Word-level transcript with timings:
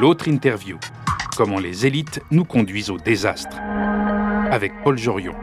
l'autre 0.00 0.28
interview. 0.28 0.78
Comment 1.36 1.58
les 1.58 1.84
élites 1.84 2.22
nous 2.30 2.46
conduisent 2.46 2.88
au 2.88 2.96
désastre. 2.96 3.58
Avec 4.50 4.72
Paul 4.82 4.96
Jorion. 4.96 5.34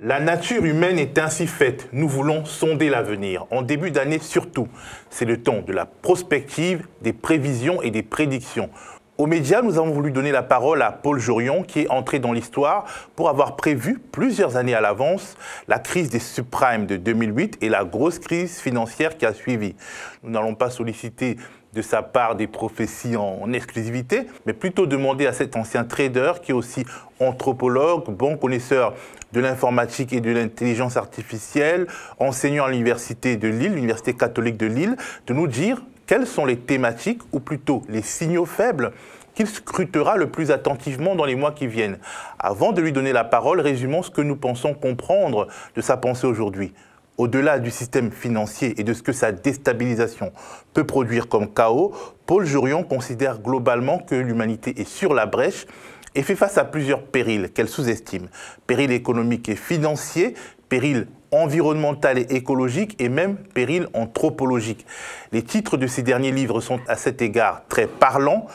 La 0.00 0.18
nature 0.18 0.64
humaine 0.64 0.98
est 0.98 1.18
ainsi 1.18 1.46
faite. 1.46 1.88
Nous 1.92 2.08
voulons 2.08 2.44
sonder 2.44 2.88
l'avenir. 2.88 3.46
En 3.52 3.62
début 3.62 3.92
d'année 3.92 4.18
surtout, 4.18 4.66
c'est 5.08 5.24
le 5.24 5.40
temps 5.40 5.62
de 5.64 5.72
la 5.72 5.86
prospective, 5.86 6.88
des 7.00 7.12
prévisions 7.12 7.80
et 7.80 7.92
des 7.92 8.02
prédictions. 8.02 8.70
Aux 9.18 9.26
médias, 9.26 9.62
nous 9.62 9.78
avons 9.78 9.92
voulu 9.92 10.10
donner 10.10 10.30
la 10.30 10.42
parole 10.42 10.82
à 10.82 10.92
Paul 10.92 11.18
Jorion, 11.18 11.62
qui 11.62 11.80
est 11.80 11.90
entré 11.90 12.18
dans 12.18 12.32
l'histoire 12.32 12.84
pour 13.14 13.30
avoir 13.30 13.56
prévu 13.56 13.98
plusieurs 13.98 14.56
années 14.56 14.74
à 14.74 14.82
l'avance 14.82 15.36
la 15.68 15.78
crise 15.78 16.10
des 16.10 16.18
subprimes 16.18 16.84
de 16.84 16.96
2008 16.96 17.58
et 17.62 17.70
la 17.70 17.84
grosse 17.84 18.18
crise 18.18 18.58
financière 18.58 19.16
qui 19.16 19.24
a 19.24 19.32
suivi. 19.32 19.74
Nous 20.22 20.30
n'allons 20.30 20.54
pas 20.54 20.68
solliciter 20.68 21.38
de 21.76 21.82
sa 21.82 22.02
part 22.02 22.34
des 22.36 22.46
prophéties 22.46 23.16
en 23.16 23.52
exclusivité, 23.52 24.26
mais 24.46 24.54
plutôt 24.54 24.86
demander 24.86 25.26
à 25.26 25.34
cet 25.34 25.56
ancien 25.56 25.84
trader, 25.84 26.32
qui 26.42 26.50
est 26.50 26.54
aussi 26.54 26.86
anthropologue, 27.20 28.08
bon 28.08 28.38
connaisseur 28.38 28.94
de 29.32 29.40
l'informatique 29.40 30.14
et 30.14 30.22
de 30.22 30.30
l'intelligence 30.30 30.96
artificielle, 30.96 31.86
enseignant 32.18 32.64
à 32.64 32.70
l'université 32.70 33.36
de 33.36 33.48
Lille, 33.48 33.74
l'université 33.74 34.14
catholique 34.14 34.56
de 34.56 34.66
Lille, 34.66 34.96
de 35.26 35.34
nous 35.34 35.46
dire 35.46 35.82
quelles 36.06 36.26
sont 36.26 36.46
les 36.46 36.56
thématiques, 36.56 37.20
ou 37.32 37.40
plutôt 37.40 37.82
les 37.90 38.02
signaux 38.02 38.46
faibles, 38.46 38.92
qu'il 39.34 39.46
scrutera 39.46 40.16
le 40.16 40.30
plus 40.30 40.50
attentivement 40.50 41.14
dans 41.14 41.26
les 41.26 41.34
mois 41.34 41.52
qui 41.52 41.66
viennent. 41.66 41.98
Avant 42.38 42.72
de 42.72 42.80
lui 42.80 42.92
donner 42.92 43.12
la 43.12 43.24
parole, 43.24 43.60
résumons 43.60 44.02
ce 44.02 44.10
que 44.10 44.22
nous 44.22 44.36
pensons 44.36 44.72
comprendre 44.72 45.46
de 45.74 45.82
sa 45.82 45.98
pensée 45.98 46.26
aujourd'hui. 46.26 46.72
Au-delà 47.18 47.58
du 47.58 47.70
système 47.70 48.10
financier 48.10 48.78
et 48.78 48.84
de 48.84 48.92
ce 48.92 49.02
que 49.02 49.12
sa 49.12 49.32
déstabilisation 49.32 50.32
peut 50.74 50.84
produire 50.84 51.28
comme 51.28 51.52
chaos, 51.52 51.94
Paul 52.26 52.44
Jurion 52.44 52.82
considère 52.82 53.40
globalement 53.40 53.98
que 53.98 54.14
l'humanité 54.14 54.80
est 54.80 54.88
sur 54.88 55.14
la 55.14 55.24
brèche 55.24 55.66
et 56.14 56.22
fait 56.22 56.36
face 56.36 56.58
à 56.58 56.64
plusieurs 56.64 57.02
périls 57.02 57.50
qu'elle 57.52 57.68
sous-estime. 57.68 58.28
Périls 58.66 58.92
économiques 58.92 59.48
et 59.48 59.56
financiers, 59.56 60.34
périls 60.68 61.06
environnemental 61.30 62.18
et 62.18 62.26
écologique 62.34 62.96
et 62.98 63.08
même 63.08 63.36
péril 63.36 63.88
anthropologique. 63.94 64.86
Les 65.32 65.42
titres 65.42 65.76
de 65.76 65.86
ces 65.86 66.02
derniers 66.02 66.32
livres 66.32 66.60
sont 66.60 66.80
à 66.86 66.96
cet 66.96 67.22
égard 67.22 67.62
très 67.68 67.86
parlants. 67.86 68.46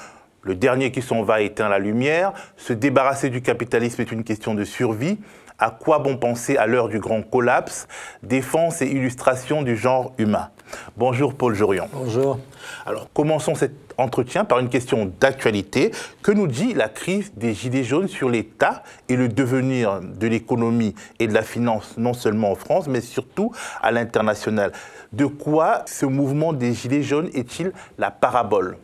Le 0.43 0.55
dernier 0.55 0.91
qui 0.91 1.01
s'en 1.01 1.21
va 1.23 1.41
éteint 1.41 1.69
la 1.69 1.79
lumière. 1.79 2.33
Se 2.57 2.73
débarrasser 2.73 3.29
du 3.29 3.41
capitalisme 3.41 4.01
est 4.01 4.11
une 4.11 4.23
question 4.23 4.55
de 4.55 4.63
survie. 4.63 5.19
À 5.61 5.69
quoi 5.69 5.99
bon 5.99 6.17
penser 6.17 6.57
à 6.57 6.65
l'heure 6.65 6.89
du 6.89 6.97
grand 6.97 7.21
collapse 7.21 7.87
Défense 8.23 8.81
et 8.81 8.87
illustration 8.87 9.61
du 9.61 9.77
genre 9.77 10.11
humain. 10.17 10.49
Bonjour 10.97 11.35
Paul 11.35 11.53
Jorion. 11.53 11.87
Bonjour. 11.93 12.39
Alors 12.87 13.09
commençons 13.13 13.53
cet 13.53 13.73
entretien 13.99 14.43
par 14.43 14.57
une 14.57 14.69
question 14.69 15.13
d'actualité. 15.19 15.91
Que 16.23 16.31
nous 16.31 16.47
dit 16.47 16.73
la 16.73 16.89
crise 16.89 17.31
des 17.35 17.53
Gilets 17.53 17.83
jaunes 17.83 18.07
sur 18.07 18.27
l'état 18.27 18.81
et 19.07 19.15
le 19.15 19.27
devenir 19.27 20.01
de 20.01 20.25
l'économie 20.25 20.95
et 21.19 21.27
de 21.27 21.33
la 21.35 21.43
finance, 21.43 21.93
non 21.95 22.13
seulement 22.13 22.49
en 22.49 22.55
France, 22.55 22.87
mais 22.87 23.01
surtout 23.01 23.51
à 23.83 23.91
l'international? 23.91 24.71
De 25.13 25.27
quoi 25.27 25.83
ce 25.85 26.07
mouvement 26.07 26.53
des 26.53 26.73
Gilets 26.73 27.03
jaunes 27.03 27.29
est-il 27.35 27.71
la 27.99 28.09
parabole? 28.09 28.77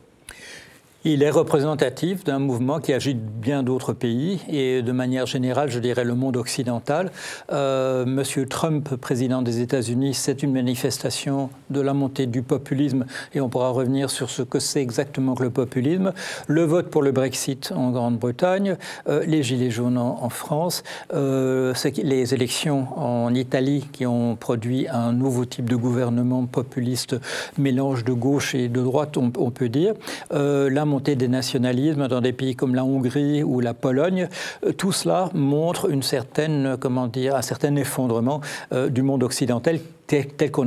Il 1.14 1.24
est 1.24 1.30
représentatif 1.30 2.26
d'un 2.26 2.40
mouvement 2.40 2.80
qui 2.80 2.92
agit 2.92 3.14
bien 3.14 3.64
d'autres 3.64 3.94
pays 3.94 4.42
et 4.50 4.82
de 4.82 4.92
manière 4.92 5.26
générale, 5.26 5.70
je 5.70 5.80
dirais, 5.80 6.04
le 6.04 6.16
monde 6.16 6.36
occidental. 6.36 7.12
Euh, 7.52 8.06
Monsieur 8.06 8.46
Trump, 8.46 8.96
président 8.98 9.42
des 9.42 9.62
États-Unis, 9.62 10.14
c'est 10.14 10.44
une 10.44 10.52
manifestation 10.52 11.50
de 11.70 11.80
la 11.80 11.94
montée 11.94 12.26
du 12.26 12.42
populisme 12.42 13.06
et 13.34 13.40
on 13.40 13.48
pourra 13.48 13.70
revenir 13.70 14.10
sur 14.10 14.30
ce 14.30 14.42
que 14.42 14.60
c'est 14.60 14.82
exactement 14.82 15.36
que 15.36 15.44
le 15.44 15.50
populisme. 15.50 16.12
Le 16.48 16.64
vote 16.64 16.90
pour 16.90 17.02
le 17.02 17.12
Brexit 17.12 17.72
en 17.74 17.92
Grande-Bretagne, 17.92 18.76
euh, 19.08 19.24
les 19.26 19.44
Gilets 19.44 19.72
jaunes 19.72 19.98
en, 19.98 20.30
France, 20.30 20.84
euh, 21.14 21.74
les 22.04 22.34
élections 22.34 22.88
en 22.98 23.34
Italie 23.34 23.88
qui 23.94 24.06
ont 24.06 24.36
produit 24.36 24.88
un 24.90 25.14
nouveau 25.14 25.46
type 25.46 25.70
de 25.70 25.78
gouvernement 25.78 26.46
populiste, 26.46 27.16
mélange 27.58 28.04
de 28.04 28.12
gauche 28.12 28.56
et 28.56 28.68
de 28.68 28.82
droite, 28.82 29.16
on, 29.18 29.52
peut 29.52 29.70
dire. 29.70 29.94
Euh, 30.34 30.70
la 30.70 30.84
des 31.00 31.28
nationalismes 31.28 32.08
dans 32.08 32.22
des 32.22 32.34
pays 32.34 32.56
comme 32.56 32.76
la 32.76 32.84
Hongrie 32.84 33.44
ou 33.44 33.60
la 33.60 33.74
Pologne, 33.74 34.30
euh, 34.66 34.72
tout 34.72 34.92
cela 34.92 35.30
montre 35.34 35.90
une 35.90 36.04
certaine, 36.04 36.78
comment 36.80 37.08
dire, 37.08 37.36
un 37.36 37.42
certain 37.42 37.76
effondrement 37.76 38.42
euh, 38.74 38.90
du 38.90 39.02
monde 39.02 39.24
occidental 39.24 39.80
tel, 40.08 40.52
qu'on 40.52 40.64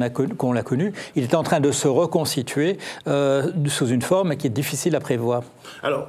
l'a 0.53 0.63
connu. 0.63 0.93
Il 1.17 1.23
est 1.23 1.35
en 1.35 1.43
train 1.43 1.61
de 1.61 1.73
se 1.73 1.89
reconstituer 1.89 2.79
euh, 3.07 3.51
sous 3.67 3.89
une 3.89 4.03
forme 4.03 4.37
qui 4.37 4.47
est 4.47 4.51
difficile 4.51 4.95
à 4.97 5.01
prévoir. 5.01 5.43
Alors, 5.83 6.09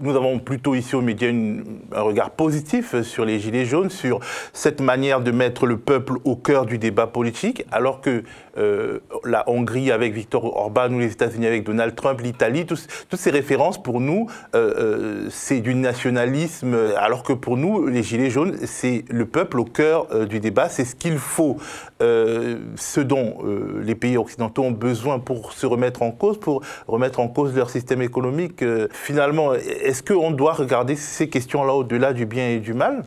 nous 0.00 0.16
avons 0.16 0.38
plutôt 0.38 0.74
ici 0.74 0.96
aux 0.96 1.00
médias 1.00 1.30
un 1.30 2.00
regard 2.00 2.30
positif 2.30 3.00
sur 3.02 3.24
les 3.24 3.38
Gilets 3.38 3.64
jaunes, 3.64 3.90
sur 3.90 4.20
cette 4.52 4.80
manière 4.80 5.20
de 5.20 5.30
mettre 5.30 5.66
le 5.66 5.76
peuple 5.76 6.14
au 6.24 6.36
cœur 6.36 6.66
du 6.66 6.78
débat 6.78 7.06
politique, 7.06 7.64
alors 7.70 8.00
que 8.00 8.22
euh, 8.58 8.98
la 9.24 9.48
Hongrie 9.48 9.90
avec 9.90 10.12
Viktor 10.12 10.44
Orban 10.44 10.92
ou 10.92 10.98
les 10.98 11.12
États-Unis 11.12 11.46
avec 11.46 11.64
Donald 11.64 11.94
Trump, 11.94 12.20
l'Italie, 12.20 12.66
toutes 12.66 12.80
ces 13.14 13.30
références 13.30 13.82
pour 13.82 14.00
nous, 14.00 14.26
euh, 14.54 14.74
euh, 14.76 15.26
c'est 15.30 15.60
du 15.60 15.74
nationalisme, 15.74 16.76
alors 16.96 17.22
que 17.22 17.32
pour 17.32 17.56
nous, 17.56 17.86
les 17.86 18.02
Gilets 18.02 18.30
jaunes, 18.30 18.58
c'est 18.64 19.04
le 19.08 19.26
peuple 19.26 19.60
au 19.60 19.64
cœur 19.64 20.26
du 20.26 20.40
débat, 20.40 20.68
c'est 20.68 20.84
ce 20.84 20.94
qu'il 20.94 21.18
faut, 21.18 21.56
ce 22.00 23.00
dont 23.00 23.38
les 23.80 23.94
pays 23.94 24.16
occidentaux 24.16 24.64
ont 24.64 24.70
besoin 24.70 25.18
pour 25.18 25.52
se 25.52 25.66
remettre 25.66 26.02
en 26.02 26.10
cause, 26.10 26.38
pour 26.38 26.62
remettre 26.88 27.20
en 27.20 27.28
cause 27.28 27.54
leur 27.54 27.70
système 27.70 28.02
économique. 28.02 28.64
finalement, 28.90 29.52
est-ce 29.82 30.02
qu'on 30.02 30.30
doit 30.30 30.52
regarder 30.52 30.96
ces 30.96 31.28
questions-là 31.28 31.74
au-delà 31.74 32.12
du 32.12 32.26
bien 32.26 32.48
et 32.48 32.58
du 32.58 32.72
mal? 32.74 33.04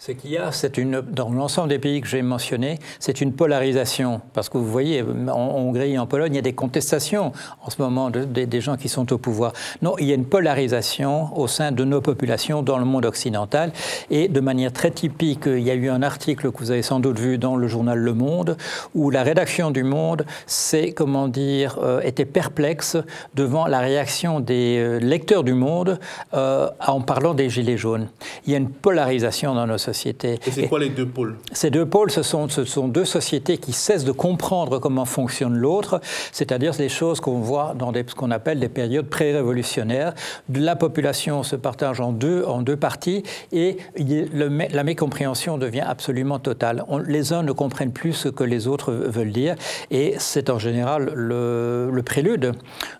Ce 0.00 0.12
qu'il 0.12 0.30
y 0.30 0.38
a, 0.38 0.50
c'est 0.50 0.78
une, 0.78 1.02
dans 1.02 1.28
l'ensemble 1.28 1.68
des 1.68 1.78
pays 1.78 2.00
que 2.00 2.08
j'ai 2.08 2.22
mentionnés, 2.22 2.78
c'est 3.00 3.20
une 3.20 3.34
polarisation. 3.34 4.22
Parce 4.32 4.48
que 4.48 4.56
vous 4.56 4.64
voyez, 4.64 5.02
en 5.02 5.34
Hongrie 5.34 5.92
et 5.92 5.98
en 5.98 6.06
Pologne, 6.06 6.32
il 6.32 6.36
y 6.36 6.38
a 6.38 6.42
des 6.42 6.54
contestations 6.54 7.32
en 7.62 7.68
ce 7.68 7.82
moment 7.82 8.08
des 8.08 8.60
gens 8.62 8.78
qui 8.78 8.88
sont 8.88 9.12
au 9.12 9.18
pouvoir. 9.18 9.52
Non, 9.82 9.96
il 9.98 10.06
y 10.06 10.12
a 10.12 10.14
une 10.14 10.24
polarisation 10.24 11.36
au 11.38 11.46
sein 11.48 11.70
de 11.70 11.84
nos 11.84 12.00
populations 12.00 12.62
dans 12.62 12.78
le 12.78 12.86
monde 12.86 13.04
occidental. 13.04 13.72
Et 14.10 14.28
de 14.28 14.40
manière 14.40 14.72
très 14.72 14.90
typique, 14.90 15.42
il 15.44 15.60
y 15.60 15.70
a 15.70 15.74
eu 15.74 15.90
un 15.90 16.02
article 16.02 16.50
que 16.50 16.60
vous 16.60 16.70
avez 16.70 16.80
sans 16.80 16.98
doute 16.98 17.18
vu 17.18 17.36
dans 17.36 17.56
le 17.56 17.68
journal 17.68 17.98
Le 17.98 18.14
Monde, 18.14 18.56
où 18.94 19.10
la 19.10 19.22
rédaction 19.22 19.70
du 19.70 19.82
Monde 19.82 20.24
s'est, 20.46 20.92
comment 20.92 21.28
dire, 21.28 21.78
euh, 21.82 22.00
était 22.00 22.24
perplexe 22.24 22.96
devant 23.34 23.66
la 23.66 23.80
réaction 23.80 24.40
des 24.40 24.78
euh, 24.78 24.98
lecteurs 24.98 25.44
du 25.44 25.52
Monde 25.52 26.00
euh, 26.32 26.70
en 26.86 27.02
parlant 27.02 27.34
des 27.34 27.50
Gilets 27.50 27.76
jaunes. 27.76 28.08
Il 28.46 28.52
y 28.52 28.54
a 28.54 28.58
une 28.58 28.70
polarisation 28.70 29.54
dans 29.54 29.66
nos 29.66 29.76
sociétés 29.76 29.89
et 29.90 30.38
c'est 30.50 30.68
quoi 30.68 30.78
les 30.78 30.88
deux 30.88 31.06
pôles? 31.06 31.36
Ces 31.52 31.70
deux 31.70 31.86
pôles, 31.86 32.10
ce 32.10 32.22
sont, 32.22 32.48
ce 32.48 32.64
sont 32.64 32.88
deux 32.88 33.04
sociétés 33.04 33.58
qui 33.58 33.72
cessent 33.72 34.04
de 34.04 34.12
comprendre 34.12 34.78
comment 34.78 35.04
fonctionne 35.04 35.56
l'autre, 35.56 36.00
c'est-à-dire 36.32 36.72
les 36.78 36.88
choses 36.88 37.20
qu'on 37.20 37.40
voit 37.40 37.74
dans 37.78 37.92
ce 37.92 38.14
qu'on 38.14 38.30
appelle 38.30 38.60
des 38.60 38.68
périodes 38.68 39.06
pré-révolutionnaires. 39.06 40.14
La 40.52 40.76
population 40.76 41.42
se 41.42 41.56
partage 41.56 42.00
en 42.00 42.12
deux, 42.12 42.44
en 42.44 42.62
deux 42.62 42.76
parties 42.76 43.22
et 43.52 43.76
la 43.96 44.84
mécompréhension 44.84 45.58
devient 45.58 45.84
absolument 45.86 46.38
totale. 46.38 46.84
les 47.06 47.32
uns 47.32 47.42
ne 47.42 47.52
comprennent 47.52 47.92
plus 47.92 48.12
ce 48.12 48.28
que 48.28 48.44
les 48.44 48.68
autres 48.68 48.92
veulent 48.92 49.32
dire 49.32 49.56
et 49.90 50.14
c'est 50.18 50.50
en 50.50 50.58
général 50.58 51.12
le, 51.14 51.90
le 51.92 52.02
prélude 52.02 52.52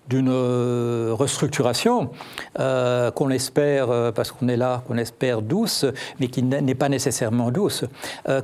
d'une 0.08 0.28
euh, 0.28 1.12
restructuration 1.12 2.10
euh, 2.58 3.10
qu'on 3.12 3.30
espère, 3.30 3.90
euh, 3.90 4.12
parce 4.12 4.32
qu'on 4.32 4.48
est 4.48 4.56
là, 4.56 4.82
qu'on 4.86 4.98
espère 4.98 5.40
douce, 5.40 5.86
mais 6.18 6.28
qui 6.28 6.42
n'est 6.42 6.74
pas 6.80 6.88
nécessairement 6.88 7.50
douce. 7.50 7.84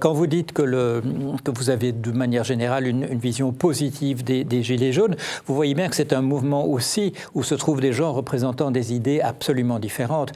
quand 0.01 0.13
vous 0.13 0.27
dites 0.27 0.53
que, 0.53 1.03
vous 1.47 1.71
avez 1.71 1.93
de 1.93 2.13
manière 2.13 2.45
générale 2.45 2.87
une, 2.87 3.07
vision 3.17 3.51
positive 3.51 4.23
des, 4.23 4.63
Gilets 4.63 4.93
jaunes, 4.93 5.17
vous 5.47 5.55
voyez 5.55 5.75
bien 5.75 5.89
que 5.89 5.97
c'est 5.97 6.13
un 6.13 6.21
mouvement 6.21 6.67
aussi 6.67 7.15
où 7.35 7.43
se 7.43 7.55
trouvent 7.55 7.81
des 7.81 7.93
gens 7.93 8.13
représentant 8.13 8.71
des 8.71 8.93
idées 8.93 9.21
absolument 9.21 9.79
différentes. 9.79 10.33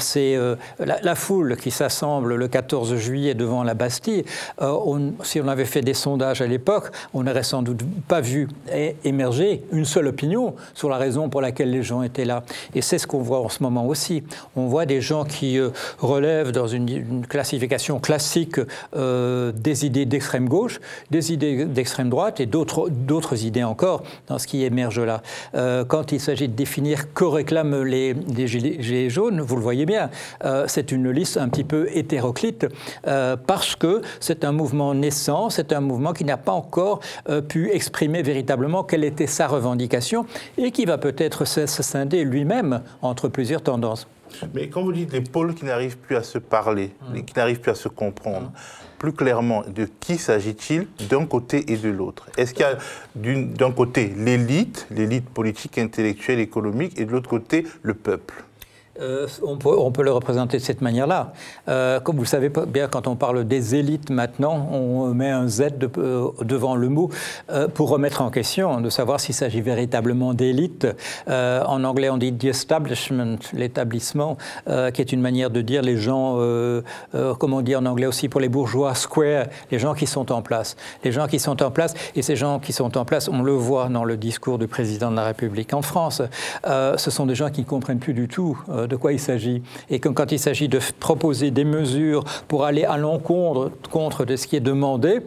c'est 0.00 0.36
la, 0.78 1.14
foule 1.14 1.56
qui 1.56 1.70
s'assemble 1.70 2.34
le 2.34 2.48
14 2.48 2.96
juillet 2.96 3.34
devant 3.34 3.62
la 3.62 3.74
Bastille. 3.74 4.24
si 5.22 5.40
on 5.40 5.48
avait 5.48 5.64
fait 5.64 5.82
des 5.82 5.94
sondages 5.94 6.42
à 6.42 6.46
l'époque, 6.46 6.90
on 7.14 7.22
n'aurait 7.22 7.44
sans 7.44 7.62
doute 7.62 7.80
pas 8.08 8.20
vu 8.20 8.48
émerger 9.04 9.62
une 9.72 9.84
seule 9.84 10.08
opinion 10.08 10.54
sur 10.74 10.88
la 10.88 10.96
raison 10.96 11.28
pour 11.28 11.40
laquelle 11.40 11.70
les 11.70 11.82
gens 11.82 12.02
étaient 12.02 12.24
là. 12.24 12.42
Et 12.74 12.82
c'est 12.82 12.98
ce 12.98 13.06
qu'on 13.06 13.20
voit 13.20 13.40
en 13.40 13.48
ce 13.48 13.62
moment 13.62 13.86
aussi. 13.86 14.22
On 14.56 14.66
voit 14.66 14.86
des 14.86 15.00
gens 15.00 15.24
qui 15.24 15.58
euh, 15.58 15.70
relèvent 15.98 16.52
dans 16.52 16.66
une, 16.66 17.26
classe 17.26 17.43
classification 17.44 18.00
classique 18.00 18.58
des 18.94 19.86
idées 19.86 20.06
d'extrême 20.06 20.48
gauche, 20.48 20.80
des 21.10 21.30
idées 21.30 21.66
d'extrême 21.66 22.08
droite 22.08 22.40
et 22.40 22.46
d'autres 22.46 23.44
idées 23.44 23.64
encore 23.64 24.02
dans 24.28 24.38
ce 24.38 24.46
qui 24.46 24.64
émerge 24.64 25.00
là. 25.00 25.20
quand 25.84 26.12
il 26.12 26.20
s'agit 26.20 26.48
de 26.48 26.54
définir 26.54 27.12
que 27.12 27.24
réclament 27.24 27.82
les, 27.82 28.14
gilets, 28.46 29.10
jaunes, 29.10 29.42
vous 29.42 29.56
le 29.56 29.62
voyez 29.62 29.84
bien, 29.84 30.08
c'est 30.66 30.90
une 30.90 31.10
liste 31.10 31.36
un 31.36 31.50
petit 31.50 31.64
peu 31.64 31.86
hétéroclite 31.92 32.66
parce 33.46 33.76
que 33.76 34.00
c'est 34.20 34.44
un 34.44 34.52
mouvement 34.52 34.94
naissant, 34.94 35.50
c'est 35.50 35.72
un 35.74 35.80
mouvement 35.80 36.14
qui 36.14 36.24
n'a 36.24 36.38
pas 36.38 36.52
encore 36.52 37.00
pu 37.48 37.70
exprimer 37.72 38.22
véritablement 38.22 38.84
quelle 38.84 39.04
était 39.04 39.26
sa 39.26 39.46
revendication 39.48 40.24
et 40.56 40.70
qui 40.70 40.86
va 40.86 40.96
peut-être 40.96 41.44
se 41.44 41.66
scinder 41.66 42.24
lui-même 42.24 42.80
entre 43.02 43.28
plusieurs 43.28 43.62
tendances. 43.62 44.06
Mais 44.54 44.68
quand 44.68 44.82
vous 44.82 44.92
dites 44.92 45.12
les 45.12 45.20
pôles 45.20 45.54
qui 45.54 45.64
n'arrivent 45.64 45.98
plus 45.98 46.16
à 46.16 46.22
se 46.22 46.38
parler, 46.38 46.92
mmh. 47.12 47.22
qui 47.22 47.34
n'arrivent 47.36 47.60
plus 47.60 47.70
à 47.70 47.74
se 47.74 47.88
comprendre, 47.88 48.52
plus 48.98 49.12
clairement, 49.12 49.64
de 49.68 49.88
qui 50.00 50.16
s'agit-il 50.18 50.86
d'un 51.08 51.26
côté 51.26 51.72
et 51.72 51.76
de 51.76 51.90
l'autre? 51.90 52.28
Est-ce 52.36 52.54
qu'il 52.54 52.64
y 52.64 52.68
a 52.68 52.78
d'un 53.14 53.72
côté 53.72 54.14
l'élite, 54.16 54.86
l'élite 54.90 55.28
politique, 55.28 55.78
intellectuelle, 55.78 56.40
économique, 56.40 56.98
et 56.98 57.04
de 57.04 57.12
l'autre 57.12 57.28
côté 57.28 57.66
le 57.82 57.94
peuple? 57.94 58.44
Euh, 59.00 59.26
on, 59.42 59.56
peut, 59.56 60.02
le 60.02 60.12
représenter 60.12 60.58
de 60.58 60.62
cette 60.62 60.80
manière-là. 60.80 61.32
Euh, 61.68 61.98
comme 61.98 62.16
vous 62.16 62.22
le 62.22 62.28
savez 62.28 62.50
bien, 62.68 62.86
quand 62.86 63.08
on 63.08 63.16
parle 63.16 63.44
des 63.44 63.74
élites 63.74 64.10
maintenant, 64.10 64.68
on 64.70 65.12
met 65.12 65.30
un 65.30 65.48
Z 65.48 65.62
euh, 65.98 66.28
devant 66.42 66.76
le 66.76 66.88
mot 66.88 67.10
pour 67.74 67.88
remettre 67.88 68.22
en 68.22 68.30
question, 68.30 68.80
de 68.80 68.90
savoir 68.90 69.20
s'il 69.20 69.34
s'agit 69.34 69.60
véritablement 69.60 70.34
d'élite. 70.34 70.86
en 71.26 71.84
anglais, 71.84 72.10
on 72.10 72.18
dit 72.18 72.32
the 72.32 72.46
establishment, 72.46 73.36
l'établissement, 73.52 74.36
qui 74.66 75.00
est 75.00 75.12
une 75.12 75.20
manière 75.20 75.50
de 75.50 75.60
dire 75.60 75.82
les 75.82 75.96
gens, 75.96 76.38
comme 77.38 77.52
on 77.52 77.60
dit 77.60 77.76
en 77.76 77.86
anglais 77.86 78.06
aussi 78.06 78.28
pour 78.28 78.40
les 78.40 78.48
bourgeois, 78.48 78.94
square, 78.94 79.46
les 79.70 79.78
gens 79.78 79.94
qui 79.94 80.06
sont 80.06 80.30
en 80.32 80.42
place. 80.42 80.76
Les 81.02 81.12
gens 81.12 81.26
qui 81.26 81.38
sont 81.38 81.62
en 81.62 81.70
place, 81.70 81.94
et 82.14 82.22
ces 82.22 82.36
gens 82.36 82.58
qui 82.58 82.72
sont 82.72 82.96
en 82.96 83.04
place, 83.04 83.28
on 83.28 83.42
le 83.42 83.52
voit 83.52 83.88
dans 83.88 84.04
le 84.04 84.16
discours 84.16 84.58
du 84.58 84.68
président 84.68 85.10
de 85.10 85.16
la 85.16 85.24
République 85.24 85.72
en 85.74 85.82
France, 85.82 86.22
ce 86.64 87.10
sont 87.10 87.26
des 87.26 87.34
gens 87.34 87.50
qui 87.50 87.60
ne 87.60 87.66
comprennent 87.66 87.98
plus 87.98 88.14
du 88.14 88.28
tout 88.28 88.58
de 88.86 88.96
quoi 88.96 89.12
il 89.12 89.20
s'agit. 89.20 89.62
Et 89.90 90.00
quand 90.00 90.32
il 90.32 90.38
s'agit 90.38 90.68
de 90.68 90.78
proposer 91.00 91.50
des 91.50 91.64
mesures 91.64 92.24
pour 92.48 92.64
aller 92.64 92.84
à 92.84 92.96
l'encontre 92.96 93.70
contre 93.90 94.24
de 94.24 94.36
ce 94.36 94.46
qui 94.46 94.56
est 94.56 94.60
demandé, 94.60 95.20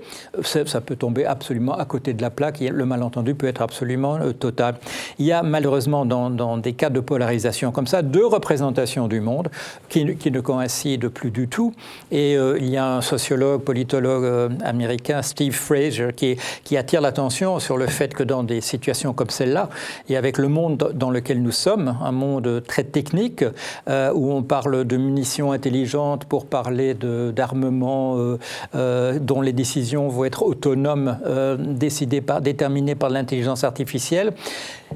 ça 0.44 0.82
peut 0.82 0.96
tomber 0.96 1.26
absolument 1.26 1.76
à 1.76 1.86
côté 1.86 2.14
de 2.14 2.22
la 2.22 2.30
plaque. 2.30 2.60
Le 2.60 2.86
malentendu 2.86 3.36
peut 3.36 3.48
être 3.48 3.62
absolument 3.62 4.18
euh, 4.18 4.34
total. 4.34 4.76
Il 5.20 5.26
y 5.26 5.32
a 5.32 5.44
malheureusement 5.44 6.06
dans, 6.06 6.58
des 6.58 6.74
cas 6.74 6.90
de 6.90 7.00
polarisation 7.00 7.72
comme 7.72 7.88
ça 7.88 8.02
deux 8.02 8.26
représentations 8.26 9.08
du 9.08 9.20
monde 9.20 9.50
qui, 9.90 10.06
ne 10.06 10.40
coïncident 10.40 11.10
plus 11.10 11.32
du 11.32 11.48
tout. 11.48 11.74
Et 12.12 12.38
euh, 12.38 12.58
il 12.60 12.70
y 12.70 12.78
a 12.78 12.96
un 12.96 13.02
sociologue, 13.02 13.62
politologue 13.62 14.24
euh, 14.24 14.50
américain, 14.64 15.22
Steve 15.22 15.54
Fraser, 15.54 16.10
qui, 16.16 16.38
qui 16.64 16.78
attire 16.78 17.02
l'attention 17.02 17.60
sur 17.60 17.78
le 17.78 17.88
fait 17.88 18.14
que 18.14 18.24
dans 18.24 18.44
des 18.44 18.62
situations 18.62 19.14
comme 19.14 19.30
celle-là, 19.30 19.70
et 20.10 20.18
avec 20.18 20.38
le 20.38 20.48
monde 20.48 20.92
dans 20.94 21.10
lequel 21.10 21.42
nous 21.42 21.52
sommes, 21.52 21.98
un 22.02 22.12
monde 22.12 22.64
très 22.68 22.84
technique, 22.84 23.44
euh, 23.90 24.12
où 24.14 24.32
on 24.32 24.44
parle 24.44 24.86
de 24.86 24.98
munitions 24.98 25.52
intelligentes 25.52 26.26
pour 26.26 26.46
parler 26.46 26.94
d'armements 26.94 28.18
euh, 28.18 28.38
euh, 28.76 29.20
dont 29.20 29.42
les 29.42 29.54
décisions 29.54 30.08
vont 30.08 30.26
être 30.26 30.44
autonomes, 30.44 31.18
décidées 31.60 32.22
par, 32.22 32.42
déterminées 32.42 32.96
par 32.96 33.10
l'intelligence 33.10 33.64
artificielle. 33.64 34.34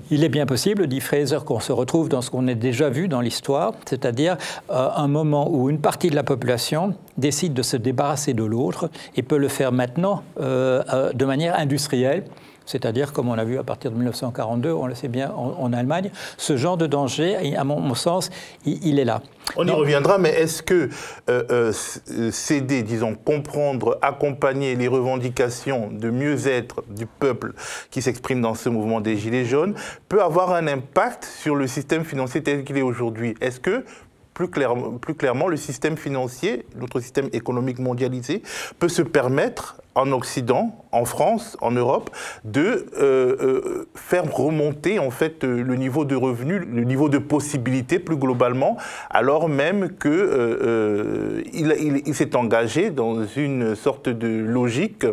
Il 0.09 0.23
est 0.23 0.29
bien 0.29 0.45
possible, 0.45 0.87
dit 0.87 0.99
Fraser, 0.99 1.39
qu'on 1.45 1.59
se 1.59 1.71
retrouve 1.71 2.09
dans 2.09 2.21
ce 2.21 2.29
qu'on 2.29 2.47
a 2.47 2.53
déjà 2.53 2.89
vu 2.89 3.07
dans 3.07 3.21
l'histoire, 3.21 3.73
c'est-à-dire 3.85 4.37
un 4.69 5.07
moment 5.07 5.49
où 5.51 5.69
une 5.69 5.79
partie 5.79 6.09
de 6.09 6.15
la 6.15 6.23
population 6.23 6.93
décide 7.17 7.53
de 7.53 7.61
se 7.61 7.77
débarrasser 7.77 8.33
de 8.33 8.43
l'autre 8.43 8.89
et 9.15 9.23
peut 9.23 9.37
le 9.37 9.47
faire 9.47 9.71
maintenant 9.71 10.23
de 10.39 11.25
manière 11.25 11.57
industrielle 11.59 12.23
c'est-à-dire 12.65 13.13
comme 13.13 13.29
on 13.29 13.37
a 13.37 13.43
vu 13.43 13.57
à 13.57 13.63
partir 13.63 13.91
de 13.91 13.95
1942, 13.95 14.71
on 14.71 14.87
le 14.87 14.95
sait 14.95 15.07
bien 15.07 15.31
en, 15.31 15.71
Allemagne, 15.73 16.11
ce 16.37 16.57
genre 16.57 16.77
de 16.77 16.85
danger, 16.85 17.55
à 17.55 17.63
mon, 17.63 17.95
sens, 17.95 18.29
il, 18.65 18.99
est 18.99 19.05
là. 19.05 19.21
On 19.55 19.65
y 19.65 19.71
reviendra, 19.71 20.17
mais 20.17 20.29
est-ce 20.29 20.61
que 20.61 20.89
euh, 21.29 21.43
euh, 21.49 22.31
céder, 22.31 22.83
disons, 22.83 23.15
comprendre, 23.15 23.97
accompagner 24.01 24.75
les 24.75 24.87
revendications 24.87 25.89
de 25.91 26.09
mieux-être 26.09 26.83
du 26.89 27.05
peuple 27.05 27.53
qui 27.89 28.01
s'exprime 28.01 28.41
dans 28.41 28.55
ce 28.55 28.69
mouvement 28.69 29.01
des 29.01 29.15
Gilets 29.17 29.45
jaunes 29.45 29.75
peut 30.09 30.21
avoir 30.21 30.53
un 30.53 30.67
impact 30.67 31.23
sur 31.25 31.55
le 31.55 31.67
système 31.67 32.03
financier 32.03 32.43
tel 32.43 32.63
qu'il 32.63 32.77
est 32.77 32.81
aujourd'hui? 32.81 33.35
Est-ce 33.39 33.59
que 33.59 33.85
plus, 34.33 34.47
clairement, 34.49 35.47
le 35.47 35.57
système 35.57 35.97
financier, 35.97 36.65
notre 36.75 36.99
système 36.99 37.29
économique 37.33 37.79
mondialisé, 37.79 38.41
peut 38.79 38.89
se 38.89 39.01
permettre 39.01 39.77
en 39.93 40.11
Occident, 40.13 40.85
en 40.91 41.03
France, 41.03 41.57
en 41.59 41.71
Europe, 41.71 42.09
de 42.45 42.61
euh, 42.61 43.35
euh, 43.41 43.87
faire 43.93 44.23
remonter 44.33 44.99
en 44.99 45.11
fait 45.11 45.43
euh, 45.43 45.61
le 45.61 45.75
niveau 45.75 46.05
de 46.05 46.15
revenus, 46.15 46.61
le 46.65 46.83
niveau 46.85 47.09
de 47.09 47.17
possibilités 47.17 47.99
plus 47.99 48.15
globalement, 48.15 48.77
alors 49.09 49.49
même 49.49 49.89
que 49.89 51.43
il, 51.53 52.15
s'est 52.15 52.35
engagé 52.35 52.89
dans 52.89 53.25
une 53.25 53.75
sorte 53.75 54.09
de 54.09 54.27
logique 54.27 55.05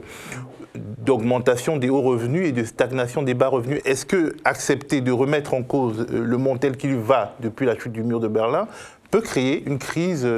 d'augmentation 0.74 1.76
des 1.76 1.88
hauts 1.88 2.02
revenus 2.02 2.48
et 2.48 2.52
de 2.52 2.64
stagnation 2.64 3.22
des 3.22 3.34
bas 3.34 3.48
revenus. 3.48 3.80
Est-ce 3.84 4.06
que 4.06 4.36
accepter 4.44 5.00
de 5.00 5.10
remettre 5.10 5.54
en 5.54 5.62
cause 5.62 6.06
le 6.10 6.36
monde 6.36 6.60
tel 6.60 6.76
qu'il 6.76 6.96
va 6.96 7.34
depuis 7.40 7.66
la 7.66 7.78
chute 7.78 7.92
du 7.92 8.02
mur 8.02 8.20
de 8.20 8.28
Berlin 8.28 8.68
peut 9.10 9.20
créer 9.20 9.64
une 9.64 9.78
crise 9.78 10.28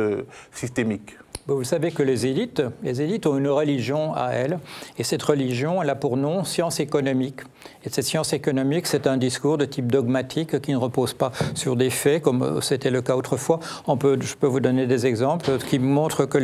systémique 0.52 1.17
vous 1.46 1.64
savez 1.64 1.90
que 1.90 2.02
les 2.02 2.26
élites, 2.26 2.62
les 2.82 3.02
élites 3.02 3.26
ont 3.26 3.37
une 3.37 3.48
religion 3.48 4.14
à 4.14 4.31
elles, 4.31 4.58
et 4.98 5.04
cette 5.04 5.22
religion, 5.22 5.82
elle 5.82 5.90
a 5.90 5.94
pour 5.94 6.16
nom 6.16 6.44
science 6.44 6.81
économique. 6.81 7.40
Et 7.84 7.90
cette 7.90 8.04
science 8.04 8.32
économique, 8.32 8.87
c'est 8.87 9.06
un 9.06 9.16
discours 9.16 9.58
de 9.58 9.64
type 9.64 9.90
dogmatique 9.90 10.60
qui 10.60 10.72
ne 10.72 10.76
repose 10.76 11.14
pas 11.14 11.32
sur 11.54 11.76
des 11.76 11.90
faits, 11.90 12.22
comme 12.22 12.60
c'était 12.62 12.90
le 12.90 13.02
cas 13.02 13.16
autrefois. 13.16 13.60
On 13.87 13.96
peut, 13.96 14.19
je 14.20 14.34
peux 14.34 14.46
vous 14.46 14.60
donner 14.60 14.87
des 14.87 15.06
exemples 15.06 15.58
qui 15.58 15.78
montrent 15.78 16.25
que 16.26 16.38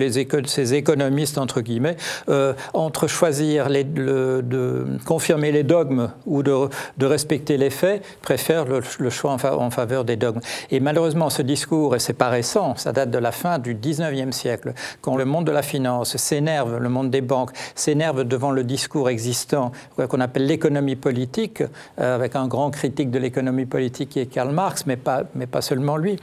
ces 0.47 0.75
économistes, 0.75 1.39
entre 1.39 1.61
guillemets, 1.61 1.97
euh, 2.29 2.55
entre 2.75 3.07
choisir 3.07 3.69
de 3.69 4.87
confirmer 5.05 5.53
les 5.53 5.63
dogmes 5.63 6.11
ou 6.27 6.43
de, 6.43 6.69
de 6.97 7.07
respecter 7.07 7.57
les 7.57 7.71
faits, 7.71 8.03
préfèrent 8.23 8.65
le, 8.65 9.11
choix 9.11 9.37
en, 9.43 9.71
faveur 9.71 10.05
des 10.05 10.17
dogmes. 10.17 10.41
Et 10.71 10.81
malheureusement, 10.81 11.31
ce 11.31 11.43
discours, 11.43 11.97
et 11.97 11.99
c'est 11.99 12.13
pas 12.13 12.29
récent, 12.29 12.77
ça 12.77 12.93
date 12.93 13.11
de 13.11 13.19
la 13.19 13.33
fin 13.33 13.59
du 13.59 13.75
19e 13.75 14.33
siècle, 14.33 14.73
quand 15.01 15.17
le 15.17 15.25
monde 15.25 15.45
de 15.45 15.53
la 15.53 15.63
finance 15.63 16.17
s'énerve, 16.17 16.79
le 16.79 16.89
monde 16.89 17.11
des 17.11 17.21
banques 17.21 17.51
s'énerve 17.75 18.25
devant 18.25 18.51
le 18.51 18.65
discours 18.65 19.09
existant, 19.09 19.73
qu'on 19.97 20.21
appelle 20.21 20.47
l'économie 20.47 20.97
politique, 20.97 21.63
euh, 22.01 22.15
avec 22.15 22.37
un 22.37 22.47
grand 22.47 22.71
critique 22.71 23.11
de 23.11 23.19
l'économie 23.19 23.67
politique 23.67 24.11
qui 24.11 24.21
est 24.21 24.27
Karl 24.27 24.53
Marx, 24.53 24.87
mais 24.87 24.97
pas, 24.97 25.25
mais 25.35 25.47
pas 25.47 25.61
seulement 25.61 25.97
lui, 25.97 26.17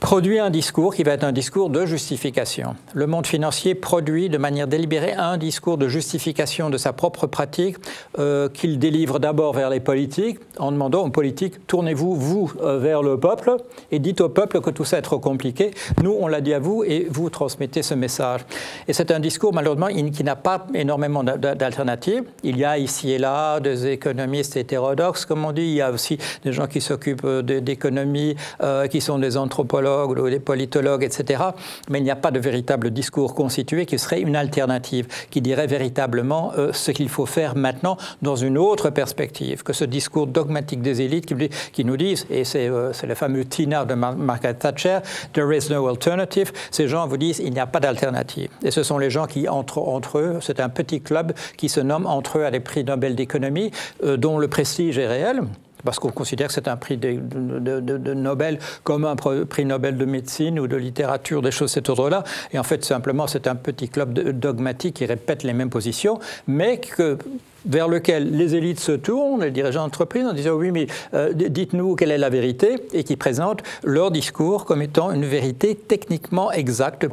produit 0.00 0.38
un 0.38 0.50
discours 0.50 0.94
qui 0.94 1.02
va 1.02 1.12
être 1.12 1.24
un 1.24 1.32
discours 1.32 1.70
de 1.70 1.84
justification. 1.86 2.76
Le 2.94 3.06
monde 3.06 3.26
financier 3.26 3.74
produit 3.74 4.28
de 4.28 4.38
manière 4.38 4.66
délibérée 4.66 5.12
un 5.12 5.36
discours 5.36 5.78
de 5.78 5.88
justification 5.88 6.70
de 6.70 6.76
sa 6.76 6.92
propre 6.92 7.26
pratique 7.26 7.76
euh, 8.18 8.48
qu'il 8.48 8.78
délivre 8.78 9.18
d'abord 9.18 9.52
vers 9.52 9.70
les 9.70 9.80
politiques 9.80 10.38
en 10.58 10.72
demandant 10.72 11.04
aux 11.04 11.10
politiques 11.10 11.66
tournez-vous, 11.66 12.14
vous, 12.14 12.52
euh, 12.60 12.78
vers 12.78 13.02
le 13.02 13.18
peuple 13.18 13.56
et 13.90 13.98
dites 13.98 14.20
au 14.20 14.28
peuple 14.28 14.60
que 14.60 14.70
tout 14.70 14.84
ça 14.84 14.98
est 14.98 15.02
trop 15.02 15.18
compliqué. 15.18 15.72
Nous, 16.02 16.14
on 16.18 16.26
l'a 16.26 16.40
dit 16.40 16.54
à 16.54 16.58
vous 16.58 16.84
et 16.84 17.06
vous 17.10 17.30
transmettez 17.30 17.77
ce 17.82 17.94
message. 17.94 18.40
Et 18.86 18.92
c'est 18.92 19.10
un 19.10 19.20
discours, 19.20 19.52
malheureusement, 19.52 19.88
qui 19.88 20.24
n'a 20.24 20.36
pas 20.36 20.66
énormément 20.74 21.24
d'alternatives. 21.24 22.24
Il 22.42 22.56
y 22.58 22.64
a 22.64 22.78
ici 22.78 23.12
et 23.12 23.18
là 23.18 23.60
des 23.60 23.86
économistes 23.86 24.56
hétérodoxes, 24.56 25.24
comme 25.24 25.44
on 25.44 25.52
dit. 25.52 25.62
Il 25.62 25.74
y 25.74 25.82
a 25.82 25.90
aussi 25.90 26.18
des 26.44 26.52
gens 26.52 26.66
qui 26.66 26.80
s'occupent 26.80 27.26
d'économie, 27.26 28.36
euh, 28.62 28.86
qui 28.86 29.00
sont 29.00 29.18
des 29.18 29.36
anthropologues 29.36 30.18
ou 30.18 30.30
des 30.30 30.40
politologues, 30.40 31.04
etc. 31.04 31.42
Mais 31.90 31.98
il 31.98 32.04
n'y 32.04 32.10
a 32.10 32.16
pas 32.16 32.30
de 32.30 32.38
véritable 32.38 32.90
discours 32.90 33.34
constitué 33.34 33.86
qui 33.86 33.98
serait 33.98 34.20
une 34.20 34.36
alternative, 34.36 35.06
qui 35.30 35.40
dirait 35.40 35.66
véritablement 35.66 36.52
euh, 36.56 36.72
ce 36.72 36.90
qu'il 36.90 37.08
faut 37.08 37.26
faire 37.26 37.56
maintenant 37.56 37.96
dans 38.22 38.36
une 38.36 38.58
autre 38.58 38.90
perspective 38.90 39.62
que 39.62 39.72
ce 39.72 39.84
discours 39.84 40.26
dogmatique 40.26 40.82
des 40.82 41.02
élites 41.02 41.26
qui, 41.72 41.84
nous 41.84 41.96
disent, 41.96 42.26
et 42.30 42.44
c'est 42.44 42.68
euh, 42.68 42.92
le 43.06 43.14
fameux 43.14 43.44
Tina 43.44 43.84
de 43.84 43.94
Margaret 43.94 44.54
Thatcher, 44.54 44.98
There 45.32 45.56
is 45.56 45.70
no 45.70 45.86
alternative. 45.88 46.52
Ces 46.70 46.88
gens 46.88 47.06
vous 47.06 47.16
disent, 47.16 47.40
il 47.44 47.52
n'y 47.52 47.60
a 47.60 47.66
pas 47.68 47.80
d'alternative. 47.80 48.48
Et 48.62 48.70
ce 48.70 48.82
sont 48.82 48.98
les 48.98 49.10
gens 49.10 49.26
qui, 49.26 49.48
entre, 49.48 49.78
entre 49.78 50.18
eux, 50.18 50.38
c'est 50.40 50.60
un 50.60 50.68
petit 50.68 51.00
club 51.00 51.32
qui 51.56 51.68
se 51.68 51.80
nomme 51.80 52.06
entre 52.06 52.38
eux 52.38 52.44
à 52.44 52.50
des 52.50 52.60
prix 52.60 52.84
Nobel 52.84 53.14
d'économie, 53.14 53.70
euh, 54.02 54.16
dont 54.16 54.38
le 54.38 54.48
prestige 54.48 54.98
est 54.98 55.06
réel, 55.06 55.42
parce 55.84 55.98
qu'on 55.98 56.10
considère 56.10 56.48
que 56.48 56.54
c'est 56.54 56.68
un 56.68 56.76
prix 56.76 56.96
de, 56.96 57.18
de, 57.18 58.14
Nobel 58.14 58.58
comme 58.84 59.04
un 59.04 59.16
prix 59.16 59.64
Nobel 59.64 59.96
de 59.96 60.04
médecine 60.04 60.58
ou 60.58 60.66
de 60.66 60.76
littérature, 60.76 61.42
des 61.42 61.50
choses 61.50 61.70
de 61.70 61.74
cet 61.74 61.88
ordre-là. 61.88 62.24
Et 62.52 62.58
en 62.58 62.62
fait, 62.62 62.84
simplement, 62.84 63.26
c'est 63.26 63.46
un 63.46 63.54
petit 63.54 63.88
club 63.88 64.12
dogmatique 64.12 64.96
qui 64.96 65.06
répète 65.06 65.42
les 65.42 65.52
mêmes 65.52 65.70
positions, 65.70 66.18
mais 66.46 66.78
que 66.78 67.18
vers 67.66 67.88
lequel 67.88 68.30
les 68.30 68.54
élites 68.54 68.80
se 68.80 68.92
tournent, 68.92 69.42
les 69.42 69.50
dirigeants 69.50 69.82
d'entreprise, 69.82 70.24
en 70.24 70.32
disant 70.32 70.52
oui, 70.52 70.70
mais 70.70 70.86
euh, 71.14 71.32
dites-nous 71.32 71.96
quelle 71.96 72.10
est 72.10 72.18
la 72.18 72.30
vérité, 72.30 72.76
et 72.92 73.04
qui 73.04 73.16
présentent 73.16 73.62
leur 73.84 74.10
discours 74.10 74.64
comme 74.64 74.82
étant 74.82 75.12
une 75.12 75.24
vérité 75.24 75.74
techniquement 75.74 76.50
exacte, 76.52 77.08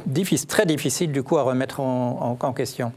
très 0.48 0.66
difficile 0.66 1.12
du 1.12 1.22
coup 1.22 1.36
à 1.38 1.42
remettre 1.42 1.80
en, 1.80 2.52
question. 2.56 2.92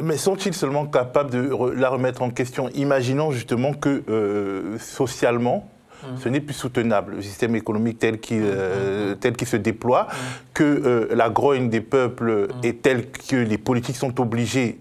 Mais 0.00 0.16
sont-ils 0.16 0.54
seulement 0.54 0.86
capables 0.86 1.30
de 1.30 1.72
la 1.74 1.88
remettre 1.88 2.22
en 2.22 2.30
question 2.30 2.68
Imaginons 2.74 3.32
justement 3.32 3.72
que 3.74 4.02
euh, 4.08 4.78
socialement, 4.78 5.68
mmh. 6.02 6.06
ce 6.18 6.28
n'est 6.28 6.40
plus 6.40 6.54
soutenable, 6.54 7.16
le 7.16 7.22
système 7.22 7.56
économique 7.56 7.98
tel 7.98 8.20
qu'il 8.20 8.42
euh, 8.42 9.14
mmh. 9.14 9.44
se 9.44 9.56
déploie, 9.56 10.04
mmh. 10.04 10.14
que 10.54 11.08
la 11.12 11.30
grogne 11.30 11.68
des 11.68 11.80
peuples 11.80 12.48
est 12.62 12.82
telle 12.82 13.10
que 13.10 13.36
les 13.36 13.58
politiques 13.58 13.96
sont 13.96 14.20
obligés 14.20 14.78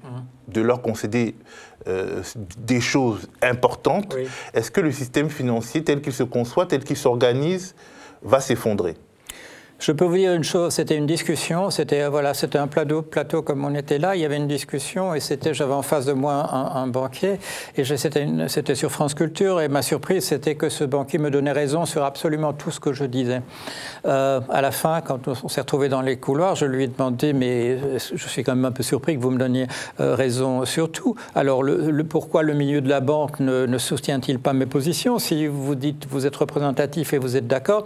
de 0.48 0.62
leur 0.62 0.82
concéder 0.82 1.36
euh, 1.88 2.22
des 2.58 2.82
choses 2.82 3.30
importantes, 3.42 4.16
est-ce 4.54 4.72
que 4.72 4.82
le 4.82 4.92
système 4.92 5.30
financier 5.30 5.84
tel 5.84 6.02
qu'il 6.02 6.12
se 6.12 6.24
conçoit, 6.24 6.66
tel 6.66 6.84
qu'il 6.84 6.98
s'organise, 6.98 7.76
va 8.24 8.42
s'effondrer? 8.42 8.96
Je 9.80 9.92
peux 9.92 10.06
vous 10.06 10.16
dire 10.16 10.34
une 10.34 10.44
chose, 10.44 10.74
c'était 10.74 10.96
une 10.96 11.06
discussion, 11.06 11.70
c'était 11.70 12.08
voilà, 12.08 12.34
c'était 12.34 12.58
un 12.58 12.68
plateau, 12.68 13.04
plateau 13.04 13.44
comme 13.44 13.64
on 13.64 13.76
était 13.76 14.00
là, 14.00 14.16
il 14.16 14.22
y 14.22 14.26
avait 14.26 14.38
une 14.38 14.48
discussion 14.48 15.14
et 15.14 15.20
c'était, 15.20 15.54
j'avais 15.54 15.74
en 15.74 15.84
face 15.84 16.06
de 16.06 16.14
moi 16.14 16.50
un, 16.52 16.88
banquier 16.88 17.40
et 17.76 17.84
c'était 17.86 18.76
sur 18.76 18.92
France 18.92 19.14
Culture 19.14 19.62
et 19.62 19.68
ma 19.68 19.84
surprise 19.84 20.26
c'était 20.26 20.56
que 20.56 20.70
ce 20.70 20.84
banquier 20.84 21.20
me 21.20 21.30
donnait 21.30 21.52
raison 21.52 21.86
sur 21.86 22.04
absolument 22.04 22.54
tout 22.54 22.72
ce 22.72 22.80
que 22.80 22.92
je 22.92 23.04
disais. 23.04 23.42
Euh, 24.06 24.42
à 24.50 24.62
la 24.62 24.72
fin, 24.72 25.02
quand 25.02 25.28
on 25.28 25.48
s'est 25.48 25.62
retrouvé 25.62 25.90
dans 25.90 26.02
les 26.02 26.18
couloirs, 26.18 26.56
je 26.56 26.66
lui 26.66 26.86
ai 26.86 26.88
demandé, 26.88 27.34
mais 27.34 27.78
je 27.98 28.28
suis 28.28 28.44
quand 28.44 28.56
même 28.56 28.66
un 28.66 28.72
peu 28.72 28.84
surpris 28.84 29.16
que 29.16 29.22
vous 29.22 29.32
me 29.32 29.40
donniez 29.40 29.68
euh, 30.00 30.16
raison 30.16 30.66
sur 30.66 30.92
tout. 30.92 31.16
Alors 31.36 31.64
pourquoi 32.10 32.42
le 32.42 32.54
milieu 32.54 32.82
de 32.82 32.90
la 32.90 33.00
banque 33.00 33.40
ne, 33.40 33.68
ne 33.68 33.78
soutient-il 33.78 34.40
pas 34.40 34.54
mes 34.54 34.66
positions? 34.66 35.20
Si 35.20 35.46
vous 35.46 35.76
dites 35.76 36.08
vous 36.10 36.26
êtes 36.26 36.36
représentatif 36.36 37.14
et 37.14 37.20
vous 37.20 37.38
êtes 37.38 37.48
d'accord 37.48 37.86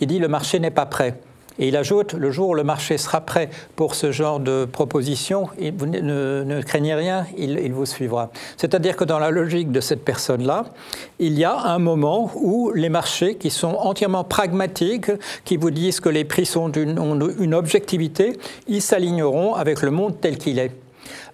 Il 0.00 0.06
dit 0.06 0.18
le 0.18 0.28
marché 0.28 0.58
n'est 0.58 0.70
pas 0.70 0.86
prêt. 0.86 1.16
Et 1.58 1.68
il 1.68 1.76
ajoute, 1.76 2.14
le 2.14 2.30
jour 2.30 2.50
où 2.50 2.54
le 2.54 2.64
marché 2.64 2.98
sera 2.98 3.20
prêt 3.20 3.50
pour 3.76 3.94
ce 3.94 4.10
genre 4.10 4.40
de 4.40 4.64
proposition, 4.64 5.48
vous 5.76 5.86
ne, 5.86 6.62
craignez 6.62 6.94
rien, 6.94 7.26
il, 7.36 7.72
vous 7.72 7.86
suivra. 7.86 8.30
C'est-à-dire 8.56 8.96
que 8.96 9.04
dans 9.04 9.18
la 9.18 9.30
logique 9.30 9.70
de 9.70 9.80
cette 9.80 10.04
personne-là, 10.04 10.64
il 11.18 11.38
y 11.38 11.44
a 11.44 11.56
un 11.56 11.78
moment 11.78 12.30
où 12.34 12.72
les 12.74 12.88
marchés 12.88 13.36
qui 13.36 13.50
sont 13.50 13.74
entièrement 13.74 14.24
pragmatiques, 14.24 15.10
qui 15.44 15.56
vous 15.56 15.70
disent 15.70 16.00
que 16.00 16.08
les 16.08 16.24
prix 16.24 16.46
sont 16.46 16.68
d'une, 16.68 16.98
ont 16.98 17.18
une 17.38 17.54
objectivité, 17.54 18.38
ils 18.66 18.82
s'aligneront 18.82 19.54
avec 19.54 19.82
le 19.82 19.90
monde 19.90 20.20
tel 20.20 20.38
qu'il 20.38 20.58
est. 20.58 20.72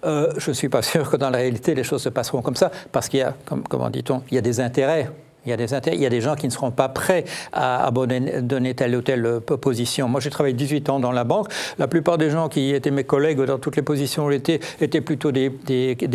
Euh, 0.03 0.33
je 0.37 0.49
ne 0.49 0.55
suis 0.55 0.69
pas 0.69 0.81
sûr 0.81 1.09
que 1.09 1.17
dans 1.17 1.29
la 1.29 1.37
réalité 1.37 1.75
les 1.75 1.83
choses 1.83 2.01
se 2.01 2.09
passeront 2.09 2.41
comme 2.41 2.55
ça, 2.55 2.71
parce 2.91 3.07
qu'il 3.07 3.19
y 3.19 3.23
a, 3.23 3.35
comment 3.69 3.89
dit-on, 3.89 4.23
il 4.31 4.35
y 4.35 4.37
a 4.37 4.41
des 4.41 4.59
intérêts 4.59 5.09
il 5.49 5.51
y, 5.51 5.53
a 5.53 5.57
des 5.57 5.95
il 5.95 6.01
y 6.01 6.05
a 6.05 6.09
des 6.09 6.21
gens 6.21 6.35
qui 6.35 6.45
ne 6.45 6.51
seront 6.51 6.69
pas 6.69 6.89
prêts 6.89 7.25
à, 7.53 7.89
donner 7.91 8.73
telle 8.75 8.95
ou 8.95 9.01
telle 9.01 9.25
euh, 9.25 9.39
position. 9.39 10.07
Moi, 10.07 10.19
j'ai 10.19 10.29
travaillé 10.29 10.53
18 10.53 10.89
ans 10.89 10.99
dans 10.99 11.11
la 11.11 11.23
banque. 11.23 11.47
La 11.79 11.87
plupart 11.87 12.17
des 12.17 12.29
gens 12.29 12.49
qui 12.49 12.73
étaient 12.73 12.91
mes 12.91 13.03
collègues 13.03 13.41
dans 13.41 13.57
toutes 13.57 13.75
les 13.75 13.81
positions 13.81 14.25
où 14.25 14.31
j'étais 14.31 14.59
étaient 14.79 15.01
plutôt 15.01 15.31
des, 15.31 15.51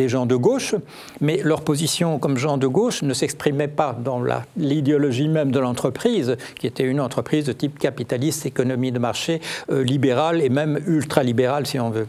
gens 0.08 0.26
de 0.26 0.36
gauche, 0.36 0.74
mais 1.20 1.40
leur 1.42 1.62
position 1.62 2.18
comme 2.18 2.36
gens 2.36 2.58
de 2.58 2.66
gauche 2.66 3.02
ne 3.02 3.12
s'exprimait 3.12 3.68
pas 3.68 3.96
dans 3.98 4.22
l'idéologie 4.56 5.28
même 5.28 5.50
de 5.50 5.58
l'entreprise, 5.58 6.36
qui 6.58 6.66
était 6.66 6.84
une 6.84 7.00
entreprise 7.00 7.44
de 7.44 7.52
type 7.52 7.78
capitaliste, 7.78 8.46
économie 8.46 8.92
de 8.92 8.98
marché, 8.98 9.40
euh, 9.70 9.82
libérale 9.82 10.42
et 10.42 10.48
même 10.48 10.78
ultra-libérale, 10.86 11.66
si 11.66 11.80
on 11.80 11.90
veut. 11.90 12.06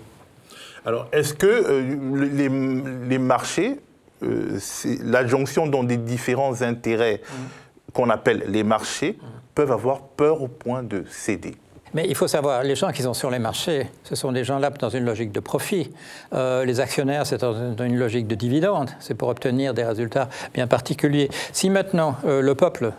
Alors, 0.86 1.08
est-ce 1.12 1.34
que 1.34 1.48
euh, 1.48 3.08
les 3.10 3.18
marchés 3.18 3.80
euh, 4.24 4.60
l'adjonction 5.04 5.68
dans 5.68 5.84
des 5.84 5.98
différents 5.98 6.62
intérêts 6.62 7.22
qu'on 7.94 8.10
appelle 8.10 8.46
les 8.48 8.64
marchés 8.64 9.18
peuvent 9.54 9.72
avoir 9.72 10.02
peur 10.02 10.42
au 10.42 10.48
point 10.48 10.84
de 10.84 11.04
céder. 11.10 11.56
Mais 11.94 12.06
il 12.10 12.16
faut 12.16 12.28
savoir, 12.28 12.64
les 12.64 12.76
gens 12.76 12.92
qui 12.92 13.04
sont 13.04 13.14
sur 13.14 13.32
les 13.32 13.40
marchés, 13.40 13.88
ce 14.04 14.16
sont 14.16 14.34
des 14.34 14.44
gens 14.44 14.60
là 14.60 14.70
dans 14.70 14.90
une 14.90 15.06
logique 15.06 15.32
de 15.32 15.40
profit. 15.40 15.92
Euh, 16.34 16.66
les 16.66 16.82
actionnaires, 16.82 17.26
c'est 17.26 17.40
dans 17.40 17.76
une 17.78 17.98
logique 17.98 18.28
de 18.28 18.36
dividende. 18.36 18.90
C'est 19.00 19.14
pour 19.14 19.30
obtenir 19.30 19.74
des 19.74 19.86
résultats 19.86 20.30
bien 20.54 20.68
particuliers. 20.68 21.30
Si 21.54 21.70
maintenant 21.70 22.18
euh, 22.26 22.42
le 22.42 22.56
peuple 22.56 22.92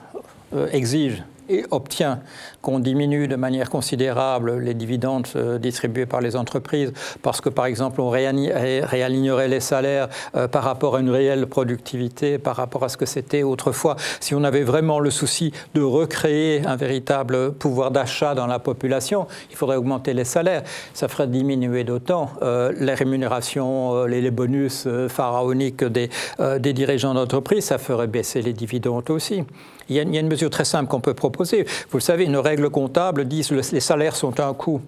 exige 0.72 1.22
et 1.48 1.64
obtient 1.70 2.20
qu'on 2.62 2.78
diminue 2.78 3.28
de 3.28 3.36
manière 3.36 3.70
considérable 3.70 4.58
les 4.58 4.74
dividendes 4.74 5.26
euh, 5.36 5.58
distribués 5.58 6.06
par 6.06 6.20
les 6.20 6.36
entreprises, 6.36 6.92
parce 7.22 7.40
que 7.40 7.48
par 7.48 7.66
exemple 7.66 8.00
on 8.00 8.10
réalignerait 8.10 9.48
les 9.48 9.60
salaires 9.60 10.08
euh, 10.34 10.48
par 10.48 10.64
rapport 10.64 10.96
à 10.96 11.00
une 11.00 11.10
réelle 11.10 11.46
productivité, 11.46 12.38
par 12.38 12.56
rapport 12.56 12.84
à 12.84 12.88
ce 12.88 12.96
que 12.96 13.06
c'était 13.06 13.42
autrefois. 13.42 13.96
Si 14.20 14.34
on 14.34 14.44
avait 14.44 14.62
vraiment 14.62 14.98
le 14.98 15.10
souci 15.10 15.52
de 15.74 15.82
recréer 15.82 16.66
un 16.66 16.76
véritable 16.76 17.52
pouvoir 17.52 17.90
d'achat 17.90 18.34
dans 18.34 18.46
la 18.46 18.58
population, 18.58 19.26
il 19.50 19.56
faudrait 19.56 19.76
augmenter 19.76 20.14
les 20.14 20.24
salaires. 20.24 20.62
Ça 20.94 21.08
ferait 21.08 21.26
diminuer 21.26 21.84
d'autant 21.84 22.30
euh, 22.42 22.72
les 22.78 22.94
rémunérations, 22.94 24.04
les, 24.04 24.26
bonus 24.30 24.88
pharaoniques 25.08 25.84
des, 25.84 26.10
des 26.58 26.72
dirigeants 26.72 27.14
d'entreprise, 27.14 27.64
ça 27.66 27.78
ferait 27.78 28.08
baisser 28.08 28.42
les 28.42 28.52
dividendes 28.52 29.08
aussi. 29.10 29.44
Il 29.88 29.96
y, 29.96 30.00
a, 30.00 30.02
une 30.02 30.28
mesure 30.28 30.50
très 30.50 30.64
simple 30.64 30.88
qu'on 30.88 31.00
peut 31.00 31.14
proposer. 31.14 31.64
Vous 31.90 31.98
le 31.98 32.02
savez, 32.02 32.24
une 32.24 32.36
règle 32.36 32.70
comptable 32.70 33.26
dit 33.26 33.46
que 33.46 33.54
les 33.54 33.80
salaires 33.80 34.16
sont 34.16 34.40
un 34.40 34.52
coût 34.54 34.80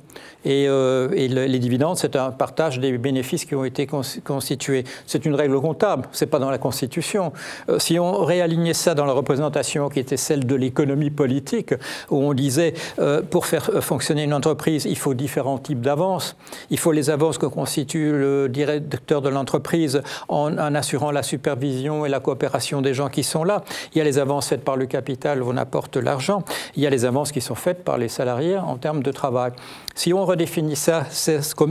et, 0.44 0.66
euh, 0.68 1.08
les 1.08 1.58
dividendes, 1.58 1.96
c'est 1.96 2.16
un 2.16 2.30
partage 2.30 2.78
des 2.78 2.96
bénéfices 2.96 3.44
qui 3.44 3.54
ont 3.54 3.64
été 3.64 3.86
constitués. 3.86 4.84
C'est 5.06 5.26
une 5.26 5.34
règle 5.34 5.60
comptable, 5.60 6.08
ce 6.12 6.24
n'est 6.24 6.30
pas 6.30 6.38
dans 6.38 6.50
la 6.50 6.58
Constitution. 6.58 7.32
Euh, 7.68 7.78
si 7.78 7.98
on 7.98 8.24
réalignait 8.24 8.74
ça 8.74 8.94
dans 8.94 9.04
la 9.04 9.12
représentation 9.12 9.88
qui 9.88 10.00
était 10.00 10.16
celle 10.16 10.46
de 10.46 10.54
l'économie 10.54 11.10
politique, 11.10 11.74
où 12.10 12.16
on 12.22 12.34
disait 12.34 12.74
euh, 12.98 13.22
pour 13.22 13.46
faire 13.46 13.70
fonctionner 13.82 14.22
une 14.24 14.34
entreprise, 14.34 14.84
il 14.84 14.96
faut 14.96 15.14
différents 15.14 15.58
types 15.58 15.80
d'avances. 15.80 16.36
Il 16.70 16.78
faut 16.78 16.92
les 16.92 17.10
avances 17.10 17.38
que 17.38 17.46
constitue 17.46 18.12
le 18.12 18.48
directeur 18.48 19.22
de 19.22 19.28
l'entreprise 19.28 20.02
en, 20.28 20.56
en 20.56 20.74
assurant 20.74 21.10
la 21.10 21.22
supervision 21.22 22.06
et 22.06 22.08
la 22.08 22.20
coopération 22.20 22.80
des 22.80 22.94
gens 22.94 23.08
qui 23.08 23.24
sont 23.24 23.44
là. 23.44 23.64
Il 23.92 23.98
y 23.98 24.00
a 24.00 24.04
les 24.04 24.18
avances 24.18 24.48
faites 24.48 24.64
par 24.64 24.76
le 24.76 24.86
capital 24.88 25.42
on 25.42 25.56
apporte 25.56 25.96
l'argent. 25.96 26.42
Il 26.76 26.82
y 26.82 26.86
a 26.86 26.90
les 26.90 27.04
avances 27.04 27.32
qui 27.32 27.40
sont 27.40 27.54
faites 27.54 27.84
par 27.84 27.98
les 27.98 28.08
salariés 28.08 28.56
en 28.56 28.76
termes 28.76 29.02
de 29.02 29.12
travail. 29.12 29.52
Si 29.94 30.12
on 30.12 30.24
redéfinit 30.24 30.76
ça 30.76 31.04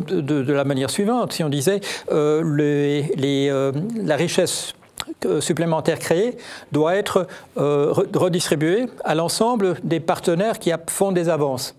de, 0.09 0.53
la 0.53 0.63
manière 0.63 0.89
suivante, 0.89 1.33
si 1.33 1.43
on 1.43 1.49
disait 1.49 1.81
euh, 2.11 2.43
euh, 3.19 3.71
la 4.03 4.15
richesse 4.15 4.73
supplémentaire 5.39 5.99
créée 5.99 6.37
doit 6.71 6.95
être 6.95 7.27
euh, 7.57 7.93
redistribuée 8.13 8.87
à 9.03 9.15
l'ensemble 9.15 9.77
des 9.83 9.99
partenaires 9.99 10.59
qui 10.59 10.71
font 10.87 11.11
des 11.11 11.29
avances 11.29 11.75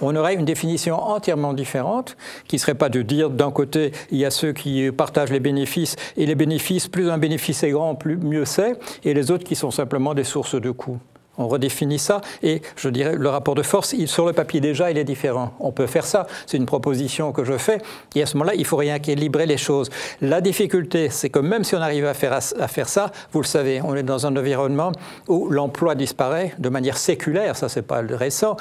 on 0.00 0.14
aurait 0.16 0.34
une 0.34 0.44
définition 0.44 0.96
entièrement 1.02 1.52
différente, 1.52 2.16
qui 2.48 2.56
ne 2.56 2.60
serait 2.60 2.74
pas 2.74 2.88
de 2.88 3.02
dire 3.02 3.30
d'un 3.30 3.50
côté, 3.50 3.92
il 4.10 4.18
y 4.18 4.24
a 4.24 4.30
ceux 4.30 4.52
qui 4.52 4.90
partagent 4.90 5.30
les 5.32 5.40
bénéfices, 5.40 5.96
et 6.16 6.26
les 6.26 6.34
bénéfices, 6.34 6.88
plus 6.88 7.10
un 7.10 7.18
bénéfice 7.18 7.62
est 7.62 7.70
grand, 7.70 7.94
plus 7.94 8.16
mieux 8.16 8.44
c'est, 8.44 8.78
et 9.04 9.14
les 9.14 9.30
autres 9.30 9.44
qui 9.44 9.54
sont 9.54 9.70
simplement 9.70 10.14
des 10.14 10.24
sources 10.24 10.60
de 10.60 10.70
coûts. 10.70 10.98
On 11.38 11.48
redéfinit 11.48 11.98
ça 11.98 12.20
et 12.42 12.60
je 12.76 12.88
dirais 12.90 13.14
le 13.16 13.28
rapport 13.28 13.54
de 13.54 13.62
force, 13.62 13.94
sur 14.04 14.26
le 14.26 14.32
papier 14.34 14.60
déjà, 14.60 14.90
il 14.90 14.98
est 14.98 15.04
différent. 15.04 15.54
On 15.60 15.72
peut 15.72 15.86
faire 15.86 16.04
ça, 16.04 16.26
c'est 16.46 16.58
une 16.58 16.66
proposition 16.66 17.32
que 17.32 17.42
je 17.42 17.56
fais 17.56 17.78
et 18.14 18.22
à 18.22 18.26
ce 18.26 18.36
moment-là, 18.36 18.54
il 18.54 18.66
faut 18.66 18.76
rééquilibrer 18.76 19.46
les 19.46 19.56
choses. 19.56 19.88
La 20.20 20.42
difficulté, 20.42 21.08
c'est 21.08 21.30
que 21.30 21.38
même 21.38 21.64
si 21.64 21.74
on 21.74 21.80
arrive 21.80 22.04
à 22.04 22.12
faire, 22.12 22.34
à 22.34 22.68
faire 22.68 22.88
ça, 22.88 23.12
vous 23.32 23.40
le 23.40 23.46
savez, 23.46 23.80
on 23.82 23.94
est 23.94 24.02
dans 24.02 24.26
un 24.26 24.36
environnement 24.36 24.92
où 25.26 25.48
l'emploi 25.48 25.94
disparaît 25.94 26.52
de 26.58 26.68
manière 26.68 26.98
séculaire, 26.98 27.56
ça 27.56 27.70
c'est 27.70 27.82
pas 27.82 28.02
récent, 28.02 28.56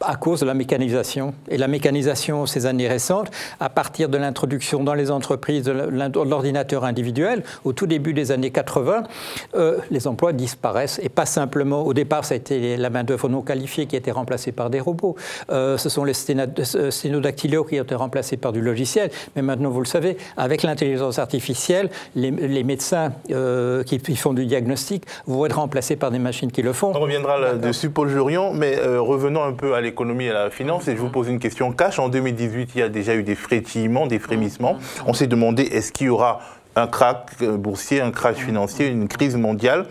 à 0.00 0.16
cause 0.16 0.40
de 0.40 0.46
la 0.46 0.54
mécanisation. 0.54 1.34
Et 1.48 1.58
la 1.58 1.68
mécanisation, 1.68 2.46
ces 2.46 2.66
années 2.66 2.88
récentes, 2.88 3.30
à 3.60 3.68
partir 3.68 4.08
de 4.08 4.16
l'introduction 4.16 4.82
dans 4.82 4.94
les 4.94 5.10
entreprises 5.10 5.64
de 5.64 5.72
l'ordinateur 5.72 6.84
individuel, 6.84 7.42
au 7.64 7.72
tout 7.72 7.86
début 7.86 8.14
des 8.14 8.32
années 8.32 8.50
80, 8.50 9.04
euh, 9.54 9.78
les 9.90 10.06
emplois 10.06 10.32
disparaissent. 10.32 11.00
Et 11.02 11.08
pas 11.08 11.26
simplement, 11.26 11.82
au 11.82 11.92
départ, 11.92 12.24
ça 12.24 12.34
a 12.34 12.36
été 12.36 12.76
la 12.76 12.90
main-d'œuvre 12.90 13.28
non 13.28 13.42
qualifiée 13.42 13.86
qui 13.86 13.96
a 13.96 13.98
été 13.98 14.10
remplacée 14.10 14.52
par 14.52 14.70
des 14.70 14.80
robots. 14.80 15.16
Euh, 15.50 15.76
ce 15.76 15.88
sont 15.88 16.04
les 16.04 16.14
sténodactylos 16.14 17.64
qui 17.64 17.78
ont 17.78 17.82
été 17.82 17.94
remplacés 17.94 18.36
par 18.36 18.52
du 18.52 18.60
logiciel. 18.60 19.10
Mais 19.36 19.42
maintenant, 19.42 19.70
vous 19.70 19.80
le 19.80 19.86
savez, 19.86 20.16
avec 20.36 20.62
l'intelligence 20.62 21.18
artificielle, 21.18 21.90
les, 22.14 22.30
médecins 22.64 23.12
euh, 23.30 23.82
qui, 23.82 23.98
font 24.16 24.32
du 24.32 24.46
diagnostic 24.46 25.04
vont 25.26 25.46
être 25.46 25.58
remplacés 25.58 25.96
par 25.96 26.10
des 26.10 26.18
machines 26.18 26.52
qui 26.52 26.62
le 26.62 26.72
font. 26.72 26.92
On 26.94 27.00
reviendra 27.00 27.54
dessus, 27.54 27.90
Paul 27.90 28.08
Jurion, 28.08 28.52
mais 28.52 28.78
revenons 28.98 29.42
un 29.42 29.52
peu 29.52 29.74
à 29.74 29.80
l'économie 29.80 29.89
et 30.20 30.30
à 30.30 30.32
la 30.32 30.50
finance. 30.50 30.88
Et 30.88 30.96
je 30.96 31.00
vous 31.00 31.10
pose 31.10 31.28
une 31.28 31.38
question 31.38 31.72
cash. 31.72 31.98
En 31.98 32.08
2018, 32.08 32.70
il 32.74 32.78
y 32.78 32.82
a 32.82 32.88
déjà 32.88 33.14
eu 33.14 33.22
des 33.22 33.34
frétillements, 33.34 34.06
des 34.06 34.18
frémissements. 34.18 34.78
On 35.06 35.12
s'est 35.12 35.26
demandé 35.26 35.62
est-ce 35.64 35.92
qu'il 35.92 36.06
y 36.06 36.10
aura 36.10 36.40
un 36.76 36.86
crack 36.86 37.42
boursier, 37.42 38.00
un 38.00 38.12
crash 38.12 38.36
financier, 38.36 38.86
une 38.86 39.08
crise 39.08 39.36
mondiale. 39.36 39.86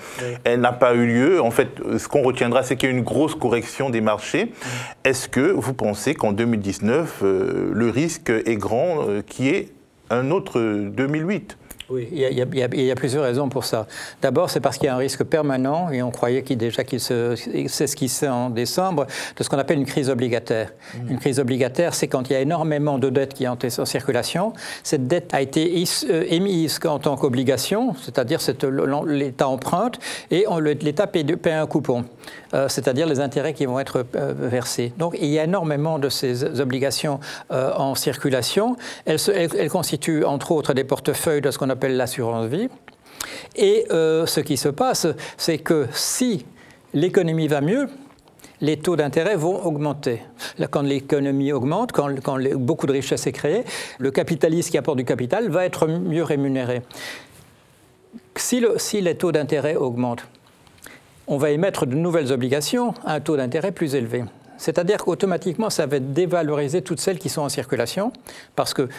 Elle 0.46 0.62
n'a 0.62 0.72
pas 0.72 0.96
eu 0.96 1.06
lieu. 1.06 1.41
En 1.41 1.51
fait, 1.51 1.70
ce 1.98 2.08
qu'on 2.08 2.24
retiendra, 2.24 2.63
c'est 2.63 2.77
qu'il 2.77 2.89
y 2.89 2.91
a 2.91 2.96
une 2.96 3.03
grosse 3.03 3.36
correction 3.36 3.89
des 3.89 4.01
marchés. 4.01 4.53
Est-ce 5.03 5.27
que 5.27 5.51
vous 5.51 5.74
pensez 5.74 6.15
qu'en 6.15 6.32
2019, 6.32 7.22
le 7.22 7.89
risque 7.89 8.29
est 8.29 8.56
grand 8.56 9.06
qu'il 9.27 9.46
y 9.46 9.50
ait 9.50 9.70
un 10.10 10.32
autre 10.32 10.60
2008 10.60 11.58
oui, 11.89 12.08
il 12.12 12.19
y, 12.19 12.91
a, 12.91 12.96
plusieurs 12.96 13.24
raisons 13.24 13.50
pour 13.50 13.65
ça. 13.65 13.88
D'abord, 14.22 14.50
c'est 14.50 14.60
parce 14.60 14.77
qu'il 14.77 14.86
y 14.86 14.89
a 14.89 14.96
un 14.96 14.98
risque 14.98 15.24
permanent, 15.24 15.89
et 15.89 16.03
on 16.03 16.12
croyait 16.12 16.43
qu'il 16.43 16.58
déjà 16.58 16.84
qu'il 16.84 17.00
s'esquissait 17.00 18.27
en 18.27 18.50
décembre, 18.50 19.08
de 19.36 19.43
ce 19.43 19.50
qu'on 19.50 19.58
appelle 19.58 19.79
une 19.79 19.86
crise 19.86 20.10
obligataire. 20.10 20.69
Mmh. 20.93 21.12
Une 21.12 21.19
crise 21.19 21.39
obligataire, 21.39 21.96
c'est 21.96 22.08
quand 22.08 22.29
il 22.29 22.34
y 22.34 22.36
a 22.36 22.41
énormément 22.41 23.00
de 23.00 23.10
dettes 23.10 23.34
qui 23.34 23.48
ont 23.48 23.55
été 23.55 23.79
en 23.79 23.86
circulation. 23.86 24.53
Cette 24.84 25.08
dette 25.08 25.34
a 25.34 25.41
été 25.41 25.84
euh, 26.10 26.25
émise 26.29 26.79
en 26.86 27.00
tant 27.00 27.15
qu'obligation, 27.15 27.96
c'est-à-dire 28.01 28.39
l'État 29.05 29.48
emprunte, 29.48 30.00
et 30.29 30.46
l'État 30.81 31.08
paie, 31.08 31.24
paie, 31.24 31.53
un 31.53 31.65
coupon. 31.65 32.05
Euh, 32.53 32.67
c'est-à-dire 32.67 33.08
les 33.08 33.19
intérêts 33.19 33.53
qui 33.53 33.65
vont 33.65 33.79
être 33.79 34.05
euh, 34.15 34.34
versés. 34.38 34.93
Donc 34.98 35.15
il 35.19 35.29
y 35.29 35.39
a 35.39 35.43
énormément 35.43 36.00
de 36.00 36.10
ces 36.10 36.60
obligations 36.60 37.19
en 37.50 37.96
circulation. 37.96 38.75
Elles, 39.05 39.69
constituent 39.69 40.24
entre 40.24 40.51
autres 40.51 40.74
des 40.74 40.84
portefeuilles 40.84 41.41
de 41.41 41.51
ce 41.51 41.58
qu'on 41.58 41.69
appelle 41.69 41.78
l'assurance 41.88 42.48
vie. 42.48 42.69
Et 43.55 43.86
ce 43.89 44.39
qui 44.39 44.57
se 44.57 44.69
passe, 44.69 45.07
c'est 45.38 45.57
que 45.57 45.88
si 45.91 46.45
l'économie 46.93 47.48
va 47.48 47.62
mieux, 47.62 47.88
les 48.62 48.77
taux 48.77 48.95
d'intérêt 48.95 49.36
vont 49.36 49.65
augmenter. 49.65 50.21
quand 50.69 50.81
l'économie 50.81 51.51
augmente, 51.51 51.91
quand, 51.91 52.09
beaucoup 52.55 52.88
de 52.88 52.91
richesse 52.91 53.25
est 53.27 53.31
créée, 53.31 53.63
le 54.00 54.12
capitaliste 54.12 54.71
qui 54.71 54.77
apporte 54.77 54.98
du 54.98 55.05
capital 55.05 55.50
va 55.50 55.65
être 55.65 55.88
mieux 55.88 56.24
rémunéré. 56.24 56.81
Si, 58.36 58.63
si 58.77 59.01
les 59.01 59.15
taux 59.15 59.31
d'intérêt 59.31 59.75
augmentent, 59.75 60.25
on 61.27 61.38
va 61.38 61.51
émettre 61.51 61.86
de 61.86 61.95
nouvelles 61.95 62.31
obligations 62.31 62.93
à 63.05 63.13
un 63.15 63.19
taux 63.21 63.38
d'intérêt 63.38 63.71
plus 63.71 63.95
élevé. 63.95 64.24
C'est-à-dire 64.57 64.98
qu'automatiquement, 65.05 65.69
ça 65.69 65.86
va 65.86 66.00
dévaloriser 66.00 66.81
toutes 66.81 67.00
celles 67.00 67.19
qui 67.19 67.29
sont 67.29 67.43
en 67.43 67.50
circulation, 67.50 68.12
parce 68.55 68.74
que 68.74 68.89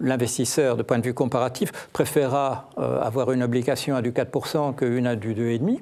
l'investisseur, 0.00 0.76
de 0.76 0.82
point 0.82 0.98
de 0.98 1.04
vue 1.04 1.14
comparatif, 1.14 1.72
préférera 1.92 2.68
euh, 2.78 3.00
avoir 3.00 3.32
une 3.32 3.42
obligation 3.42 3.96
à 3.96 4.02
du 4.02 4.12
4% 4.12 4.74
qu'une 4.74 5.06
à 5.06 5.16
du 5.16 5.34
2,5%. 5.34 5.80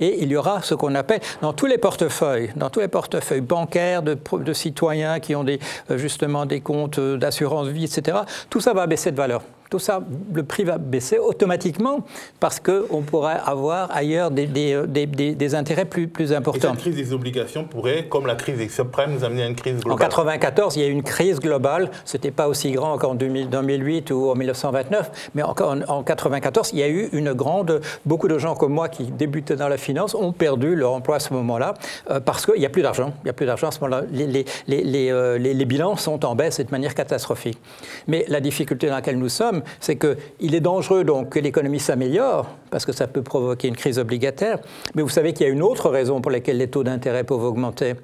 Et 0.00 0.22
il 0.22 0.30
y 0.30 0.36
aura 0.36 0.62
ce 0.62 0.74
qu'on 0.74 0.94
appelle, 0.94 1.20
dans 1.42 1.52
tous 1.52 1.66
les 1.66 1.78
portefeuilles, 1.78 2.50
dans 2.56 2.70
tous 2.70 2.80
les 2.80 2.88
portefeuilles 2.88 3.40
bancaires 3.40 4.02
de, 4.02 4.52
citoyens 4.52 5.20
qui 5.20 5.36
ont 5.36 5.44
des, 5.44 5.60
euh, 5.90 5.98
justement 5.98 6.44
des 6.44 6.60
comptes 6.60 6.98
euh, 6.98 7.16
d'assurance 7.16 7.68
vie, 7.68 7.84
etc., 7.84 8.18
tout 8.50 8.60
ça 8.60 8.72
va 8.72 8.86
baisser 8.86 9.12
de 9.12 9.16
valeur 9.16 9.42
tout 9.72 9.78
ça, 9.78 10.02
le 10.34 10.42
prix 10.42 10.64
va 10.64 10.76
baisser 10.76 11.16
automatiquement 11.18 12.04
parce 12.40 12.60
qu'on 12.60 13.00
pourrait 13.00 13.38
avoir 13.42 13.90
ailleurs 13.90 14.30
des, 14.30 14.46
des, 14.46 15.54
intérêts 15.54 15.86
plus, 15.86 16.08
plus 16.08 16.34
importants. 16.34 16.74
Et 16.74 16.76
crise 16.76 16.96
des 16.96 17.14
obligations 17.14 17.64
pourrait, 17.64 18.06
comme 18.06 18.26
la 18.26 18.34
crise 18.34 18.58
des 18.58 18.68
subprimes, 18.68 19.12
nous 19.14 19.24
amener 19.24 19.44
à 19.44 19.46
une 19.46 19.54
crise 19.54 19.80
globale. 19.80 19.92
En 19.92 19.96
1994, 19.96 20.76
il 20.76 20.82
y 20.82 20.84
a 20.84 20.88
eu 20.88 20.90
une 20.90 21.02
crise 21.02 21.40
globale. 21.40 21.90
Ce 22.04 22.18
n'était 22.18 22.30
pas 22.30 22.48
aussi 22.48 22.70
grand 22.72 22.98
qu'en 22.98 23.14
2008 23.14 24.10
ou 24.10 24.28
en 24.28 24.34
1929, 24.34 25.30
mais 25.34 25.42
en 25.42 25.54
1994, 25.54 26.72
il 26.74 26.80
y 26.80 26.82
a 26.82 26.88
eu 26.88 27.08
une 27.14 27.32
grande. 27.32 27.80
Beaucoup 28.04 28.28
de 28.28 28.36
gens 28.36 28.54
comme 28.54 28.74
moi 28.74 28.90
qui 28.90 29.04
débutaient 29.04 29.56
dans 29.56 29.68
la 29.68 29.78
finance 29.78 30.14
ont 30.14 30.32
perdu 30.32 30.76
leur 30.76 30.92
emploi 30.92 31.16
à 31.16 31.20
ce 31.20 31.32
moment-là 31.32 31.72
euh, 32.10 32.20
parce 32.20 32.44
qu'il 32.44 32.60
n'y 32.60 32.66
a 32.66 32.70
plus 32.70 32.82
d'argent. 32.82 33.14
Il 33.22 33.24
n'y 33.24 33.30
a 33.30 33.32
plus 33.32 33.46
d'argent 33.46 33.68
à 33.68 33.70
ce 33.70 33.80
moment-là. 33.80 34.02
Les, 34.12 34.26
les, 34.26 34.44
les, 34.66 35.10
euh, 35.10 35.38
les 35.38 35.64
bilans 35.64 35.96
sont 35.96 36.26
en 36.26 36.34
baisse 36.34 36.60
de 36.60 36.70
manière 36.70 36.94
catastrophique. 36.94 37.58
Mais 38.06 38.26
la 38.28 38.40
difficulté 38.40 38.88
dans 38.88 38.96
laquelle 38.96 39.18
nous 39.18 39.30
sommes, 39.30 39.61
c'est 39.80 39.96
qu'il 39.96 40.54
est 40.54 40.60
dangereux 40.60 41.04
donc 41.04 41.30
que 41.30 41.38
l'économie 41.38 41.80
s'améliore, 41.80 42.48
parce 42.70 42.84
que 42.84 42.92
ça 42.92 43.06
peut 43.06 43.22
provoquer 43.22 43.68
une 43.68 43.76
crise 43.76 43.98
obligataire, 43.98 44.58
mais 44.94 45.02
vous 45.02 45.08
savez 45.08 45.32
qu'il 45.32 45.46
y 45.46 45.48
a 45.48 45.52
une 45.52 45.62
autre 45.62 45.90
raison 45.90 46.20
pour 46.20 46.30
laquelle 46.30 46.58
les 46.58 46.68
taux 46.68 46.84
d'intérêt 46.84 47.24
peuvent 47.24 47.44
augmenter. 47.44 47.94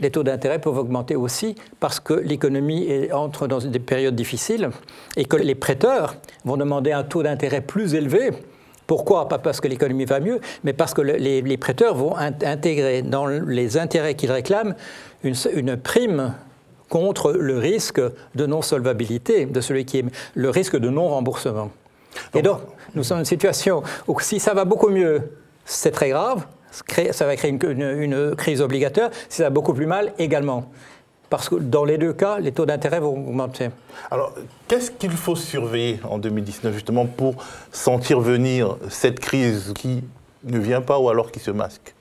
Les 0.00 0.10
taux 0.10 0.22
d'intérêt 0.22 0.58
peuvent 0.58 0.78
augmenter 0.78 1.14
aussi 1.14 1.54
parce 1.78 2.00
que 2.00 2.14
l'économie 2.14 3.08
entre 3.12 3.46
dans 3.46 3.58
des 3.58 3.78
périodes 3.78 4.16
difficiles 4.16 4.70
et 5.16 5.26
que 5.26 5.36
les 5.36 5.54
prêteurs 5.54 6.16
vont 6.44 6.56
demander 6.56 6.92
un 6.92 7.02
taux 7.02 7.22
d'intérêt 7.22 7.60
plus 7.60 7.94
élevé. 7.94 8.30
Pourquoi? 8.86 9.28
Pas 9.28 9.38
parce 9.38 9.60
que 9.60 9.68
l'économie 9.68 10.06
va 10.06 10.18
mieux, 10.18 10.40
mais 10.64 10.72
parce 10.72 10.94
que 10.94 11.02
les, 11.02 11.56
prêteurs 11.58 11.94
vont 11.94 12.16
intégrer 12.16 13.02
dans 13.02 13.26
les 13.26 13.76
intérêts 13.76 14.14
qu'ils 14.14 14.32
réclament 14.32 14.74
une 15.22 15.76
prime 15.76 16.34
contre 16.90 17.32
le 17.32 17.56
risque 17.56 18.02
de 18.34 18.46
non-solvabilité 18.46 19.46
de 19.46 19.60
celui 19.62 19.86
qui 19.86 20.00
est 20.00 20.04
le 20.34 20.50
risque 20.50 20.76
de 20.76 20.90
non-remboursement. 20.90 21.70
Et 22.34 22.42
donc, 22.42 22.60
nous 22.94 23.04
sommes 23.04 23.18
dans 23.18 23.22
une 23.22 23.24
situation 23.24 23.82
où 24.06 24.20
si 24.20 24.40
ça 24.40 24.52
va 24.52 24.66
beaucoup 24.66 24.90
mieux, 24.90 25.22
c'est 25.64 25.92
très 25.92 26.10
grave, 26.10 26.44
ça 27.12 27.26
va 27.26 27.36
créer 27.36 27.50
une, 27.50 28.34
crise 28.36 28.60
obligatoire, 28.60 29.10
si 29.28 29.38
ça 29.38 29.44
va 29.44 29.50
beaucoup 29.50 29.72
plus 29.72 29.86
mal, 29.86 30.12
également. 30.18 30.70
Parce 31.30 31.48
que 31.48 31.54
dans 31.54 31.84
les 31.84 31.96
deux 31.96 32.12
cas, 32.12 32.40
les 32.40 32.50
taux 32.50 32.66
d'intérêt 32.66 32.98
vont 32.98 33.12
augmenter. 33.12 33.68
Alors, 34.10 34.34
qu'est-ce 34.66 34.90
qu'il 34.90 35.12
faut 35.12 35.36
surveiller 35.36 36.00
en 36.02 36.18
2019 36.18 36.74
justement 36.74 37.06
pour 37.06 37.36
sentir 37.70 38.18
venir 38.18 38.76
cette 38.88 39.20
crise 39.20 39.72
qui 39.76 40.02
ne 40.42 40.58
vient 40.58 40.82
pas 40.82 40.98
ou 40.98 41.08
alors 41.08 41.30
qui 41.30 41.38
se 41.38 41.52
masque? 41.52 41.94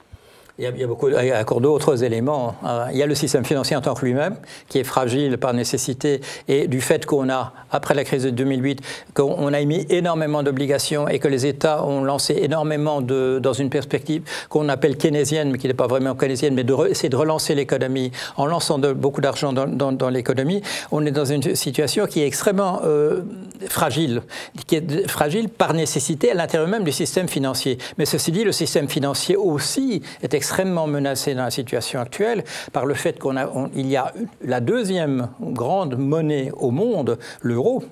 Il 0.60 0.78
y, 0.78 0.84
a, 0.84 0.88
beaucoup, 0.88 1.10
encore 1.10 1.62
d'autres 1.62 2.04
éléments. 2.04 2.54
Euh, 2.66 2.88
il 2.92 2.98
y 2.98 3.04
a 3.04 3.06
le 3.06 3.16
système 3.16 3.46
financier 3.46 3.78
en 3.78 3.82
tant 3.82 3.94
que 3.94 4.06
lui-même, 4.06 4.36
qui 4.67 4.80
est 4.80 4.84
fragile 4.84 5.38
par 5.38 5.54
nécessité, 5.54 6.19
et 6.50 6.67
du 6.67 6.82
fait 6.82 7.06
qu'on 7.06 7.30
a, 7.30 7.54
après 7.72 7.93
la 7.93 8.04
crise 8.04 8.24
de 8.24 8.30
2008, 8.30 8.82
qu'on 9.13 9.54
a 9.54 9.60
émis 9.62 9.86
énormément 9.89 10.43
d'obligations 10.43 11.08
et 11.08 11.19
que 11.19 11.30
les 11.30 11.45
États 11.45 11.86
ont 11.86 12.04
lancé 12.04 12.36
énormément 12.41 13.00
de, 13.00 13.39
dans 13.41 13.54
une 13.54 13.69
perspective 13.69 14.24
qu'on 14.50 14.67
appelle 14.67 14.98
keynésienne, 14.98 15.50
mais 15.52 15.58
qui 15.60 15.67
n'est 15.67 15.74
pas 15.74 15.88
vraiment 15.88 16.13
keynésienne, 16.13 16.54
mais 16.54 16.65
d'essayer 16.65 17.08
de, 17.08 17.15
relancer 17.15 17.56
l'économie 17.56 18.12
en 18.36 18.45
lançant 18.45 18.80
beaucoup 18.80 19.22
d'argent 19.22 19.54
dans, 19.54 19.93
dans, 19.93 20.10
l'économie, 20.10 20.62
on 20.91 21.06
est 21.06 21.12
dans 21.12 21.26
une 21.26 21.56
situation 21.56 22.06
qui 22.06 22.22
est 22.22 22.28
extrêmement 22.28 22.82
euh, 22.84 23.22
fragile, 23.69 24.24
qui 24.67 24.76
est 24.76 25.08
fragile 25.08 25.48
par 25.48 25.74
nécessité 25.74 26.32
à 26.32 26.34
l'intérieur 26.34 26.67
même 26.67 26.84
du 26.84 26.91
système 26.91 27.30
financier. 27.30 27.78
Mais 27.98 28.06
ceci 28.06 28.34
dit, 28.34 28.43
le 28.43 28.52
système 28.52 28.89
financier 28.89 29.38
aussi 29.38 30.02
est 30.22 30.34
extrêmement 30.34 30.48
extrêmement 30.49 30.88
menacé 30.88 31.35
dans 31.35 31.43
la 31.43 31.51
situation 31.51 31.99
actuelle 31.99 32.43
par 32.73 32.88
le 32.88 32.95
fait 32.95 33.19
qu'il 33.19 33.88
y 33.88 33.95
a 33.95 34.12
la 34.43 34.59
deuxième 34.59 35.29
grande 35.39 35.95
monnaie 35.95 36.49
au 36.57 36.71
monde, 36.71 37.19
l'euro, 37.43 37.83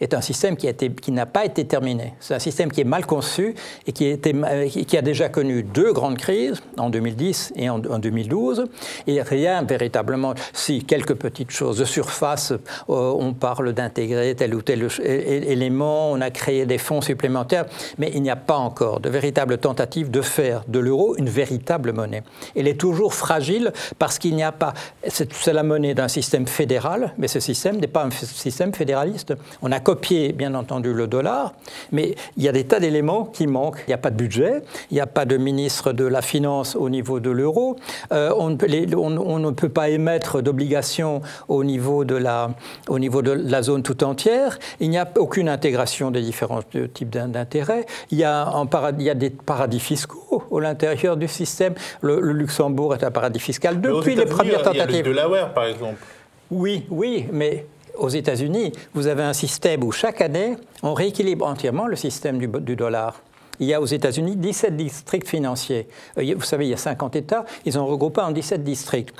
est 0.00 0.14
un 0.14 0.20
système 0.20 0.56
qui, 0.56 0.72
qui 0.74 1.12
n'a 1.12 1.26
pas 1.26 1.44
été 1.44 1.64
terminé. 1.64 2.14
C'est 2.20 2.34
un 2.34 2.38
système 2.38 2.70
qui 2.70 2.80
est 2.80 2.84
mal 2.84 3.06
conçu 3.06 3.54
et 3.86 3.92
qui, 3.92 4.96
a 4.96 5.02
déjà 5.02 5.28
connu 5.28 5.62
deux 5.62 5.92
grandes 5.92 6.18
crises, 6.18 6.62
en 6.78 6.90
2010 6.90 7.52
et 7.56 7.70
en, 7.70 7.78
2012. 7.78 8.66
Et 9.06 9.22
rien 9.22 9.62
véritablement, 9.62 10.34
si 10.52 10.84
quelques 10.84 11.14
petites 11.14 11.50
choses 11.50 11.78
de 11.78 11.84
surface, 11.84 12.52
euh, 12.52 12.58
on 12.88 13.34
parle 13.34 13.72
d'intégrer 13.72 14.34
tel 14.34 14.54
ou 14.54 14.62
tel 14.62 14.88
élément, 15.02 16.10
on 16.12 16.20
a 16.20 16.30
créé 16.30 16.66
des 16.66 16.78
fonds 16.78 17.00
supplémentaires, 17.00 17.66
mais 17.98 18.10
il 18.14 18.22
n'y 18.22 18.30
a 18.30 18.36
pas 18.36 18.56
encore 18.56 19.00
de 19.00 19.08
véritable 19.08 19.58
tentative 19.58 20.10
de 20.10 20.22
faire 20.22 20.64
de 20.68 20.78
l'euro 20.78 21.16
une 21.16 21.28
véritable 21.28 21.92
monnaie. 21.92 22.22
Elle 22.54 22.68
est 22.68 22.80
toujours 22.80 23.14
fragile 23.14 23.72
parce 23.98 24.18
qu'il 24.18 24.34
n'y 24.34 24.42
a 24.42 24.52
pas, 24.52 24.74
c'est 25.08 25.52
la 25.52 25.62
monnaie 25.62 25.94
d'un 25.94 26.08
système 26.08 26.46
fédéral, 26.46 27.14
mais 27.18 27.28
ce 27.28 27.40
système 27.40 27.78
n'est 27.78 27.86
pas 27.86 28.04
un 28.04 28.10
système 28.10 28.74
fédéraliste. 28.74 29.34
On 29.62 29.72
a 29.72 29.80
copier, 29.86 30.32
bien 30.32 30.54
entendu, 30.54 30.92
le 30.92 31.06
dollar, 31.06 31.54
mais 31.92 32.16
il 32.36 32.42
y 32.42 32.48
a 32.48 32.52
des 32.52 32.64
tas 32.64 32.80
d'éléments 32.80 33.24
qui 33.24 33.46
manquent. 33.46 33.84
Il 33.86 33.90
n'y 33.90 33.94
a 33.94 33.98
pas 33.98 34.10
de 34.10 34.16
budget, 34.16 34.64
il 34.90 34.94
n'y 34.94 35.00
a 35.00 35.06
pas 35.06 35.24
de 35.24 35.36
ministre 35.36 35.92
de 35.92 36.04
la 36.04 36.22
Finance 36.22 36.74
au 36.74 36.90
niveau 36.90 37.20
de 37.20 37.30
l'euro, 37.30 37.76
euh, 38.10 38.32
on, 38.36 38.50
ne 38.50 39.50
peut 39.52 39.68
pas 39.68 39.88
émettre 39.88 40.42
d'obligations 40.42 41.22
au, 41.46 41.62
niveau 41.62 42.04
de 42.04 42.16
la, 42.16 42.50
au 42.88 42.98
niveau 42.98 43.22
de 43.22 43.30
la 43.30 43.62
zone 43.62 43.84
tout 43.84 44.02
entière, 44.02 44.58
il 44.80 44.90
n'y 44.90 44.98
a 44.98 45.08
aucune 45.18 45.48
intégration 45.48 46.10
des 46.10 46.20
différents 46.20 46.62
types 46.92 47.10
d'intérêts, 47.10 47.86
il, 48.10 48.18
y 48.18 48.24
a 48.24 48.52
il 48.98 49.04
y 49.04 49.10
a 49.10 49.14
des 49.14 49.30
paradis 49.30 49.78
fiscaux 49.78 50.42
à 50.52 50.60
l'intérieur 50.60 51.16
du 51.16 51.28
système. 51.28 51.74
Le, 52.00 52.32
Luxembourg 52.32 52.92
est 52.92 53.04
un 53.04 53.12
paradis 53.12 53.38
fiscal 53.38 53.80
depuis 53.80 54.16
les 54.16 54.26
premières 54.26 54.62
tentatives. 54.62 54.88
Il 54.88 54.96
y 54.96 54.98
a 54.98 55.02
le 55.02 55.08
Delaware, 55.10 55.54
par 55.54 55.66
exemple. 55.66 56.04
Oui, 56.50 56.86
oui, 56.90 57.26
mais 57.32 57.66
aux 57.98 58.08
États-Unis, 58.08 58.72
vous 58.94 59.06
avez 59.06 59.22
un 59.22 59.32
système 59.32 59.84
où 59.84 59.92
chaque 59.92 60.20
année, 60.20 60.56
on 60.82 60.94
rééquilibre 60.94 61.46
entièrement 61.46 61.86
le 61.86 61.96
système 61.96 62.38
du, 62.38 62.76
dollar. 62.76 63.22
Il 63.58 63.66
y 63.66 63.74
a 63.74 63.80
aux 63.80 63.86
États-Unis 63.86 64.36
17 64.36 64.76
districts 64.76 65.28
financiers. 65.28 65.88
Euh, 66.18 66.34
vous 66.36 66.44
savez, 66.44 66.66
il 66.66 66.70
y 66.70 66.74
a 66.74 66.78
50 66.78 67.16
États, 67.16 67.44
ils 67.64 67.78
ont 67.78 67.86
regroupé 67.86 68.20
en 68.20 68.30
17 68.30 68.62
districts. 68.62 69.14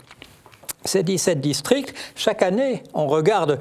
Ces 0.84 1.02
17 1.02 1.40
districts, 1.40 1.94
chaque 2.14 2.42
année, 2.42 2.82
on 2.94 3.06
regarde 3.06 3.58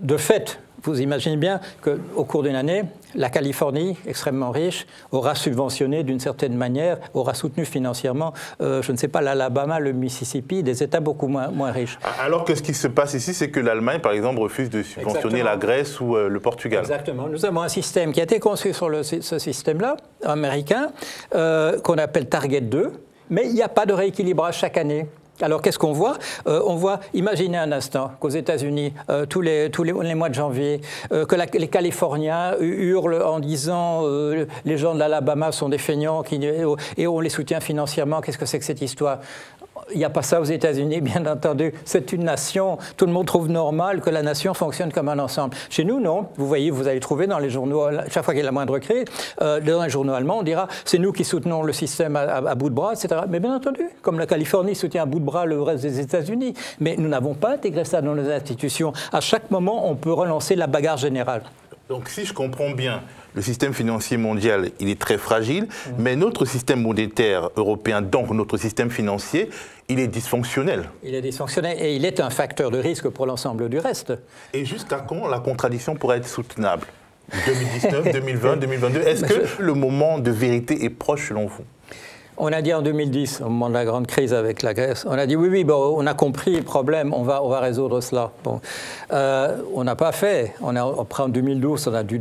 de 0.00 0.16
fait 0.16 0.58
vous 0.82 1.00
imaginez 1.00 1.36
bien 1.36 1.60
qu'au 1.82 2.24
cours 2.24 2.42
d'une 2.42 2.56
année, 2.56 2.84
la 3.14 3.30
Californie, 3.30 3.96
extrêmement 4.06 4.50
riche, 4.50 4.86
aura 5.12 5.34
subventionné 5.34 6.02
d'une 6.02 6.20
certaine 6.20 6.54
manière, 6.54 6.98
aura 7.14 7.34
soutenu 7.34 7.64
financièrement, 7.64 8.32
euh, 8.60 8.82
je 8.82 8.92
ne 8.92 8.96
sais 8.96 9.08
pas, 9.08 9.20
l'Alabama, 9.20 9.80
le 9.80 9.92
Mississippi, 9.92 10.62
des 10.62 10.82
États 10.82 11.00
beaucoup 11.00 11.28
moins, 11.28 11.48
moins 11.48 11.72
riches. 11.72 11.98
Alors 12.20 12.44
que 12.44 12.54
ce 12.54 12.62
qui 12.62 12.74
se 12.74 12.88
passe 12.88 13.14
ici, 13.14 13.34
c'est 13.34 13.50
que 13.50 13.60
l'Allemagne, 13.60 14.00
par 14.00 14.12
exemple, 14.12 14.40
refuse 14.40 14.70
de 14.70 14.82
subventionner 14.82 15.42
la 15.42 15.56
Grèce 15.56 16.00
ou 16.00 16.16
euh, 16.16 16.28
le 16.28 16.40
Portugal. 16.40 16.80
Exactement. 16.80 17.28
Nous 17.28 17.44
avons 17.44 17.62
un 17.62 17.68
système 17.68 18.12
qui 18.12 18.20
a 18.20 18.24
été 18.24 18.38
conçu 18.40 18.72
sur 18.72 18.90
ce 19.02 19.38
système-là, 19.38 19.96
américain, 20.24 20.90
euh, 21.34 21.80
qu'on 21.80 21.98
appelle 21.98 22.28
Target 22.28 22.62
2, 22.62 22.92
mais 23.30 23.46
il 23.46 23.54
n'y 23.54 23.62
a 23.62 23.68
pas 23.68 23.86
de 23.86 23.92
rééquilibrage 23.92 24.58
chaque 24.58 24.76
année. 24.76 25.06
Alors 25.42 25.62
qu'est-ce 25.62 25.78
qu'on 25.78 25.92
voit? 25.92 26.18
Euh, 26.46 26.62
On 26.66 26.76
voit, 26.76 27.00
imaginez 27.14 27.58
un 27.58 27.72
instant 27.72 28.12
qu'aux 28.20 28.28
États-Unis, 28.28 28.92
euh, 29.08 29.26
tous, 29.26 29.40
les, 29.40 29.70
mois 30.14 30.28
de 30.28 30.34
janvier, 30.34 30.80
euh, 31.12 31.24
que 31.24 31.36
les 31.56 31.68
Californiens 31.68 32.56
hurlent 32.60 33.22
en 33.22 33.40
disant 33.40 34.04
les 34.64 34.76
gens 34.76 34.94
de 34.94 34.98
l'Alabama 34.98 35.52
sont 35.52 35.68
des 35.68 35.78
feignants 35.78 36.22
et 36.96 37.06
on 37.06 37.20
les 37.20 37.30
soutient 37.30 37.60
financièrement. 37.60 38.20
Qu'est-ce 38.20 38.38
que 38.38 38.46
c'est 38.46 38.58
que 38.58 38.64
cette 38.64 38.82
histoire? 38.82 39.20
Il 39.92 39.98
n'y 39.98 40.04
a 40.04 40.10
pas 40.10 40.22
ça 40.22 40.40
aux 40.40 40.44
États-Unis, 40.44 41.00
bien 41.00 41.24
entendu. 41.26 41.72
C'est 41.84 42.12
une 42.12 42.24
nation. 42.24 42.78
Tout 42.96 43.06
le 43.06 43.12
monde 43.12 43.26
trouve 43.26 43.48
normal 43.48 44.00
que 44.00 44.10
la 44.10 44.22
nation 44.22 44.54
fonctionne 44.54 44.92
comme 44.92 45.08
un 45.08 45.18
ensemble. 45.18 45.56
Chez 45.68 45.84
nous, 45.84 46.00
non. 46.00 46.28
Vous 46.36 46.46
voyez, 46.46 46.70
vous 46.70 46.88
allez 46.88 47.00
trouver 47.00 47.26
dans 47.26 47.38
les 47.38 47.50
journaux, 47.50 47.88
chaque 48.10 48.24
fois 48.24 48.34
qu'il 48.34 48.40
y 48.40 48.42
a 48.42 48.46
la 48.46 48.52
moindre 48.52 48.78
crise, 48.78 49.04
euh, 49.40 49.60
dans 49.60 49.82
les 49.82 49.90
journaux 49.90 50.12
allemands, 50.12 50.38
on 50.38 50.42
dira 50.42 50.68
c'est 50.84 50.98
nous 50.98 51.12
qui 51.12 51.24
soutenons 51.24 51.62
le 51.62 51.72
système 51.72 52.16
à, 52.16 52.54
bout 52.54 52.70
de 52.70 52.74
bras, 52.74 52.92
etc. 52.92 53.22
Mais 53.28 53.40
bien 53.40 53.54
entendu, 53.54 53.82
comme 54.02 54.18
la 54.18 54.26
Californie 54.26 54.74
soutient 54.74 55.02
à 55.02 55.06
bout 55.06 55.20
de 55.20 55.24
bras 55.24 55.46
le 55.46 55.60
reste 55.62 55.82
des 55.82 56.00
États-Unis. 56.00 56.54
Mais 56.80 56.96
nous 56.98 57.08
n'avons 57.08 57.34
pas 57.34 57.52
intégré 57.52 57.84
ça 57.84 58.02
dans 58.02 58.14
nos 58.14 58.28
institutions. 58.30 58.92
À 59.12 59.20
chaque 59.20 59.50
moment, 59.50 59.88
on 59.90 59.96
peut 59.96 60.12
relancer 60.12 60.56
la 60.56 60.66
bagarre 60.66 60.96
générale. 60.96 61.42
Donc, 61.88 62.08
si 62.08 62.24
je 62.24 62.32
comprends 62.32 62.70
bien, 62.70 63.02
le 63.34 63.42
système 63.42 63.74
financier 63.74 64.16
mondial, 64.16 64.70
il 64.78 64.88
est 64.88 65.00
très 65.00 65.18
fragile, 65.18 65.64
mmh. 65.64 65.90
mais 65.98 66.14
notre 66.14 66.44
système 66.44 66.82
monétaire 66.82 67.50
européen, 67.56 68.00
donc 68.00 68.30
notre 68.30 68.56
système 68.56 68.90
financier, 68.90 69.50
il 69.90 69.98
est 69.98 70.06
dysfonctionnel. 70.06 70.88
Il 71.02 71.14
est 71.14 71.20
dysfonctionnel 71.20 71.76
et 71.80 71.96
il 71.96 72.04
est 72.04 72.20
un 72.20 72.30
facteur 72.30 72.70
de 72.70 72.78
risque 72.78 73.08
pour 73.08 73.26
l'ensemble 73.26 73.68
du 73.68 73.78
reste. 73.78 74.12
Et 74.54 74.64
jusqu'à 74.64 75.00
quand 75.00 75.26
la 75.26 75.40
contradiction 75.40 75.96
pourrait 75.96 76.18
être 76.18 76.28
soutenable? 76.28 76.86
2019, 77.46 78.12
2020, 78.12 78.56
2022 78.56 79.00
Est-ce 79.00 79.24
que 79.24 79.62
le 79.62 79.74
moment 79.74 80.18
de 80.18 80.30
vérité 80.30 80.84
est 80.84 80.90
proche 80.90 81.28
selon 81.28 81.46
vous? 81.46 81.64
On 82.42 82.52
a 82.52 82.62
dit 82.62 82.72
en 82.72 82.80
2010, 82.80 83.42
au 83.42 83.50
moment 83.50 83.68
de 83.68 83.74
la 83.74 83.84
grande 83.84 84.06
crise 84.06 84.32
avec 84.32 84.62
la 84.62 84.72
Grèce, 84.72 85.04
on 85.06 85.12
a 85.12 85.26
dit 85.26 85.36
oui, 85.36 85.48
oui, 85.48 85.64
bon, 85.64 85.94
on 85.96 86.06
a 86.06 86.14
compris 86.14 86.56
le 86.56 86.62
problème, 86.62 87.12
on 87.12 87.22
va, 87.22 87.42
on 87.42 87.48
va 87.48 87.60
résoudre 87.60 88.00
cela. 88.00 88.30
Bon. 88.44 88.60
Euh, 89.12 89.58
on 89.74 89.84
n'a 89.84 89.94
pas 89.94 90.12
fait. 90.12 90.54
On 90.62 90.74
a, 90.74 90.82
après, 90.82 91.24
en 91.24 91.28
2012, 91.28 91.88
on 91.88 91.94
a 91.94 92.02
eu 92.02 92.18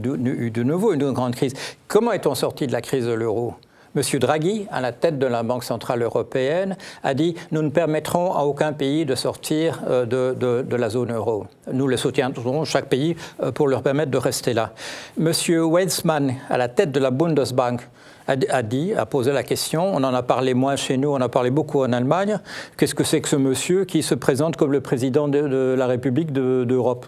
de 0.52 0.64
nouveau 0.64 0.92
une 0.92 1.12
grande 1.12 1.36
crise. 1.36 1.54
Comment 1.88 2.12
est-on 2.12 2.36
sorti 2.36 2.68
de 2.68 2.74
la 2.74 2.82
crise 2.82 3.06
de 3.06 3.14
l'euro? 3.14 3.56
Monsieur 4.00 4.20
Draghi, 4.20 4.66
à 4.72 4.80
la 4.80 4.94
tête 4.94 5.20
de 5.20 5.26
la 5.26 5.44
Banque 5.44 5.66
Centrale 5.66 6.02
Européenne, 6.02 6.78
a 7.04 7.14
dit 7.14 7.36
Nous 7.52 7.62
ne 7.62 7.68
permettrons 7.68 8.34
à 8.34 8.44
aucun 8.44 8.72
pays 8.72 9.06
de 9.06 9.14
sortir 9.14 9.82
euh, 9.90 10.06
de, 10.06 10.76
la 10.78 10.90
zone 10.90 11.12
euro. 11.12 11.48
Nous 11.74 11.86
le 11.86 11.98
soutiendrons, 11.98 12.64
chaque 12.64 12.88
pays, 12.88 13.18
euh, 13.44 13.52
pour 13.52 13.68
leur 13.68 13.84
permettre 13.84 14.10
de 14.10 14.18
rester 14.18 14.54
là. 14.54 14.72
Monsieur 15.18 15.66
Weizmann, 15.66 16.36
à 16.50 16.58
la 16.58 16.70
tête 16.70 16.94
de 16.94 17.00
la 17.02 17.12
Bundesbank, 17.12 17.82
a, 18.26 18.64
dit, 18.64 18.94
a 18.94 19.06
posé 19.06 19.34
la 19.34 19.44
question, 19.44 19.94
on 19.94 20.02
en 20.06 20.14
a 20.14 20.24
parlé 20.24 20.54
moins 20.54 20.78
chez 20.78 20.96
nous, 20.96 21.10
on 21.10 21.16
en 21.16 21.22
a 21.22 21.28
parlé 21.28 21.50
beaucoup 21.50 21.82
en 21.82 21.92
Allemagne, 21.92 22.40
qu'est-ce 22.78 22.96
que 22.96 23.04
c'est 23.04 23.20
que 23.20 23.28
ce 23.28 23.36
monsieur 23.36 23.84
qui 23.84 24.02
se 24.02 24.16
présente 24.16 24.56
comme 24.56 24.72
le 24.72 24.80
président 24.80 25.28
de, 25.28 25.76
la 25.78 25.88
République 25.88 26.32
d'Europe? 26.32 27.06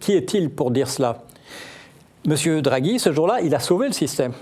Qui 0.00 0.12
est-il 0.12 0.50
pour 0.50 0.70
dire 0.70 0.88
cela? 0.88 1.24
Monsieur 2.24 2.62
Draghi, 2.62 3.00
ce 3.00 3.12
jour-là, 3.12 3.40
il 3.42 3.52
a 3.52 3.58
sauvé 3.58 3.88
le 3.88 3.92
système. 3.92 4.32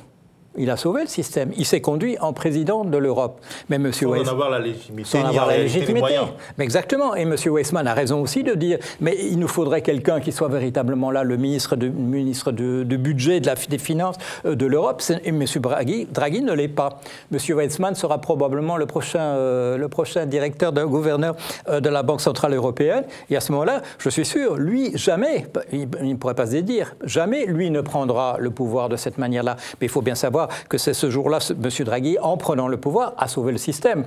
Il 0.59 0.71
a 0.71 0.77
sauvé 0.77 1.03
le 1.03 1.09
système. 1.09 1.51
Il 1.57 1.67
s'est 1.67 1.81
conduit 1.81 2.19
en 2.19 2.33
président 2.33 2.85
de 2.85 2.99
l'Europe. 2.99 3.41
Mais 3.69 3.79
Monsieur 3.79 4.09
sans 4.09 4.15
en 4.15 4.27
avoir 4.27 4.51
la 4.51 4.59
légitimité. 4.59 5.09
Sans 5.09 5.25
avoir 5.25 5.47
la 5.47 5.59
légitimité. 5.59 6.19
Mais 6.59 6.65
exactement. 6.65 7.15
Et 7.15 7.23
M. 7.23 7.35
Weissman 7.47 7.87
a 7.87 7.95
raison 7.95 8.23
aussi 8.23 8.43
de 8.43 8.55
dire, 8.55 8.79
mais 9.01 9.17
il 9.21 9.39
nous 9.39 9.49
faudrait 9.49 9.83
quelqu'un 9.83 10.21
qui 10.21 10.33
soit 10.33 10.49
véritablement 10.49 11.11
là, 11.11 11.25
le 11.25 11.37
ministre 11.37 11.77
ministre 11.77 12.53
de, 12.53 12.97
budget, 12.97 13.41
de 13.41 13.47
la, 13.47 13.55
des 13.55 13.79
finances 13.79 14.17
euh, 14.45 14.55
de 14.55 14.67
l'Europe. 14.67 15.03
Et 15.25 15.29
M. 15.29 15.45
Draghi, 15.57 16.07
Draghi 16.07 16.43
ne 16.43 16.53
l'est 16.53 16.69
pas. 16.69 17.01
M. 17.33 17.39
Weissman 17.57 17.95
sera 17.95 18.21
probablement 18.21 18.77
le 18.77 18.87
prochain, 18.87 19.21
euh, 19.21 19.77
le 19.77 19.89
prochain 19.89 20.27
directeur 20.27 20.73
de 20.73 20.85
gouverneur 20.85 21.37
euh, 21.69 21.81
de 21.81 21.89
la 21.89 22.03
Banque 22.03 22.21
centrale 22.21 22.55
européenne. 22.55 23.05
Et 23.31 23.37
à 23.37 23.41
ce 23.41 23.53
moment-là, 23.53 23.83
je 23.99 24.09
suis 24.09 24.25
sûr, 24.25 24.57
lui, 24.57 24.97
jamais, 24.97 25.47
il 25.73 25.89
ne 26.03 26.15
pourrait 26.17 26.35
pas 26.35 26.47
se 26.47 26.57
dire, 26.57 26.95
jamais 27.05 27.47
lui 27.47 27.71
ne 27.71 27.81
prendra 27.81 28.37
le 28.39 28.51
pouvoir 28.51 28.89
de 28.89 28.97
cette 28.97 29.19
manière-là. 29.19 29.57
Mais 29.81 29.87
il 29.87 29.91
faut 29.91 30.03
bien 30.03 30.15
savoir 30.15 30.46
que 30.69 30.79
c'est 30.79 30.95
ce 30.95 31.11
jour-là, 31.11 31.39
M. 31.51 31.85
Draghi, 31.85 32.19
en 32.21 32.37
prenant 32.37 32.69
le 32.69 32.77
pouvoir, 32.77 33.15
a 33.19 33.29
sauvé 33.29 33.53
le 33.53 33.59
système. 33.59 34.05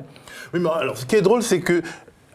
Oui, 0.53 0.59
mais 0.59 0.69
alors 0.69 0.97
ce 0.97 1.05
qui 1.05 1.15
est 1.15 1.21
drôle, 1.21 1.43
c'est 1.43 1.61
que, 1.61 1.81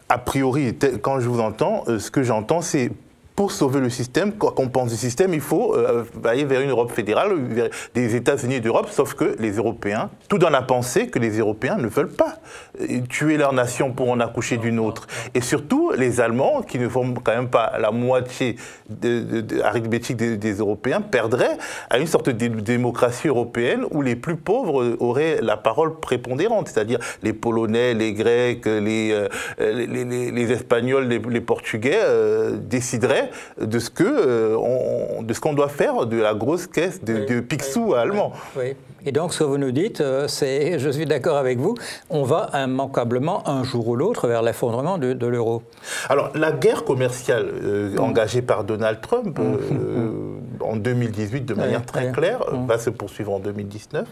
a 0.09 0.17
priori, 0.17 0.75
quand 1.01 1.19
je 1.19 1.27
vous 1.27 1.39
entends, 1.39 1.83
euh, 1.87 1.99
ce 1.99 2.11
que 2.11 2.23
j'entends, 2.23 2.61
c'est 2.61 2.91
pour 3.35 3.51
sauver 3.51 3.81
le 3.81 3.89
système, 3.89 4.33
quoi 4.33 4.51
qu'on 4.51 4.69
pense 4.69 4.91
du 4.91 4.97
système, 4.97 5.33
il 5.33 5.41
faut 5.41 5.75
euh, 5.75 6.05
aller 6.23 6.45
vers 6.45 6.61
une 6.61 6.69
Europe 6.69 6.91
fédérale, 6.91 7.33
vers 7.35 7.69
des 7.93 8.15
États-Unis 8.15 8.61
d'Europe, 8.61 8.87
sauf 8.89 9.13
que 9.13 9.35
les 9.39 9.51
Européens, 9.51 10.09
tout 10.29 10.37
dans 10.37 10.49
la 10.49 10.61
pensée 10.61 11.07
que 11.07 11.19
les 11.19 11.37
Européens 11.37 11.75
ne 11.75 11.87
veulent 11.87 12.13
pas 12.13 12.39
euh, 12.79 13.01
tuer 13.09 13.35
leur 13.35 13.51
nation 13.51 13.91
pour 13.91 14.09
en 14.09 14.21
accoucher 14.21 14.55
d'une 14.57 14.79
autre. 14.79 15.07
Et 15.33 15.41
surtout, 15.41 15.91
les 15.97 16.21
Allemands, 16.21 16.61
qui 16.61 16.79
ne 16.79 16.87
font 16.87 17.13
quand 17.13 17.35
même 17.35 17.49
pas 17.49 17.73
la 17.77 17.91
moitié 17.91 18.55
arithmétique 19.63 20.15
des, 20.15 20.53
Européens, 20.53 21.01
perdraient 21.01 21.57
à 21.89 21.97
une 21.97 22.07
sorte 22.07 22.29
de 22.29 22.47
démocratie 22.47 23.27
européenne 23.27 23.83
où 23.91 24.01
les 24.01 24.15
plus 24.15 24.37
pauvres 24.37 24.95
auraient 24.99 25.39
la 25.41 25.57
parole 25.57 25.99
prépondérante, 25.99 26.69
c'est-à-dire 26.69 26.99
les 27.21 27.33
Polonais, 27.33 27.93
les 27.93 28.13
Grecs, 28.13 28.65
les, 28.65 29.11
euh, 29.11 29.27
les, 29.59 30.51
Espagnols, 30.51 31.07
les, 31.07 31.41
Portugais 31.41 31.99
décideraient 32.61 33.24
de 33.59 33.79
ce 33.79 33.89
que 33.89 34.03
euh, 34.03 35.21
de 35.21 35.33
ce 35.33 35.39
qu'on 35.39 35.53
doit 35.53 35.69
faire 35.69 36.05
de 36.05 36.17
la 36.17 36.33
grosse 36.33 36.67
caisse 36.67 37.03
de, 37.03 37.25
de 37.25 37.39
Picsou 37.39 37.93
allemand. 37.93 38.33
Oui. 38.57 38.75
Et 39.05 39.11
donc, 39.11 39.33
ce 39.33 39.39
que 39.39 39.43
vous 39.43 39.57
nous 39.57 39.71
dites, 39.71 40.01
euh, 40.01 40.27
c'est, 40.27 40.79
je 40.79 40.89
suis 40.89 41.05
d'accord 41.05 41.37
avec 41.37 41.59
vous, 41.59 41.75
on 42.09 42.23
va 42.23 42.49
immanquablement 42.53 43.47
un 43.47 43.63
jour 43.63 43.87
ou 43.87 43.95
l'autre 43.95 44.27
vers 44.27 44.41
l'effondrement 44.41 44.97
de, 44.97 45.27
l'euro. 45.27 45.63
Alors, 46.09 46.31
la 46.35 46.51
guerre 46.51 46.83
commerciale 46.83 47.47
euh, 47.63 47.97
engagée 47.97 48.41
par 48.41 48.63
Donald 48.63 49.01
Trump 49.01 49.39
en 50.59 50.75
2018 50.75 51.45
de 51.45 51.53
manière 51.53 51.85
très 51.85 52.11
claire 52.11 52.43
va 52.67 52.77
se 52.77 52.89
poursuivre 52.89 53.33
en 53.33 53.39
2019 53.39 54.07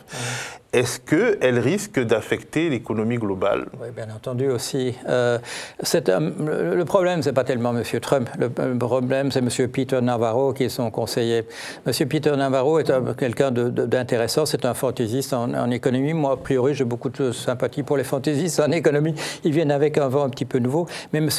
est-ce 0.73 0.99
qu'elle 0.99 1.59
risque 1.59 1.99
d'affecter 1.99 2.69
l'économie 2.69 3.17
globale? 3.17 3.67
Oui, 3.79 3.89
bien 3.95 4.07
entendu 4.13 4.49
aussi. 4.49 4.95
Euh, 5.07 5.37
le 5.79 6.83
problème, 6.83 7.21
ce 7.21 7.29
n'est 7.29 7.33
pas 7.33 7.43
tellement 7.43 7.77
M. 7.77 7.83
Trump. 8.01 8.27
Le, 8.39 8.49
problème, 8.77 9.31
c'est 9.31 9.39
M. 9.39 9.67
Peter 9.69 10.01
Navarro 10.01 10.51
qui 10.51 10.63
est 10.63 10.69
son 10.69 10.89
conseiller. 10.89 11.45
M. 11.85 12.07
Peter 12.09 12.35
Navarro 12.35 12.79
est 12.79 12.91
quelqu'un 13.15 13.51
d'intéressant. 13.51 14.47
C'est 14.47 14.65
un 14.65 14.73
fantaisiste 14.83 15.31
en, 15.31 15.71
économie. 15.71 16.11
Moi, 16.11 16.33
a 16.33 16.35
priori, 16.35 16.73
j'ai 16.73 16.83
beaucoup 16.83 17.07
de 17.07 17.31
sympathie 17.31 17.83
pour 17.83 17.95
les 17.95 18.03
fantaisistes 18.03 18.59
en 18.59 18.69
économie. 18.69 19.15
Ils 19.45 19.53
viennent 19.53 19.71
avec 19.71 19.97
un 19.97 20.09
vent 20.09 20.25
un 20.25 20.29
petit 20.29 20.43
peu 20.43 20.59
nouveau. 20.59 20.87
Mais 21.13 21.19
M. 21.19 21.29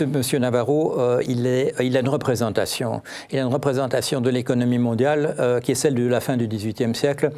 Navarro, 0.40 0.98
euh, 0.98 1.22
il, 1.28 1.46
a 1.46 2.00
une 2.00 2.08
représentation. 2.08 3.02
Il 3.30 3.38
a 3.38 3.42
une 3.42 3.52
représentation 3.52 4.22
de 4.22 4.30
l'économie 4.30 4.78
mondiale 4.78 5.36
euh, 5.38 5.60
qui 5.60 5.72
est 5.72 5.74
celle 5.74 5.94
de 5.94 6.06
la 6.06 6.20
fin 6.20 6.38
du 6.38 6.48
XVIIIe 6.48 6.94
siècle 6.94 7.32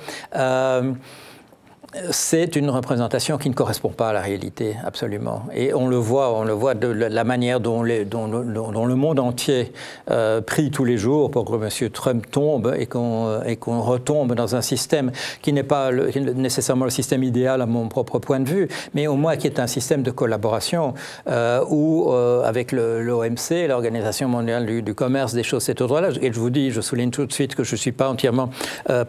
c'est 2.11 2.57
une 2.57 2.69
représentation 2.71 3.39
qui 3.39 3.49
ne 3.49 3.55
correspond 3.55 3.91
pas 3.91 4.11
à 4.11 4.13
la 4.13 4.21
réalité, 4.21 4.77
absolument. 4.85 5.45
Et 5.55 5.73
on 5.73 5.89
le 5.89 5.97
voit, 5.97 6.37
on 6.37 6.45
le 6.45 6.53
voit 6.53 6.75
de 6.75 6.89
la 6.89 7.25
manière 7.25 7.61
dont, 7.61 7.83
le 7.83 8.95
monde 8.95 9.19
entier 9.19 9.73
euh, 10.11 10.41
prie 10.41 10.71
tous 10.71 10.85
les 10.85 10.99
jours 10.99 11.31
pour 11.31 11.45
que 11.45 11.55
M. 11.55 11.91
Trump 11.91 12.27
tombe 12.31 12.75
et 12.77 12.87
qu'on 12.87 13.81
retombe 13.81 14.35
dans 14.35 14.57
un 14.57 14.63
système 14.63 15.13
qui 15.43 15.53
n'est 15.53 15.63
pas 15.63 15.91
nécessairement 15.93 16.85
le 16.85 16.91
système 16.91 17.23
idéal 17.23 17.63
à 17.63 17.67
mon 17.67 17.89
propre 17.89 18.19
point 18.19 18.41
de 18.41 18.49
vue, 18.49 18.69
mais 18.95 19.07
au 19.07 19.17
moins 19.17 19.37
qui 19.37 19.47
est 19.47 19.59
un 19.59 19.67
système 19.67 20.03
de 20.03 20.11
collaboration 20.11 20.95
euh, 21.29 21.65
où, 21.69 22.11
euh, 22.11 22.43
avec 22.45 22.73
l'OMC, 22.73 23.69
l'Organisation 23.69 24.29
mondiale 24.29 24.83
du, 24.83 24.95
commerce, 24.95 25.35
des 25.35 25.43
choses 25.43 25.63
cet 25.63 25.81
ordre-là, 25.81 26.09
et 26.21 26.33
je 26.33 26.41
vous 26.41 26.51
dis, 26.51 26.71
je 26.71 26.81
souligne 26.81 27.11
tout 27.11 27.27
de 27.27 27.33
suite 27.33 27.55
que 27.55 27.65
je 27.65 27.73
ne 27.73 27.79
suis 27.79 27.93
pas 27.93 28.09
entièrement 28.09 28.51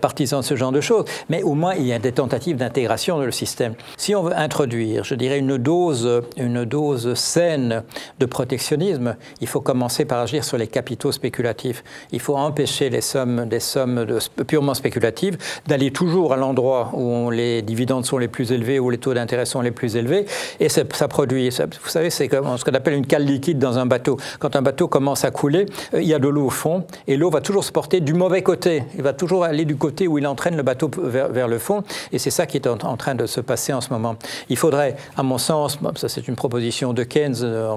partisan 0.01 0.39
de 0.39 0.45
ce 0.45 0.55
genre 0.55 0.71
de 0.71 0.81
choses, 0.81 1.05
mais 1.29 1.43
au 1.43 1.53
moins 1.53 1.73
il 1.73 1.85
y 1.85 1.93
a 1.93 1.99
des 1.99 2.11
tentatives 2.11 2.57
désintégration 2.67 3.23
du 3.23 3.31
système. 3.31 3.73
Si 3.97 4.13
on 4.15 4.23
veut 4.23 4.37
introduire, 4.37 5.03
je 5.03 5.15
dirais, 5.15 5.39
une 5.39 5.57
dose, 5.57 6.23
une 6.37 6.65
dose 6.65 7.13
saine 7.13 7.83
de 8.19 8.25
protectionnisme, 8.25 9.15
il 9.41 9.47
faut 9.47 9.61
commencer 9.61 10.05
par 10.05 10.19
agir 10.19 10.43
sur 10.43 10.57
les 10.57 10.67
capitaux 10.67 11.11
spéculatifs. 11.11 11.83
Il 12.11 12.19
faut 12.19 12.35
empêcher 12.35 12.89
les 12.89 13.01
sommes, 13.01 13.45
des 13.45 13.59
sommes 13.59 14.05
purement 14.47 14.73
spéculatives 14.73 15.37
d'aller 15.67 15.91
toujours 15.91 16.33
à 16.33 16.37
l'endroit 16.37 16.91
où 16.93 17.31
les 17.31 17.61
dividendes 17.61 18.05
sont 18.05 18.17
les 18.17 18.27
plus 18.27 18.51
élevés, 18.51 18.79
où 18.79 18.89
les 18.89 18.97
taux 18.97 19.13
d'intérêt 19.13 19.45
sont 19.45 19.61
les 19.61 19.71
plus 19.71 19.95
élevés, 19.95 20.25
et 20.59 20.69
ça, 20.69 20.83
produit. 21.07 21.49
vous 21.49 21.89
savez, 21.89 22.09
c'est 22.09 22.29
ce 22.29 22.65
qu'on 22.65 22.73
appelle 22.73 22.93
une 22.93 23.05
cale 23.05 23.23
liquide 23.23 23.59
dans 23.59 23.77
un 23.77 23.85
bateau. 23.85 24.17
Quand 24.39 24.55
un 24.55 24.61
bateau 24.61 24.87
commence 24.87 25.23
à 25.23 25.31
couler, 25.31 25.65
euh, 25.93 26.01
il 26.01 26.07
y 26.07 26.13
a 26.13 26.19
de 26.19 26.27
l'eau 26.27 26.45
au 26.45 26.49
fond, 26.49 26.83
et 27.07 27.15
l'eau 27.17 27.29
va 27.29 27.41
toujours 27.41 27.63
se 27.63 27.71
porter 27.71 28.01
du 28.01 28.13
mauvais 28.13 28.41
côté. 28.41 28.83
Il 28.95 29.03
va 29.03 29.13
toujours 29.13 29.43
aller 29.43 29.65
du 29.65 29.75
côté 29.75 30.07
où 30.07 30.17
il 30.17 30.27
entraîne 30.27 30.57
le 30.57 30.63
bateau 30.63 30.89
vers, 30.97 31.47
le 31.47 31.59
fond, 31.59 31.83
et 32.11 32.19
c'est 32.19 32.31
ça 32.31 32.45
qui 32.45 32.56
en, 32.65 32.97
train 32.97 33.15
de 33.15 33.25
se 33.25 33.41
passer 33.41 33.73
en 33.73 33.81
ce 33.81 33.91
moment. 33.91 34.15
Il 34.49 34.57
faudrait, 34.57 34.95
à 35.15 35.23
mon 35.23 35.37
sens, 35.37 35.79
ça 35.95 36.09
c'est 36.09 36.27
une 36.27 36.35
proposition 36.35 36.93
de 36.93 37.03
Keynes 37.03 37.35
euh, 37.43 37.75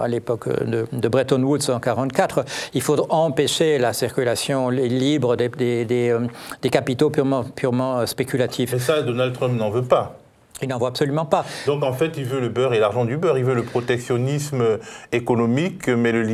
à 0.00 0.08
l'époque 0.08 0.48
de, 0.48 0.86
de, 0.92 1.08
Bretton 1.08 1.42
Woods 1.42 1.70
en 1.70 1.78
1944, 1.78 2.44
il 2.74 2.82
faudrait 2.82 3.06
empêcher 3.10 3.78
la 3.78 3.92
circulation 3.92 4.68
libre 4.68 5.36
euh, 5.40 6.26
des 6.62 6.70
capitaux 6.70 7.10
purement, 7.10 7.44
purement 7.44 8.06
spéculatifs. 8.06 8.72
Mais 8.72 8.78
ça, 8.78 9.02
Donald 9.02 9.32
Trump 9.34 9.58
n'en 9.58 9.70
veut 9.70 9.84
pas. 9.84 10.18
Il 10.62 10.68
n'en 10.68 10.78
voit 10.78 10.88
absolument 10.88 11.24
pas. 11.24 11.44
Donc 11.66 11.82
en 11.82 11.92
fait, 11.92 12.12
il 12.16 12.24
veut 12.24 12.40
le 12.40 12.48
beurre 12.48 12.74
et 12.74 12.78
l'argent 12.78 13.04
du 13.04 13.16
beurre. 13.16 13.38
Il 13.38 13.44
veut 13.44 13.54
le 13.54 13.62
protectionnisme 13.62 14.78
économique, 15.12 15.88
mais 15.88 16.12
le, 16.12 16.24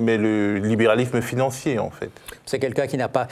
mais 0.00 0.16
le 0.16 0.58
libéralisme 0.58 1.20
financier, 1.20 1.78
en 1.78 1.90
fait. 1.90 2.10
C'est 2.46 2.58
quelqu'un 2.58 2.86
qui 2.86 2.96
n'a 2.96 3.08
pas. 3.08 3.28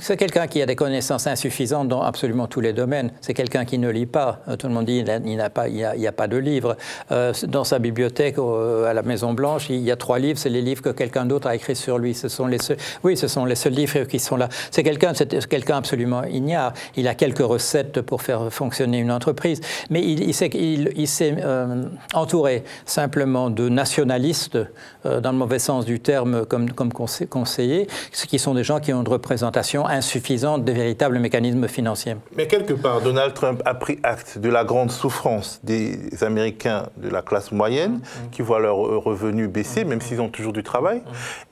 C'est 0.00 0.16
quelqu'un 0.16 0.48
qui 0.48 0.60
a 0.60 0.66
des 0.66 0.74
connaissances 0.74 1.26
insuffisantes 1.26 1.88
dans 1.88 2.02
absolument 2.02 2.48
tous 2.48 2.60
les 2.60 2.72
domaines. 2.72 3.12
C'est 3.20 3.34
quelqu'un 3.34 3.64
qui 3.64 3.78
ne 3.78 3.88
lit 3.88 4.06
pas. 4.06 4.40
Euh, 4.48 4.56
tout 4.56 4.66
le 4.66 4.74
monde 4.74 4.86
dit 4.86 5.04
qu'il 5.04 5.36
n'a 5.36 5.50
pas, 5.50 5.68
il 5.68 5.74
n'y 5.74 6.06
a, 6.06 6.12
pas 6.12 6.26
de 6.26 6.36
livres. 6.36 6.76
Euh, 7.12 7.32
dans 7.46 7.64
sa 7.64 7.78
bibliothèque 7.78 8.38
à 8.38 8.92
la 8.92 9.02
Maison 9.02 9.34
Blanche, 9.34 9.70
il 9.70 9.80
y 9.80 9.90
a 9.90 9.96
trois 9.96 10.18
livres. 10.18 10.38
C'est 10.38 10.48
les 10.48 10.62
livres 10.62 10.82
que 10.82 10.90
quelqu'un 10.90 11.26
d'autre 11.26 11.46
a 11.46 11.54
écrits 11.54 11.76
sur 11.76 11.98
lui. 11.98 12.14
Ce 12.14 12.28
sont 12.28 12.46
les 12.46 12.58
seuls, 12.58 12.76
oui, 13.04 13.16
ce 13.16 13.28
sont 13.28 13.44
les 13.44 13.54
seuls 13.54 13.72
livres 13.72 14.04
qui 14.04 14.18
sont 14.18 14.36
là. 14.36 14.48
C'est 14.70 14.82
quelqu'un, 14.82 15.12
c'est 15.14 15.46
quelqu'un 15.48 15.76
absolument 15.76 16.24
ignare. 16.24 16.72
Il 16.96 17.06
a 17.06 17.14
quelques 17.14 17.38
recettes 17.38 18.00
pour 18.00 18.22
faire 18.22 18.52
fonctionner 18.52 18.98
une 18.98 19.12
entreprise, 19.12 19.60
mais 19.90 20.02
il, 20.02 20.22
il 20.22 21.08
s'est 21.08 21.36
euh, 21.38 21.84
entouré 22.14 22.64
simplement 22.84 23.50
de 23.50 23.68
nationalistes, 23.68 24.58
dans 25.04 25.30
le 25.30 25.38
mauvais 25.38 25.60
sens 25.60 25.84
du 25.84 26.00
terme, 26.00 26.44
comme, 26.46 26.70
comme 26.70 26.92
conseillers, 26.92 27.86
qui 28.26 28.38
sont 28.38 28.54
des 28.54 28.64
gens 28.64 28.80
qui 28.80 28.92
ont 28.92 29.02
une 29.02 29.08
représentation 29.08 29.86
insuffisante 29.86 30.64
des 30.64 30.72
véritables 30.72 31.18
mécanismes 31.18 31.68
financiers. 31.68 32.16
Mais 32.36 32.46
quelque 32.46 32.72
part, 32.72 33.00
Donald 33.00 33.34
Trump 33.34 33.62
a 33.64 33.74
pris 33.74 33.98
acte 34.02 34.38
de 34.38 34.48
la 34.48 34.64
grande 34.64 34.90
souffrance 34.90 35.60
des 35.62 36.22
Américains 36.22 36.88
de 36.96 37.08
la 37.08 37.22
classe 37.22 37.52
moyenne, 37.52 37.92
mm, 37.92 37.96
mm. 37.96 38.30
qui 38.30 38.42
voient 38.42 38.60
leurs 38.60 38.76
revenus 38.76 39.48
baisser, 39.48 39.84
même 39.84 40.00
s'ils 40.00 40.20
ont 40.20 40.28
toujours 40.28 40.52
du 40.52 40.62
travail, 40.62 40.98
mm. 40.98 41.02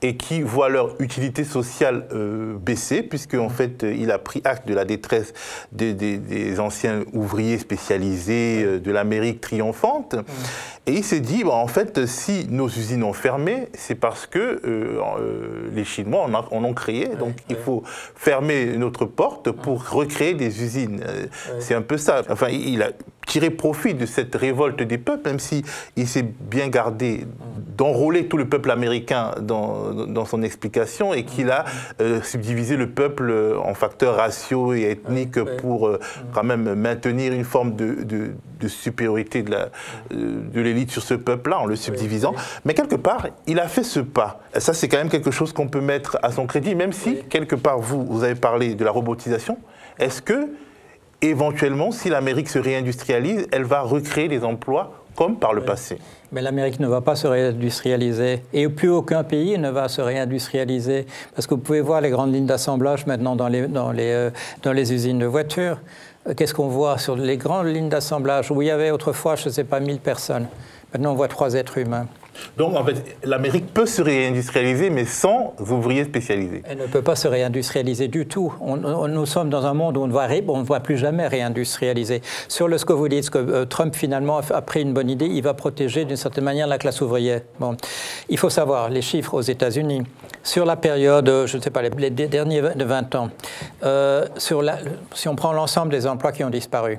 et 0.02 0.16
qui 0.16 0.42
voient 0.42 0.68
leur 0.68 1.00
utilité 1.00 1.44
sociale 1.44 2.06
euh, 2.12 2.56
baisser, 2.58 3.02
puisque 3.02 3.34
en 3.34 3.48
fait, 3.48 3.84
il 3.84 4.10
a 4.10 4.18
pris 4.18 4.40
acte 4.44 4.66
de 4.68 4.74
la 4.74 4.84
détresse 4.84 5.32
des, 5.72 6.60
anciens 6.60 7.00
ouvriers 7.12 7.58
spécialisés 7.58 8.13
euh, 8.64 8.78
de 8.78 8.90
l'Amérique 8.90 9.40
triomphante. 9.40 10.16
Et 10.86 10.92
il 10.92 11.04
s'est 11.04 11.20
dit, 11.20 11.44
en 11.44 11.66
fait, 11.66 12.04
si 12.04 12.46
nos 12.50 12.68
usines 12.68 13.04
ont 13.04 13.14
fermé, 13.14 13.68
c'est 13.72 13.94
parce 13.94 14.26
que 14.26 14.60
euh, 14.64 15.70
les 15.72 15.84
Chinois 15.84 16.28
en 16.50 16.64
ont 16.64 16.74
créé. 16.74 17.08
Donc 17.18 17.36
il 17.48 17.56
faut 17.56 17.82
fermer 18.14 18.76
notre 18.76 19.06
porte 19.06 19.50
pour 19.50 19.88
recréer 19.88 20.34
des 20.34 20.62
usines. 20.62 21.00
Euh, 21.06 21.26
c'est 21.58 21.74
un 21.74 21.80
peu 21.80 21.96
ça. 21.96 22.22
Enfin, 22.28 22.48
il 22.48 22.82
a 22.82 22.90
tiré 23.26 23.48
profit 23.50 23.94
de 23.94 24.04
cette 24.04 24.34
révolte 24.34 24.82
des 24.82 24.98
peuples, 24.98 25.28
même 25.28 25.38
si 25.38 25.64
il 25.96 26.06
s'est 26.06 26.22
bien 26.22 26.68
gardé 26.68 27.26
d'enrôler 27.76 28.26
tout 28.26 28.36
le 28.36 28.48
peuple 28.48 28.70
américain 28.70 29.32
dans, 29.40 29.92
dans 29.92 30.24
son 30.24 30.42
explication 30.42 31.12
et 31.14 31.24
qu'il 31.24 31.50
a 31.50 31.64
euh, 32.00 32.22
subdivisé 32.22 32.76
le 32.76 32.90
peuple 32.90 33.32
en 33.62 33.74
facteurs 33.74 34.16
raciaux 34.16 34.74
et 34.74 34.82
ethniques 34.82 35.42
pour 35.56 35.88
euh, 35.88 35.98
quand 36.32 36.44
même 36.44 36.74
maintenir 36.74 37.32
une 37.32 37.44
forme 37.44 37.74
de, 37.74 38.04
de, 38.04 38.32
de 38.60 38.68
supériorité 38.68 39.42
de 39.42 40.60
l'élite 40.74 40.90
sur 40.90 41.02
ce 41.02 41.14
peuple-là 41.14 41.60
en 41.60 41.66
le 41.66 41.76
subdivisant. 41.76 42.34
Mais 42.64 42.74
quelque 42.74 42.96
part, 42.96 43.28
il 43.46 43.58
a 43.58 43.68
fait 43.68 43.84
ce 43.84 44.00
pas. 44.00 44.40
Ça, 44.58 44.74
c'est 44.74 44.88
quand 44.88 44.98
même 44.98 45.08
quelque 45.08 45.30
chose 45.30 45.52
qu'on 45.52 45.68
peut 45.68 45.80
mettre 45.80 46.18
à 46.22 46.32
son 46.32 46.46
crédit, 46.46 46.74
même 46.74 46.92
si, 46.92 47.18
quelque 47.30 47.56
part, 47.56 47.78
vous, 47.78 48.04
vous 48.04 48.24
avez 48.24 48.34
parlé 48.34 48.74
de 48.74 48.84
la 48.84 48.90
robotisation. 48.90 49.58
Est-ce 49.98 50.20
que, 50.20 50.48
éventuellement, 51.22 51.90
si 51.90 52.08
l'Amérique 52.10 52.48
se 52.48 52.58
réindustrialise, 52.58 53.46
elle 53.52 53.64
va 53.64 53.80
recréer 53.80 54.28
des 54.28 54.44
emplois 54.44 55.04
comme 55.16 55.38
par 55.38 55.54
le 55.54 55.62
passé? 55.62 55.98
Mais 56.32 56.42
l'Amérique 56.42 56.80
ne 56.80 56.88
va 56.88 57.00
pas 57.00 57.14
se 57.14 57.28
réindustrialiser 57.28 58.42
et 58.52 58.68
plus 58.68 58.88
aucun 58.88 59.22
pays 59.22 59.56
ne 59.56 59.70
va 59.70 59.88
se 59.88 60.00
réindustrialiser 60.00 61.06
parce 61.34 61.46
que 61.46 61.54
vous 61.54 61.60
pouvez 61.60 61.80
voir 61.80 62.00
les 62.00 62.10
grandes 62.10 62.34
lignes 62.34 62.46
d'assemblage 62.46 63.06
maintenant 63.06 63.36
dans 63.36 63.46
les, 63.46 63.68
dans 63.68 63.92
les, 63.92 64.10
euh, 64.10 64.30
dans 64.64 64.72
les 64.72 64.92
usines 64.92 65.20
de 65.20 65.26
voitures. 65.26 65.78
Qu'est-ce 66.36 66.54
qu'on 66.54 66.68
voit 66.68 66.96
sur 66.96 67.16
les 67.16 67.36
grandes 67.36 67.66
lignes 67.66 67.90
d'assemblage 67.90 68.50
où 68.50 68.62
il 68.62 68.68
y 68.68 68.70
avait 68.70 68.90
autrefois, 68.90 69.36
je 69.36 69.48
ne 69.48 69.52
sais 69.52 69.64
pas, 69.64 69.78
1000 69.78 69.98
personnes 70.00 70.48
Maintenant, 70.92 71.12
on 71.12 71.14
voit 71.14 71.28
trois 71.28 71.54
êtres 71.54 71.76
humains. 71.76 72.06
Donc, 72.56 72.76
en 72.76 72.84
fait, 72.84 73.16
l'Amérique 73.24 73.72
peut 73.72 73.86
se 73.86 74.02
réindustrialiser, 74.02 74.90
mais 74.90 75.04
sans 75.04 75.54
ouvriers 75.58 76.04
spécialisés. 76.04 76.62
Elle 76.68 76.78
ne 76.78 76.86
peut 76.86 77.02
pas 77.02 77.16
se 77.16 77.28
réindustrialiser 77.28 78.08
du 78.08 78.26
tout. 78.26 78.52
On, 78.60 78.76
nous 78.76 79.26
sommes 79.26 79.50
dans 79.50 79.66
un 79.66 79.74
monde 79.74 79.96
où 79.96 80.02
on 80.02 80.06
ne 80.06 80.12
voit, 80.12 80.26
on 80.48 80.62
ne 80.62 80.78
plus 80.78 80.96
jamais 80.96 81.26
réindustrialiser. 81.26 82.22
Sur 82.48 82.68
le, 82.68 82.78
ce 82.78 82.84
que 82.84 82.92
vous 82.92 83.08
dites, 83.08 83.30
que 83.30 83.38
euh, 83.38 83.64
Trump, 83.64 83.94
finalement, 83.94 84.38
a 84.38 84.62
pris 84.62 84.82
une 84.82 84.92
bonne 84.92 85.10
idée, 85.10 85.26
il 85.26 85.42
va 85.42 85.54
protéger 85.54 86.04
d'une 86.04 86.16
certaine 86.16 86.44
manière 86.44 86.66
la 86.66 86.78
classe 86.78 87.00
ouvrière. 87.00 87.40
Bon. 87.58 87.76
Il 88.28 88.38
faut 88.38 88.50
savoir 88.50 88.90
les 88.90 89.02
chiffres 89.02 89.34
aux 89.34 89.42
États-Unis. 89.42 90.02
Sur 90.42 90.64
la 90.64 90.76
période, 90.76 91.28
je 91.46 91.56
ne 91.56 91.62
sais 91.62 91.70
pas, 91.70 91.82
les, 91.82 92.10
derniers 92.10 92.62
de 92.62 92.84
20 92.84 93.14
ans, 93.14 93.30
euh, 93.82 94.26
sur 94.36 94.62
la, 94.62 94.78
si 95.14 95.28
on 95.28 95.36
prend 95.36 95.52
l'ensemble 95.52 95.90
des 95.90 96.06
emplois 96.06 96.32
qui 96.32 96.44
ont 96.44 96.50
disparu, 96.50 96.98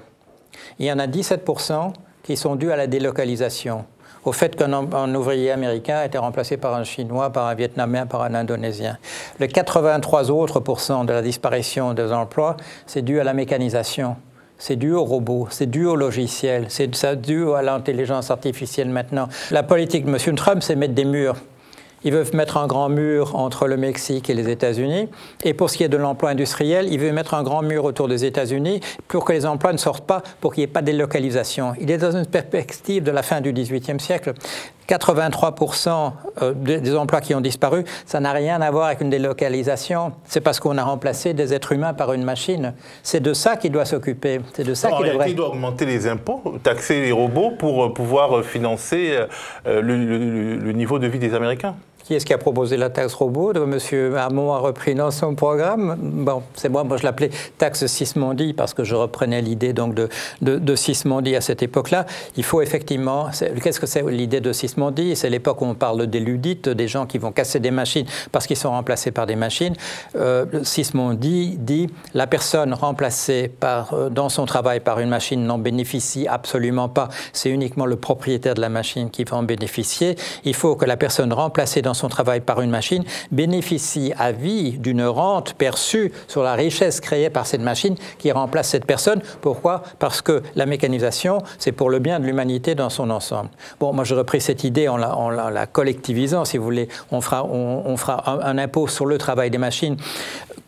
il 0.80 0.86
y 0.86 0.92
en 0.92 1.00
a 1.00 1.08
17% 1.08 1.94
qui 2.24 2.38
sont 2.38 2.56
dus 2.56 2.72
à 2.72 2.76
la 2.76 2.88
délocalisation, 2.88 3.86
au 4.24 4.32
fait 4.32 4.56
qu'un 4.56 5.16
ouvrier 5.16 5.52
américain 5.52 5.98
a 5.98 6.06
été 6.06 6.18
remplacé 6.18 6.58
par 6.58 6.74
un 6.76 6.84
Chinois, 6.84 7.30
par 7.30 7.48
un 7.48 7.54
Vietnamien, 7.54 8.06
par 8.06 8.24
un 8.24 8.34
Indonésien. 8.34 8.98
Le 9.40 9.48
83 9.48 10.32
autres 10.32 10.62
de 11.06 11.14
la 11.14 11.22
disparition 11.22 11.94
des 11.94 12.12
emplois, 12.12 12.58
c'est 12.88 13.02
dû 13.02 13.20
à 13.20 13.24
la 13.24 13.34
mécanisation. 13.34 14.16
C'est 14.58 14.78
dû 14.78 14.94
aux 14.94 15.04
robots, 15.04 15.48
c'est 15.52 15.70
dû 15.70 15.86
au 15.86 15.96
logiciel, 15.96 16.68
c'est 16.70 16.88
dû 17.22 17.54
à 17.54 17.62
l'intelligence 17.62 18.32
artificielle 18.32 18.90
maintenant. 18.90 19.28
La 19.52 19.64
politique 19.64 20.06
de 20.06 20.12
M. 20.12 20.36
Trump, 20.36 20.64
c'est 20.64 20.76
mettre 20.76 20.94
des 20.94 21.06
murs. 21.06 21.36
Ils 22.06 22.14
veulent 22.14 22.28
mettre 22.34 22.58
un 22.58 22.68
grand 22.68 22.88
mur 22.88 23.36
entre 23.36 23.68
le 23.68 23.78
Mexique 23.78 24.30
et 24.30 24.36
les 24.36 24.48
États-Unis. 24.48 25.10
Et 25.44 25.56
pour 25.56 25.72
ce 25.72 25.78
qui 25.78 25.84
est 25.84 25.90
de 25.90 25.98
l'emploi 25.98 26.30
industriel, 26.30 26.88
ils 26.92 27.00
veulent 27.00 27.14
mettre 27.14 27.34
un 27.34 27.42
grand 27.42 27.64
mur 27.64 27.84
autour 27.84 28.08
des 28.08 28.26
États-Unis 28.26 28.80
pour 29.08 29.26
que 29.26 29.34
les 29.34 29.48
emplois 29.48 29.74
ne 29.74 29.78
sortent 29.78 30.06
pas, 30.06 30.22
pour 30.40 30.54
qu'il 30.54 30.62
n'y 30.62 30.66
ait 30.66 30.72
pas 30.72 30.82
de 30.82 30.86
délocalisation. 30.86 31.74
Il 31.82 31.90
est 31.90 31.98
dans 31.98 32.16
une 32.16 32.28
perspective 32.28 33.02
de 33.02 33.10
la 33.10 33.24
fin 33.24 33.42
du 33.42 33.52
XVIIIe 33.52 34.00
siècle. 34.00 34.34
83% 34.88 36.12
euh, 36.44 36.54
des 36.54 36.96
emplois 36.96 37.22
qui 37.22 37.34
ont 37.34 37.42
disparu, 37.42 37.86
ça 38.06 38.20
n'a 38.20 38.32
rien 38.34 38.62
à 38.62 38.70
voir 38.70 38.86
avec 38.86 39.02
une 39.02 39.10
délocalisation. 39.10 40.12
C'est 40.26 40.42
parce 40.42 40.60
qu'on 40.60 40.78
a 40.78 40.84
remplacé 40.84 41.34
des 41.34 41.56
êtres 41.56 41.72
humains 41.72 41.96
par 41.96 42.14
une 42.14 42.24
machine. 42.24 42.76
C'est 43.02 43.20
de 43.20 43.34
ça 43.34 43.58
qu'il 43.58 43.72
doit 43.72 43.86
s'occuper. 43.86 44.42
C'est 44.54 44.64
de 44.64 44.76
ça 44.76 44.92
qu'il 44.92 45.08
devrait. 45.08 45.32
Il 45.32 45.36
doit 45.36 45.50
augmenter 45.50 45.88
les 45.88 46.08
impôts, 46.08 46.60
taxer 46.62 47.02
les 47.02 47.12
robots 47.12 47.54
pour 47.58 47.86
euh, 47.86 47.94
pouvoir 47.94 48.44
financer 48.44 49.18
euh, 49.66 49.82
le 49.82 50.72
niveau 50.72 51.00
de 51.00 51.08
vie 51.08 51.18
des 51.18 51.34
Américains. 51.34 51.76
Qui 52.06 52.14
est-ce 52.14 52.26
qui 52.28 52.34
a 52.34 52.38
proposé 52.38 52.78
la 52.78 52.92
taxe 52.92 53.16
robot 53.16 53.66
Monsieur 53.66 54.16
Hamon 54.16 54.54
a 54.54 54.60
repris 54.60 54.94
dans 54.94 55.10
son 55.10 55.34
programme. 55.34 55.96
Bon, 56.00 56.44
c'est 56.54 56.70
moi, 56.70 56.84
moi 56.84 56.98
je 56.98 57.04
l'appelais 57.04 57.32
taxe 57.58 57.88
Sismondi 57.88 58.54
parce 58.54 58.76
que 58.76 58.84
je 58.84 58.94
reprenais 58.94 59.42
l'idée 59.42 59.74
donc 59.74 59.96
de, 59.96 60.10
de, 60.40 60.76
Sismondi 60.76 61.36
à 61.36 61.42
cette 61.42 61.64
époque-là. 61.64 62.06
Il 62.38 62.44
faut 62.44 62.62
effectivement. 62.62 63.30
Qu'est-ce 63.60 63.80
que 63.80 63.88
c'est 63.88 64.04
l'idée 64.04 64.40
de 64.40 64.54
Sismondi? 64.54 65.16
C'est 65.16 65.32
l'époque 65.32 65.64
où 65.64 65.66
on 65.66 65.74
parle 65.74 66.06
des 66.06 66.20
ludites, 66.20 66.70
des 66.70 66.88
gens 66.88 67.08
qui 67.08 67.18
vont 67.18 67.32
casser 67.32 67.60
des 67.60 67.72
machines 67.72 68.06
parce 68.32 68.46
qu'ils 68.46 68.58
sont 68.58 68.70
remplacés 68.70 69.10
par 69.10 69.26
des 69.26 69.36
machines. 69.36 69.74
Euh, 70.16 70.46
Sismondi 70.62 71.58
dit 71.58 71.90
la 72.14 72.28
personne 72.28 72.76
remplacée 72.76 73.48
par, 73.48 73.96
euh, 73.96 74.10
dans 74.10 74.30
son 74.30 74.46
travail 74.46 74.80
par 74.80 75.00
une 75.00 75.10
machine 75.10 75.44
n'en 75.44 75.58
bénéficie 75.58 76.28
absolument 76.28 76.88
pas. 76.88 77.10
C'est 77.34 77.50
uniquement 77.50 77.88
le 77.88 77.96
propriétaire 77.96 78.54
de 78.54 78.62
la 78.62 78.70
machine 78.70 79.10
qui 79.10 79.24
va 79.24 79.38
en 79.38 79.44
bénéficier. 79.44 80.16
Il 80.44 80.54
faut 80.54 80.76
que 80.76 80.86
la 80.86 80.98
personne 80.98 81.34
remplacée 81.34 81.82
dans 81.82 81.95
son 81.96 82.10
travail 82.10 82.42
par 82.42 82.62
une 82.62 82.70
machine 82.70 83.04
bénéficie 83.32 84.14
à 84.18 84.32
vie 84.32 84.74
d'une 84.78 85.04
rente 85.04 85.54
perçue 85.54 86.12
sur 86.28 86.44
la 86.44 86.54
richesse 86.54 87.00
créée 87.00 87.30
par 87.30 87.48
cette 87.48 87.62
machine 87.62 87.96
qui 88.18 88.32
remplace 88.32 88.70
cette 88.70 88.86
personne. 88.86 89.22
Pourquoi? 89.42 89.84
Parce 90.00 90.22
que 90.22 90.44
la 90.56 90.66
mécanisation, 90.66 91.40
c'est 91.58 91.72
pour 91.72 91.90
le 91.90 92.00
bien 92.00 92.20
de 92.20 92.26
l'humanité 92.26 92.76
dans 92.76 92.90
son 92.90 93.10
ensemble. 93.10 93.50
Bon, 93.80 93.94
moi, 93.94 94.04
j'ai 94.04 94.16
repris 94.16 94.42
cette 94.42 94.64
idée 94.64 94.88
en 94.88 94.98
la, 94.98 95.68
collectivisant, 95.68 96.46
si 96.46 96.58
vous 96.58 96.64
voulez. 96.64 96.90
On 97.12 97.22
fera, 97.22 97.44
un, 98.44 98.58
impôt 98.58 98.88
sur 98.88 99.06
le 99.06 99.18
travail 99.18 99.50
des 99.50 99.58
machines 99.58 99.98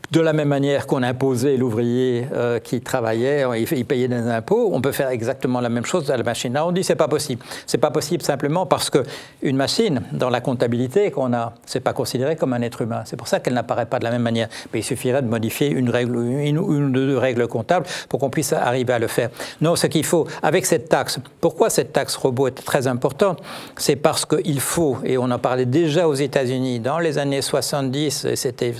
De 0.09 0.21
la 0.21 0.31
même 0.31 0.47
manière 0.47 0.87
qu'on 0.87 1.03
imposait 1.03 1.57
l'ouvrier 1.57 2.27
euh, 2.33 2.59
qui 2.59 2.79
travaillait, 2.79 3.43
il 3.75 3.85
payait 3.85 4.07
des 4.07 4.15
impôts, 4.15 4.69
on 4.71 4.79
peut 4.79 4.93
faire 4.93 5.09
exactement 5.09 5.59
la 5.59 5.67
même 5.67 5.85
chose 5.85 6.09
à 6.09 6.15
la 6.15 6.23
machine. 6.23 6.53
Là, 6.53 6.65
on 6.65 6.71
dit 6.71 6.81
c'est 6.81 6.95
pas 6.95 7.09
possible. 7.09 7.43
C'est 7.65 7.77
pas 7.77 7.91
possible 7.91 8.23
simplement 8.23 8.65
parce 8.65 8.89
que 8.89 9.03
une 9.41 9.57
machine, 9.57 10.03
dans 10.13 10.29
la 10.29 10.39
comptabilité 10.39 11.11
qu'on 11.11 11.33
a, 11.33 11.53
c'est 11.65 11.81
pas 11.81 11.91
considéré 11.91 12.37
comme 12.37 12.53
un 12.53 12.61
être 12.61 12.81
humain. 12.81 13.01
C'est 13.03 13.17
pour 13.17 13.27
ça 13.27 13.41
qu'elle 13.41 13.53
n'apparaît 13.53 13.85
pas 13.85 13.99
de 13.99 14.05
la 14.05 14.11
même 14.11 14.21
manière. 14.21 14.47
Mais 14.71 14.79
il 14.79 14.83
suffirait 14.83 15.21
de 15.21 15.27
modifier 15.27 15.69
une 15.69 15.89
règle, 15.89 16.15
une 16.15 16.57
ou 16.57 16.89
deux 16.89 17.17
règles 17.17 17.45
comptables 17.47 17.85
pour 18.07 18.21
qu'on 18.21 18.29
puisse 18.29 18.53
arriver 18.53 18.93
à 18.93 18.99
le 18.99 19.07
faire. 19.07 19.29
Non, 19.59 19.75
ce 19.75 19.87
qu'il 19.87 20.05
faut, 20.05 20.25
avec 20.41 20.65
cette 20.65 20.87
taxe, 20.87 21.19
pourquoi 21.41 21.69
cette 21.69 21.91
taxe 21.91 22.15
robot 22.15 22.47
est 22.47 22.63
très 22.65 22.87
importante? 22.87 23.41
C'est 23.75 23.97
parce 23.97 24.25
qu'il 24.25 24.61
faut, 24.61 24.99
et 25.03 25.17
on 25.17 25.29
en 25.31 25.39
parlait 25.39 25.65
déjà 25.65 26.07
aux 26.07 26.13
États-Unis 26.13 26.79
dans 26.79 26.99
les 26.99 27.17
années 27.17 27.41
70, 27.41 28.35
c'était 28.35 28.73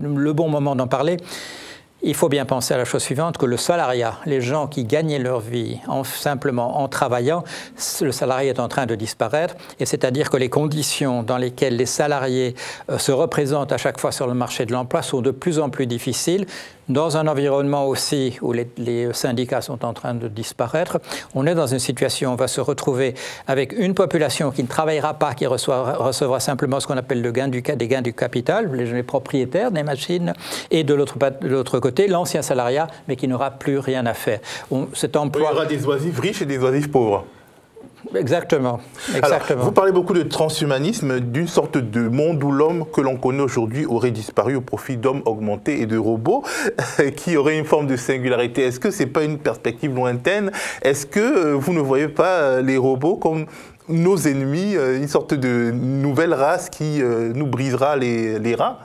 le 0.00 0.32
bon 0.32 0.48
moment 0.48 0.67
d'en 0.76 0.86
parler. 0.86 1.16
Il 2.00 2.14
faut 2.14 2.28
bien 2.28 2.44
penser 2.44 2.74
à 2.74 2.76
la 2.76 2.84
chose 2.84 3.02
suivante, 3.02 3.38
que 3.38 3.46
le 3.46 3.56
salariat, 3.56 4.14
les 4.24 4.40
gens 4.40 4.68
qui 4.68 4.84
gagnaient 4.84 5.18
leur 5.18 5.40
vie 5.40 5.78
en, 5.88 6.04
simplement 6.04 6.80
en 6.80 6.86
travaillant, 6.86 7.42
le 8.00 8.12
salarié 8.12 8.50
est 8.50 8.60
en 8.60 8.68
train 8.68 8.86
de 8.86 8.94
disparaître, 8.94 9.56
et 9.80 9.86
c'est-à-dire 9.86 10.30
que 10.30 10.36
les 10.36 10.48
conditions 10.48 11.24
dans 11.24 11.38
lesquelles 11.38 11.74
les 11.74 11.86
salariés 11.86 12.54
euh, 12.88 12.98
se 12.98 13.10
représentent 13.10 13.72
à 13.72 13.78
chaque 13.78 13.98
fois 13.98 14.12
sur 14.12 14.28
le 14.28 14.34
marché 14.34 14.64
de 14.64 14.72
l'emploi 14.72 15.02
sont 15.02 15.22
de 15.22 15.32
plus 15.32 15.58
en 15.58 15.70
plus 15.70 15.88
difficiles 15.88 16.46
dans 16.88 17.16
un 17.16 17.26
environnement 17.26 17.86
aussi 17.86 18.38
où 18.42 18.52
les, 18.52 18.68
syndicats 19.12 19.60
sont 19.60 19.84
en 19.84 19.92
train 19.92 20.14
de 20.14 20.28
disparaître, 20.28 21.00
on 21.34 21.46
est 21.46 21.54
dans 21.54 21.66
une 21.66 21.78
situation 21.78 22.30
où 22.30 22.32
on 22.32 22.36
va 22.36 22.48
se 22.48 22.60
retrouver 22.60 23.14
avec 23.46 23.72
une 23.72 23.94
population 23.94 24.50
qui 24.50 24.62
ne 24.62 24.68
travaillera 24.68 25.14
pas, 25.14 25.34
qui 25.34 25.46
recevra 25.46 26.40
simplement 26.40 26.80
ce 26.80 26.86
qu'on 26.86 26.96
appelle 26.96 27.22
le 27.22 27.32
gain 27.32 27.48
du, 27.48 27.62
des 27.62 27.88
gains 27.88 28.02
du 28.02 28.12
capital, 28.12 28.72
les, 28.74 29.02
propriétaires 29.02 29.70
des 29.70 29.82
machines, 29.82 30.32
et 30.70 30.84
de 30.84 30.94
l'autre 30.94 31.78
côté, 31.80 32.08
l'ancien 32.08 32.42
salariat, 32.42 32.88
mais 33.06 33.16
qui 33.16 33.28
n'aura 33.28 33.50
plus 33.52 33.78
rien 33.78 34.06
à 34.06 34.14
faire. 34.14 34.40
cet 34.94 35.16
emploi... 35.16 35.50
Il 35.50 35.54
y 35.54 35.56
aura 35.56 35.66
des 35.66 35.86
oisifs 35.86 36.18
riches 36.18 36.42
et 36.42 36.46
des 36.46 36.58
oisifs 36.58 36.90
pauvres. 36.90 37.24
Exactement. 38.14 38.80
Exactement. 39.14 39.64
vous 39.64 39.72
parlez 39.72 39.92
beaucoup 39.92 40.14
de 40.14 40.22
transhumanisme, 40.22 41.20
d'une 41.20 41.48
sorte 41.48 41.78
de 41.78 42.08
monde 42.08 42.42
où 42.42 42.50
l'homme 42.50 42.84
que 42.90 43.00
l'on 43.00 43.16
connaît 43.16 43.42
aujourd'hui 43.42 43.86
aurait 43.86 44.10
disparu 44.10 44.54
au 44.56 44.60
profit 44.60 44.96
d'hommes 44.96 45.22
augmentés 45.24 45.80
et 45.80 45.86
de 45.86 45.98
robots 45.98 46.44
qui 47.16 47.36
auraient 47.36 47.58
une 47.58 47.64
forme 47.64 47.86
de 47.86 47.96
singularité. 47.96 48.62
Est-ce 48.62 48.80
que 48.80 48.90
ce 48.90 49.02
n'est 49.02 49.10
pas 49.10 49.24
une 49.24 49.38
perspective 49.38 49.94
lointaine? 49.94 50.52
Est-ce 50.82 51.06
que 51.06 51.20
euh, 51.20 51.54
vous 51.54 51.72
ne 51.72 51.80
voyez 51.80 52.08
pas 52.08 52.38
euh, 52.40 52.62
les 52.62 52.76
robots 52.76 53.16
comme 53.16 53.46
nos 53.88 54.16
ennemis, 54.16 54.76
euh, 54.76 54.98
une 54.98 55.08
sorte 55.08 55.34
de 55.34 55.70
nouvelle 55.72 56.34
race 56.34 56.70
qui 56.70 57.00
nous 57.00 57.46
brisera 57.46 57.96
les, 57.96 58.38
les 58.38 58.54
rats? 58.54 58.78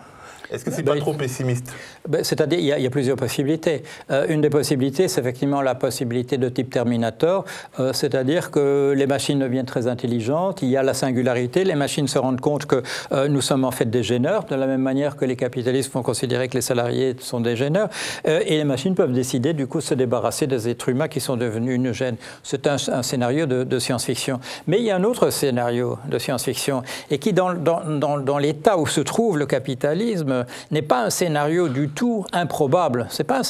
Est-ce 0.51 0.65
que 0.65 0.71
c'est 0.71 0.83
pas 0.83 0.93
ben, 0.93 0.99
trop 0.99 1.13
pessimiste? 1.13 1.73
C'est-à-dire, 2.21 2.59
il, 2.59 2.65
y, 2.65 2.85
a 2.85 2.89
plusieurs 2.89 3.15
possibilités. 3.15 3.83
Euh, 4.11 4.25
une 4.27 4.41
des 4.41 4.49
possibilités, 4.49 5.07
c'est 5.07 5.21
effectivement 5.21 5.61
la 5.61 5.73
possibilité 5.73 6.37
de 6.37 6.49
type 6.49 6.69
Terminator, 6.69 7.45
euh, 7.79 7.93
c'est-à-dire 7.93 8.51
que 8.51 8.93
les 8.95 9.07
machines 9.07 9.39
deviennent 9.39 9.65
très 9.65 9.87
intelligentes, 9.87 10.61
il 10.61 10.69
y 10.69 10.75
a 10.75 10.83
la 10.83 10.93
singularité, 10.93 11.63
les 11.63 11.75
machines 11.75 12.09
se 12.09 12.19
rendent 12.19 12.41
compte 12.41 12.65
que 12.65 12.83
euh, 13.13 13.29
nous 13.29 13.39
sommes 13.39 13.63
en 13.63 13.71
fait 13.71 13.89
des 13.89 14.03
gêneurs, 14.03 14.43
de 14.43 14.55
la 14.55 14.67
même 14.67 14.81
manière 14.81 15.15
que 15.15 15.23
les 15.23 15.37
capitalistes 15.37 15.93
vont 15.93 16.03
considérer 16.03 16.49
que 16.49 16.55
les 16.55 16.61
salariés 16.61 17.15
sont 17.19 17.39
des 17.39 17.55
gêneurs, 17.55 17.89
et 18.25 18.57
les 18.57 18.63
machines 18.63 18.95
peuvent 18.95 19.13
décider 19.13 19.53
du 19.53 19.67
coup 19.67 19.77
de 19.77 19.83
se 19.83 19.93
débarrasser 19.93 20.47
des 20.47 20.67
êtres 20.67 20.89
humains 20.89 21.07
qui 21.07 21.21
sont 21.21 21.37
devenus 21.37 21.75
une 21.75 21.93
gêne. 21.93 22.15
C'est 22.43 22.67
un, 22.67 22.77
scénario 22.77 23.45
de, 23.45 23.79
science-fiction. 23.79 24.39
Mais 24.67 24.79
il 24.79 24.83
y 24.83 24.91
a 24.91 24.95
un 24.95 25.03
autre 25.03 25.29
scénario 25.29 25.97
de 26.07 26.19
science-fiction, 26.19 26.83
et 27.09 27.17
qui, 27.17 27.33
dans, 27.33 27.53
dans 27.53 28.37
l'état 28.37 28.77
où 28.77 28.87
se 28.87 29.01
trouve 29.01 29.37
le 29.37 29.45
capitalisme, 29.45 30.45
n'est 30.71 30.81
pas 30.81 31.03
un 31.03 31.09
scénario 31.09 31.69
du 31.69 31.89
tout 31.95 32.25
improbable. 32.31 33.07
C'est 33.09 33.23
pas 33.23 33.39
un 33.39 33.43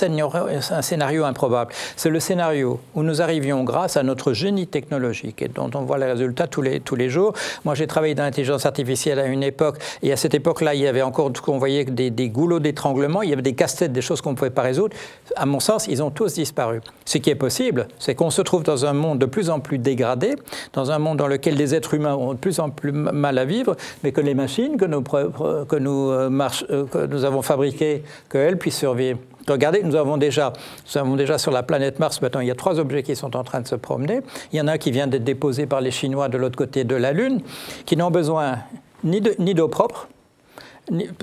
scénario, 0.82 1.23
improbable. 1.23 1.71
C'est 1.95 2.10
le 2.10 2.19
scénario 2.19 2.79
où 2.95 3.03
nous 3.03 3.21
arrivions 3.21 3.63
grâce 3.63 3.97
à 3.97 4.03
notre 4.03 4.34
génie 4.34 4.67
technologique 4.67 5.41
et 5.41 5.47
dont 5.47 5.69
on 5.73 5.82
voit 5.82 5.97
les 5.97 6.06
résultats 6.06 6.47
tous 6.47 6.62
les, 6.62 6.79
tous 6.79 6.95
les 6.95 7.10
jours. 7.10 7.34
Moi, 7.65 7.75
j'ai 7.75 7.88
travaillé 7.88 8.15
dans 8.15 8.23
l'intelligence 8.23 8.65
artificielle 8.65 9.19
à 9.19 9.25
une 9.25 9.43
époque 9.43 9.77
et 10.01 10.12
à 10.12 10.17
cette 10.17 10.34
époque-là, 10.34 10.75
il 10.75 10.82
y 10.82 10.88
avait 10.88 11.01
encore 11.01 11.32
ce 11.36 11.41
qu'on 11.41 11.58
voyait 11.58 11.86
des, 11.86 12.10
des 12.10 12.29
goulots 12.29 12.60
d'étranglement, 12.60 13.21
il 13.21 13.29
y 13.29 13.34
avait 13.34 13.41
des 13.41 13.53
casse-têtes, 13.53 13.93
des 13.93 14.01
choses 14.01 14.21
qu'on 14.21 14.32
ne 14.32 14.36
pouvait 14.36 14.49
pas 14.49 14.62
résoudre. 14.62 14.95
À 15.36 15.45
mon 15.45 15.60
sens, 15.60 15.88
ils 15.88 16.01
ont 16.03 16.12
tous 16.12 16.34
disparu. 16.34 16.82
Ce 17.06 17.17
qui 17.17 17.29
est 17.29 17.36
possible, 17.36 17.88
c'est 17.99 18.15
qu'on 18.15 18.29
se 18.29 18.41
trouve 18.41 18.63
dans 18.63 18.86
un 18.86 18.93
monde 18.93 19.19
de 19.19 19.25
plus 19.25 19.49
en 19.49 19.60
plus 19.60 19.77
dégradé, 19.77 20.36
dans 20.73 20.91
un 20.91 20.99
monde 20.99 21.17
dans 21.17 21.27
lequel 21.27 21.56
les 21.56 21.75
êtres 21.75 21.93
humains 21.93 22.15
ont 22.15 22.34
de 22.34 22.39
plus 22.39 22.60
en 22.60 22.69
plus 22.69 22.91
mal 22.91 23.38
à 23.38 23.45
vivre, 23.45 23.75
mais 24.03 24.12
que 24.12 24.21
les 24.21 24.34
machines 24.34 24.77
que 24.77 24.86
nous, 24.86 25.01
que 25.01 25.75
nous 25.75 26.10
euh, 26.10 26.29
marchent, 26.29 26.65
euh, 26.69 26.86
que 26.86 27.06
nous 27.06 27.25
avons 27.25 27.41
fabriquées, 27.41 28.03
qu'elles 28.34 28.58
puissent 28.58 28.80
survivre. 28.80 29.19
Regardez, 29.48 29.84
nous 29.84 29.96
avons, 29.96 30.17
déjà, 30.17 30.54
nous 30.86 30.98
avons 31.00 31.15
déjà 31.15 31.38
sur 31.38 31.52
la 31.52 31.63
planète 31.63 32.00
Mars, 32.00 32.22
maintenant, 32.22 32.39
il 32.39 32.48
y 32.48 32.52
a 32.52 32.56
trois 32.56 32.80
objets 32.80 33.04
qui 33.04 33.15
sont 33.15 33.36
en 33.36 33.43
train 33.43 33.62
de 33.62 33.67
se 33.67 33.76
promener. 33.76 34.22
Il 34.52 34.58
y 34.58 34.62
en 34.62 34.67
a 34.67 34.74
un 34.74 34.78
qui 34.78 34.91
vient 34.91 35.06
d'être 35.06 35.24
déposé 35.24 35.67
par 35.67 35.82
les 35.82 35.91
Chinois 35.91 36.30
de 36.30 36.38
l'autre 36.38 36.58
côté 36.58 36.84
de 36.84 36.96
la 36.96 37.12
Lune, 37.12 37.41
qui 37.86 37.96
n'ont 37.96 38.12
besoin 38.12 38.58
ni 39.04 39.22
d'eau 39.22 39.67
propre, 39.67 40.08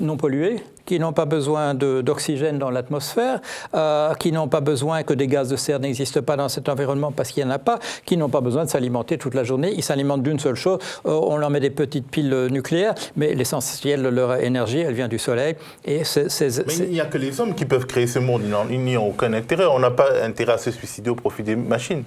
non 0.00 0.16
pollués, 0.16 0.62
qui 0.90 0.98
n'ont 0.98 1.12
pas 1.12 1.24
besoin 1.24 1.72
d'oxygène 1.74 2.58
dans 2.58 2.68
l'atmosphère, 2.68 3.40
euh, 3.76 4.12
qui 4.14 4.32
n'ont 4.32 4.48
pas 4.48 4.60
besoin 4.60 5.04
que 5.04 5.14
des 5.14 5.28
gaz 5.28 5.48
de 5.48 5.54
serre 5.54 5.78
n'existent 5.78 6.20
pas 6.20 6.36
dans 6.36 6.48
cet 6.48 6.68
environnement 6.68 7.12
parce 7.12 7.30
qu'il 7.30 7.44
n'y 7.44 7.48
en 7.48 7.54
a 7.54 7.60
pas, 7.60 7.78
qui 8.04 8.16
n'ont 8.16 8.28
pas 8.28 8.40
besoin 8.40 8.64
de 8.64 8.70
s'alimenter 8.70 9.16
toute 9.16 9.34
la 9.34 9.44
journée. 9.44 9.72
Ils 9.76 9.84
s'alimentent 9.84 10.24
d'une 10.24 10.40
seule 10.40 10.56
chose, 10.56 10.80
euh, 11.06 11.12
on 11.12 11.36
leur 11.36 11.48
met 11.48 11.60
des 11.60 11.70
petites 11.70 12.10
piles 12.10 12.48
nucléaires, 12.50 12.96
mais 13.14 13.34
l'essentiel 13.36 14.02
de 14.02 14.08
leur 14.08 14.34
énergie, 14.42 14.80
elle 14.80 14.94
vient 14.94 15.06
du 15.06 15.20
soleil. 15.20 15.54
Et 15.84 16.02
mais 16.02 16.76
il 16.78 16.90
n'y 16.90 17.00
a 17.00 17.04
que 17.04 17.18
les 17.18 17.40
hommes 17.40 17.54
qui 17.54 17.66
peuvent 17.66 17.86
créer 17.86 18.08
ce 18.08 18.18
monde, 18.18 18.42
ils 18.68 18.82
n'y 18.82 18.96
ont 18.96 19.10
aucun 19.10 19.32
intérêt. 19.32 19.66
On 19.66 19.78
n'a 19.78 19.92
pas 19.92 20.24
intérêt 20.24 20.54
à 20.54 20.58
se 20.58 20.72
suicider 20.72 21.08
au 21.08 21.14
profit 21.14 21.44
des 21.44 21.54
machines. 21.54 22.02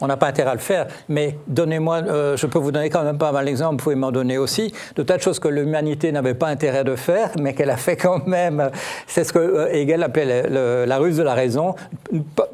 On 0.00 0.06
n'a 0.06 0.16
pas 0.16 0.26
intérêt 0.26 0.50
à 0.50 0.54
le 0.54 0.60
faire, 0.60 0.86
mais 1.08 1.38
donnez-moi, 1.46 2.02
euh, 2.06 2.36
je 2.36 2.46
peux 2.46 2.58
vous 2.58 2.72
donner 2.72 2.90
quand 2.90 3.02
même 3.02 3.18
pas 3.18 3.32
mal 3.32 3.44
d'exemples, 3.44 3.76
vous 3.76 3.84
pouvez 3.84 3.96
m'en 3.96 4.12
donner 4.12 4.38
aussi, 4.38 4.72
de 4.94 5.02
tas 5.02 5.16
de 5.16 5.22
choses 5.22 5.38
que 5.38 5.48
l'humanité 5.48 6.12
n'avait 6.12 6.34
pas 6.34 6.48
intérêt 6.48 6.84
de 6.84 6.96
faire, 6.96 7.30
mais 7.40 7.54
qu'elle 7.54 7.70
a 7.70 7.76
fait 7.76 7.96
quand 7.96 8.26
même. 8.26 8.70
C'est 9.06 9.24
ce 9.24 9.32
que 9.32 9.38
euh, 9.38 9.72
Hegel 9.72 10.02
appelait 10.02 10.48
la 10.86 10.98
ruse 10.98 11.16
de 11.16 11.22
la 11.22 11.34
raison. 11.34 11.74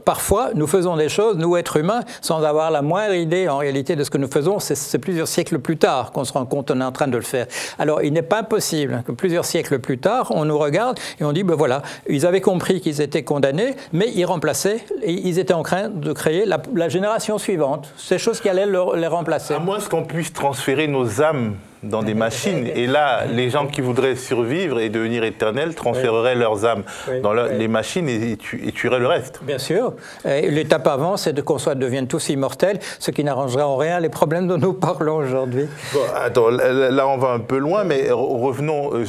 parfois, 0.04 0.50
nous 0.54 0.66
faisons 0.66 0.96
des 0.96 1.08
choses, 1.08 1.36
nous 1.36 1.56
êtres 1.56 1.76
humains, 1.76 2.02
sans 2.20 2.42
avoir 2.42 2.70
la 2.70 2.82
moindre 2.82 3.14
idée 3.14 3.48
en 3.48 3.58
réalité 3.58 3.96
de 3.96 4.04
ce 4.04 4.10
que 4.10 4.18
nous 4.18 4.30
faisons. 4.30 4.58
C'est 4.58 4.98
plusieurs 4.98 5.28
siècles 5.28 5.58
plus 5.58 5.76
tard 5.76 6.12
qu'on 6.12 6.24
se 6.24 6.32
rend 6.32 6.46
compte 6.46 6.68
qu'on 6.68 6.80
est 6.80 6.84
en 6.84 6.92
train 6.92 7.08
de 7.08 7.16
le 7.16 7.22
faire. 7.22 7.46
Alors, 7.78 8.02
il 8.02 8.12
n'est 8.12 8.22
pas 8.22 8.40
impossible 8.40 9.02
que 9.06 9.12
plusieurs 9.12 9.44
siècles 9.44 9.78
plus 9.78 9.98
tard, 9.98 10.32
on 10.34 10.44
nous 10.44 10.58
regarde 10.58 10.98
et 11.20 11.24
on 11.24 11.32
dit, 11.32 11.42
ben 11.42 11.54
voilà, 11.54 11.82
ils 12.08 12.26
avaient 12.26 12.40
compris 12.40 12.80
qu'ils 12.80 13.00
étaient 13.00 13.24
condamnés, 13.24 13.74
mais 13.92 14.10
ils 14.14 14.24
remplaçaient, 14.24 14.84
ils 15.06 15.38
étaient 15.38 15.54
en 15.54 15.62
train 15.62 15.88
de 15.88 16.12
créer 16.12 16.44
la 16.46 16.88
génération 16.88 17.21
suivante, 17.38 17.92
ces 17.96 18.18
choses 18.18 18.40
qui 18.40 18.48
allaient 18.48 18.66
les 18.66 19.06
remplacer. 19.06 19.54
À 19.54 19.58
moins 19.58 19.80
qu'on 19.80 20.04
puisse 20.04 20.32
transférer 20.32 20.88
nos 20.88 21.22
âmes 21.22 21.56
dans 21.82 22.02
des 22.02 22.14
machines. 22.14 22.66
Et 22.74 22.86
là, 22.86 23.24
les 23.26 23.50
gens 23.50 23.66
qui 23.66 23.80
voudraient 23.80 24.16
survivre 24.16 24.78
et 24.80 24.88
devenir 24.88 25.24
éternels 25.24 25.74
transféreraient 25.74 26.34
leurs 26.34 26.64
âmes 26.64 26.84
dans 27.22 27.32
les 27.32 27.68
machines 27.68 28.08
et, 28.08 28.36
tueraient 28.36 28.98
le 28.98 29.06
reste. 29.06 29.40
Bien 29.42 29.58
sûr. 29.58 29.94
L'étape 30.24 30.86
avant, 30.86 31.16
c'est 31.16 31.32
de 31.32 31.42
qu'on 31.42 31.58
soit 31.58 31.74
devienne 31.74 32.06
tous 32.06 32.28
immortels, 32.28 32.78
ce 32.98 33.10
qui 33.10 33.24
n'arrangera 33.24 33.66
en 33.66 33.76
rien 33.76 34.00
les 34.00 34.08
problèmes 34.08 34.46
dont 34.46 34.58
nous 34.58 34.72
parlons 34.72 35.16
aujourd'hui. 35.16 35.66
attends, 36.14 36.50
là, 36.50 37.08
on 37.08 37.18
va 37.18 37.28
un 37.28 37.40
peu 37.40 37.58
loin, 37.58 37.84
mais 37.84 38.08
revenons 38.10 38.94
euh, 38.94 39.04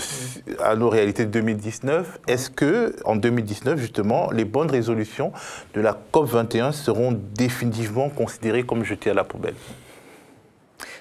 à 0.64 0.76
nos 0.76 0.90
réalités 0.90 1.26
de 1.26 1.32
2019. 1.32 2.20
Est-ce 2.28 2.50
que, 2.50 2.96
en 3.06 3.16
2019, 3.16 3.80
justement, 3.80 4.30
les 4.32 4.46
bonnes 4.46 4.72
résolutions 4.72 5.32
de 5.74 5.82
la 5.82 5.98
COP 6.12 6.28
21 6.28 6.72
seront 6.72 7.18
définitivement 7.36 8.10
considérées 8.10 8.64
comme 8.64 8.84
jetées 8.84 9.12
à 9.12 9.14
la 9.14 9.24
poubelle? 9.24 9.56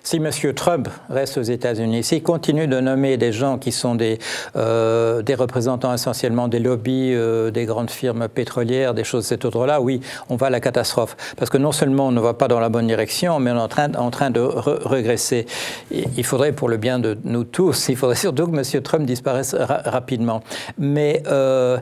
Si 0.02 0.16
M. 0.16 0.30
Trump 0.54 0.88
reste 1.08 1.38
aux 1.38 1.42
États-Unis, 1.42 2.02
s'il 2.02 2.22
continue 2.22 2.66
de 2.66 2.80
nommer 2.80 3.16
des 3.16 3.32
gens 3.32 3.58
qui 3.58 3.72
sont 3.72 3.94
des, 3.94 4.18
euh, 4.56 5.22
des 5.22 5.34
représentants 5.34 5.94
essentiellement 5.94 6.48
des 6.48 6.58
lobbies, 6.58 7.12
euh, 7.14 7.50
des 7.50 7.66
grandes 7.66 7.90
firmes 7.90 8.28
pétrolières, 8.28 8.94
des 8.94 9.04
choses 9.04 9.24
de 9.24 9.28
cet 9.28 9.44
ordre-là, 9.44 9.80
oui, 9.80 10.00
on 10.28 10.36
va 10.36 10.48
à 10.48 10.50
la 10.50 10.60
catastrophe. 10.60 11.16
Parce 11.36 11.50
que 11.50 11.58
non 11.58 11.72
seulement 11.72 12.08
on 12.08 12.12
ne 12.12 12.20
va 12.20 12.34
pas 12.34 12.48
dans 12.48 12.60
la 12.60 12.68
bonne 12.68 12.86
direction, 12.86 13.38
mais 13.38 13.50
on 13.50 13.56
est 13.56 13.96
en 13.96 14.10
train, 14.10 14.30
de 14.30 14.40
regresser. 14.40 15.46
il 15.90 16.24
faudrait, 16.24 16.52
pour 16.52 16.68
le 16.68 16.76
bien 16.76 16.98
de 16.98 17.18
nous 17.24 17.44
tous, 17.44 17.88
il 17.88 17.96
faudrait 17.96 18.16
surtout 18.16 18.46
que 18.46 18.56
M. 18.56 18.82
Trump 18.82 19.04
disparaisse 19.04 19.54
rapidement. 19.54 20.42
Mais, 20.78 21.22
euh, 21.26 21.78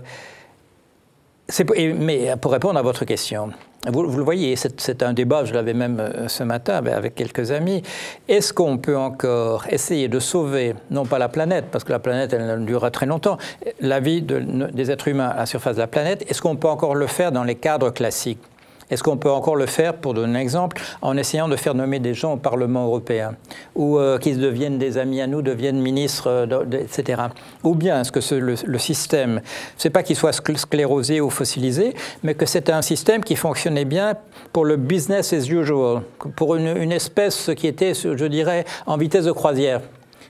mais 1.96 2.34
pour 2.40 2.52
répondre 2.52 2.78
à 2.78 2.82
votre 2.82 3.04
question, 3.04 3.50
vous, 3.88 4.02
le 4.02 4.22
voyez, 4.22 4.56
c'est 4.56 5.02
un 5.02 5.14
débat, 5.14 5.44
je 5.44 5.54
l'avais 5.54 5.72
même 5.72 6.00
euh, 6.00 6.28
ce 6.28 6.42
matin 6.42 6.74
avec 6.74 7.14
quelques 7.14 7.50
amis. 7.50 7.82
Est-ce 8.28 8.52
qu'on 8.52 8.76
peut 8.76 8.96
encore 8.96 9.66
essayer 9.70 10.08
de 10.08 10.18
sauver, 10.18 10.74
non 10.90 11.06
pas 11.06 11.18
la 11.18 11.28
planète, 11.28 11.66
parce 11.72 11.84
que 11.84 11.92
la 11.92 11.98
planète, 11.98 12.32
elle 12.34 12.64
durera 12.66 12.90
très 12.90 13.06
longtemps, 13.06 13.38
la 13.80 14.00
vie 14.00 14.22
des 14.22 14.90
êtres 14.90 15.08
humains 15.08 15.28
à 15.28 15.36
la 15.38 15.46
surface 15.46 15.76
de 15.76 15.80
la 15.80 15.86
planète, 15.86 16.30
est-ce 16.30 16.42
qu'on 16.42 16.56
peut 16.56 16.68
encore 16.68 16.94
le 16.94 17.06
faire 17.06 17.32
dans 17.32 17.44
les 17.44 17.54
cadres 17.54 17.90
classiques? 17.90 18.42
Est-ce 18.90 19.02
qu'on 19.02 19.16
peut 19.16 19.30
encore 19.30 19.56
le 19.56 19.66
faire, 19.66 19.94
pour 19.94 20.14
donner 20.14 20.38
un 20.38 20.40
exemple, 20.40 20.80
en 21.02 21.16
essayant 21.16 21.48
de 21.48 21.56
faire 21.56 21.74
nommer 21.74 21.98
des 21.98 22.14
gens 22.14 22.34
au 22.34 22.36
Parlement 22.36 22.84
européen 22.84 23.36
ou 23.74 23.98
euh, 23.98 24.18
qu'ils 24.18 24.38
deviennent 24.38 24.78
des 24.78 24.98
amis 24.98 25.20
à 25.20 25.26
nous, 25.26 25.42
deviennent 25.42 25.80
ministres, 25.80 26.28
euh, 26.28 26.64
etc. 26.72 27.22
Ou 27.62 27.74
bien 27.74 28.00
est-ce 28.00 28.12
que 28.12 28.34
le, 28.34 28.54
le, 28.64 28.78
système, 28.78 29.40
c'est 29.76 29.90
pas 29.90 30.02
qu'il 30.02 30.16
soit 30.16 30.32
sclérosé 30.32 31.20
ou 31.20 31.30
fossilisé, 31.30 31.94
mais 32.22 32.34
que 32.34 32.46
c'est 32.46 32.70
un 32.70 32.82
système 32.82 33.22
qui 33.22 33.36
fonctionnait 33.36 33.84
bien 33.84 34.14
pour 34.52 34.64
le 34.64 34.76
business 34.76 35.32
as 35.32 35.48
usual, 35.48 36.02
pour 36.36 36.56
une 36.56 36.92
espèce 36.92 37.50
qui 37.56 37.66
était, 37.66 37.94
je 37.94 38.24
dirais, 38.26 38.64
en 38.86 38.96
vitesse 38.96 39.24
de 39.24 39.32
croisière 39.32 39.80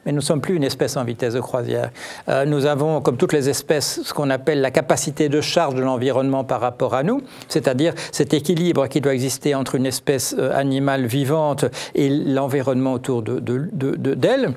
mais 0.05 0.13
nous 0.13 0.19
ne 0.19 0.23
sommes 0.23 0.41
plus 0.41 0.57
une 0.57 0.65
espèce 0.65 0.97
en 0.97 1.05
vitesse 1.05 1.35
de 1.35 1.41
croisière. 1.41 1.91
Euh, 2.29 2.45
nous 2.45 2.67
avons, 2.67 3.01
comme 3.01 3.17
toutes 3.17 3.33
les 3.33 3.49
espèces, 3.49 4.01
ce 4.05 4.15
qu'on 4.15 4.31
appelle 4.31 4.61
la 4.61 4.71
capacité 4.71 5.29
de 5.29 5.41
charge 5.41 5.75
de 5.75 5.83
l'environnement 5.83 6.45
par 6.45 6.61
rapport 6.61 6.95
à 6.95 7.03
nous, 7.03 7.23
c'est-à-dire 7.49 7.95
cet 8.13 8.35
équilibre 8.35 8.87
qui 8.87 9.01
doit 9.01 9.15
exister 9.15 9.55
entre 9.55 9.75
une 9.75 9.87
espèce 9.87 10.35
euh, 10.39 10.57
animale 10.57 11.07
vivante 11.07 11.65
et 11.95 12.09
l'environnement 12.09 12.95
autour 12.95 13.23
d'elle. 13.23 13.71
De, 13.73 13.97
de, 13.97 14.15
de, 14.15 14.49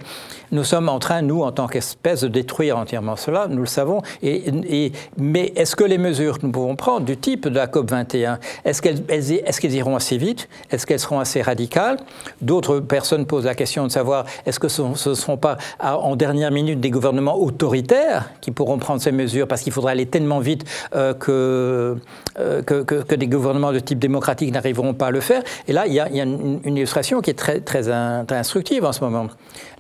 nous 0.53 0.63
sommes 0.63 0.87
en 0.87 0.99
train, 0.99 1.21
nous, 1.21 1.41
en 1.41 1.51
tant 1.51 1.67
qu'espèce, 1.67 2.21
de 2.21 2.27
détruire 2.27 2.77
entièrement 2.77 3.15
cela, 3.15 3.47
nous 3.49 3.61
le 3.61 3.67
savons. 3.67 4.01
Et, 4.21 4.91
mais 5.17 5.51
est-ce 5.55 5.75
que 5.75 5.83
les 5.83 5.97
mesures 5.97 6.39
que 6.39 6.45
nous 6.45 6.51
pouvons 6.51 6.75
prendre, 6.75 7.05
du 7.05 7.17
type 7.17 7.47
de 7.47 7.55
la 7.55 7.67
COP21, 7.67 8.37
est-ce 8.63 8.81
qu'elles 8.81 9.31
est 9.31 9.59
qu'elles 9.59 9.75
iront 9.75 9.95
assez 9.95 10.17
vite? 10.17 10.47
Est-ce 10.71 10.85
qu'elles 10.85 10.99
seront 10.99 11.19
assez 11.19 11.41
radicales? 11.41 11.97
D'autres 12.41 12.79
personnes 12.79 13.25
posent 13.25 13.45
la 13.45 13.55
question 13.55 13.85
de 13.87 13.91
savoir 13.91 14.25
est-ce 14.45 14.59
que 14.59 14.67
ce, 14.67 14.81
ce 14.95 15.15
seront 15.15 15.37
pas 15.37 15.57
en 15.79 16.15
dernière 16.15 16.51
minute 16.51 16.79
des 16.79 16.91
gouvernements 16.91 17.37
autoritaires 17.39 18.29
qui 18.41 18.51
pourront 18.51 18.77
prendre 18.77 19.01
ces 19.01 19.11
mesures 19.11 19.47
parce 19.47 19.61
qu'il 19.61 19.73
faudra 19.73 19.91
aller 19.91 20.05
tellement 20.05 20.39
vite 20.39 20.65
euh, 20.95 21.13
que, 21.13 21.97
euh, 22.39 22.61
que, 22.61 22.83
que, 22.83 23.15
des 23.15 23.27
gouvernements 23.27 23.71
de 23.71 23.79
type 23.79 23.99
démocratique 23.99 24.51
n'arriveront 24.51 24.93
pas 24.93 25.07
à 25.07 25.11
le 25.11 25.21
faire? 25.21 25.43
Et 25.67 25.73
là, 25.73 25.87
il 25.87 25.93
y 25.93 25.99
a, 25.99 26.07
une, 26.09 26.59
illustration 26.65 27.21
qui 27.21 27.29
est 27.29 27.35
très, 27.35 27.61
très, 27.61 27.83
très, 28.25 28.35
instructive 28.35 28.85
en 28.85 28.91
ce 28.91 29.03
moment. 29.03 29.27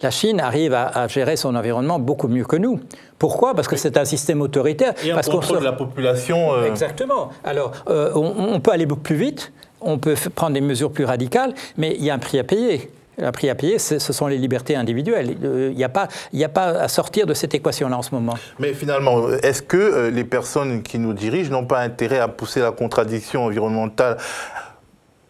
La 0.01 0.11
Chine 0.11 0.39
arrive 0.39 0.62
à, 0.71 0.87
à, 0.87 1.07
gérer 1.07 1.35
son 1.35 1.55
environnement 1.55 1.99
beaucoup 1.99 2.27
mieux 2.27 2.45
que 2.45 2.55
nous. 2.55 2.79
Pourquoi? 3.17 3.53
Parce 3.55 3.67
que 3.67 3.75
c'est 3.75 3.97
un 3.97 4.05
système 4.05 4.41
autoritaire. 4.41 4.93
Et 5.03 5.11
parce 5.11 5.27
un 5.27 5.31
contrôle 5.31 5.59
de 5.59 5.65
la 5.65 5.73
population. 5.73 6.53
Euh... 6.53 6.65
Exactement. 6.65 7.29
Alors, 7.43 7.71
euh, 7.87 8.11
on, 8.15 8.53
on 8.53 8.59
peut 8.59 8.71
aller 8.71 8.85
beaucoup 8.85 9.01
plus 9.01 9.15
vite, 9.15 9.51
on 9.81 9.97
peut 9.97 10.15
prendre 10.33 10.53
des 10.53 10.61
mesures 10.61 10.91
plus 10.91 11.05
radicales, 11.05 11.53
mais 11.77 11.95
il 11.97 12.05
y 12.05 12.09
a 12.09 12.13
un 12.13 12.19
prix 12.19 12.39
à 12.39 12.43
payer. 12.43 12.91
Le 13.17 13.31
prix 13.31 13.49
à 13.49 13.55
payer, 13.55 13.77
ce 13.77 13.99
sont 13.99 14.25
les 14.25 14.39
libertés 14.39 14.75
individuelles. 14.75 15.35
Il 15.43 15.75
n'y 15.75 15.83
a, 15.83 15.89
pas, 15.89 16.07
a 16.33 16.49
pas 16.49 16.65
à 16.69 16.87
sortir 16.87 17.27
de 17.27 17.35
cette 17.35 17.53
équation-là 17.53 17.95
en 17.95 18.01
ce 18.01 18.13
moment. 18.15 18.33
Mais 18.57 18.73
finalement, 18.73 19.29
est-ce 19.29 19.61
que 19.61 20.09
les 20.09 20.23
personnes 20.23 20.81
qui 20.81 20.97
nous 20.97 21.13
dirigent 21.13 21.51
n'ont 21.51 21.65
pas 21.65 21.81
intérêt 21.81 22.17
à 22.17 22.27
pousser 22.27 22.59
la 22.59 22.71
contradiction 22.71 23.45
environnementale 23.45 24.17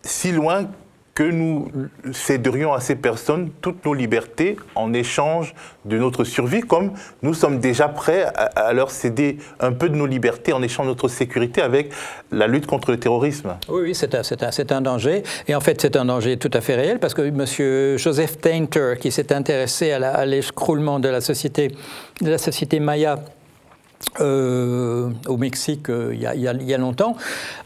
si 0.02 0.32
loin 0.32 0.66
que 1.16 1.24
nous 1.24 1.72
céderions 2.12 2.74
à 2.74 2.80
ces 2.80 2.96
personnes 2.96 3.52
toutes 3.62 3.86
nos 3.86 3.94
libertés 3.94 4.58
en 4.74 4.94
échange 4.94 5.54
de 5.86 5.98
notre 5.98 6.24
survie, 6.24 6.62
comme 6.62 6.94
nous 7.22 7.36
sommes 7.36 7.60
déjà 7.60 7.88
prêts 7.88 8.26
à, 8.36 8.74
leur 8.74 8.90
céder 8.90 9.38
un 9.60 9.74
peu 9.74 9.90
de 9.90 9.96
nos 9.96 10.08
libertés 10.08 10.54
en 10.54 10.64
échange 10.64 10.88
de 10.88 10.92
notre 10.92 11.08
sécurité 11.08 11.62
avec 11.62 11.92
la 12.32 12.48
lutte 12.48 12.66
contre 12.66 12.92
le 12.92 12.98
terrorisme. 12.98 13.56
Oui, 13.70 13.82
oui, 13.84 13.96
c'est 13.96 14.16
un, 14.16 14.22
un, 14.22 14.76
un, 14.76 14.82
danger. 14.82 15.24
Et 15.48 15.54
en 15.54 15.62
fait, 15.62 15.80
c'est 15.80 15.96
un 15.96 16.06
danger 16.06 16.38
tout 16.38 16.52
à 16.52 16.62
fait 16.62 16.76
réel 16.76 17.00
parce 17.00 17.14
que 17.14 17.22
M. 17.22 17.98
Joseph 17.98 18.40
Tainter, 18.40 18.96
qui 19.00 19.12
s'est 19.12 19.32
intéressé 19.34 19.92
à 19.92 20.26
l'écroulement 20.26 21.00
de 21.00 21.10
la 21.10 21.22
société, 21.22 21.70
de 22.22 22.30
la 22.30 22.40
société 22.40 22.80
Maya, 22.80 23.20
euh, 24.22 25.10
au 25.28 25.38
Mexique 25.38 25.90
euh, 25.90 26.12
il, 26.14 26.22
y 26.22 26.74
a, 26.74 26.78
longtemps, 26.78 27.16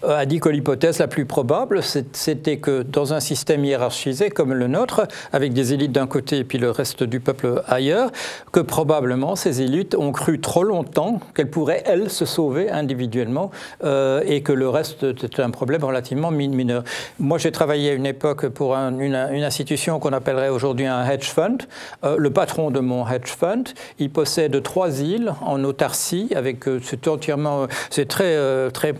euh, 0.05 0.17
a 0.17 0.25
dit 0.25 0.39
que 0.39 0.47
l'hypothèse 0.47 0.99
la 0.99 1.07
plus 1.07 1.25
probable, 1.25 1.81
c'était 2.13 2.57
que 2.57 2.83
dans 2.83 3.13
un 3.13 3.19
système 3.19 3.65
hiérarchisé 3.65 4.29
comme 4.29 4.53
le 4.53 4.67
nôtre, 4.67 5.07
avec 5.33 5.51
des 5.51 5.73
élites 5.73 5.91
d'un 5.91 6.07
côté 6.07 6.37
et 6.37 6.43
puis 6.45 6.57
le 6.57 6.71
reste 6.71 7.03
du 7.03 7.19
peuple 7.19 7.61
ailleurs, 7.67 8.11
que 8.53 8.61
probablement 8.61 9.35
ces 9.35 9.61
élites 9.61 9.95
ont 9.95 10.13
cru 10.13 10.39
trop 10.39 10.63
longtemps 10.63 11.19
qu'elles 11.35 11.49
pourraient, 11.49 11.83
elles, 11.85 12.09
se 12.09 12.25
sauver 12.25 12.69
individuellement 12.69 13.51
et 13.83 14.41
que 14.41 14.53
le 14.53 14.69
reste 14.69 15.03
était 15.03 15.41
un 15.41 15.49
problème 15.49 15.83
relativement 15.83 16.31
mineur. 16.31 16.83
Moi, 17.19 17.37
j'ai 17.37 17.51
travaillé 17.51 17.91
à 17.91 17.93
une 17.93 18.05
époque 18.05 18.47
pour 18.47 18.75
un, 18.75 18.97
une, 18.99 19.15
institution 19.15 19.99
qu'on 19.99 20.13
appellerait 20.13 20.49
aujourd'hui 20.49 20.85
un 20.85 21.05
hedge 21.05 21.29
fund. 21.29 21.57
Le 22.03 22.29
patron 22.29 22.71
de 22.71 22.79
mon 22.79 23.07
hedge 23.07 23.27
fund, 23.27 23.63
il 23.99 24.09
possède 24.09 24.61
trois 24.63 25.01
îles 25.01 25.33
en 25.41 25.63
autarcie 25.63 26.26
avec 26.35 26.65
c'est 26.81 27.07
entièrement 27.07 27.67
c'est 27.89 28.07
très, 28.07 28.69
très 28.71 28.93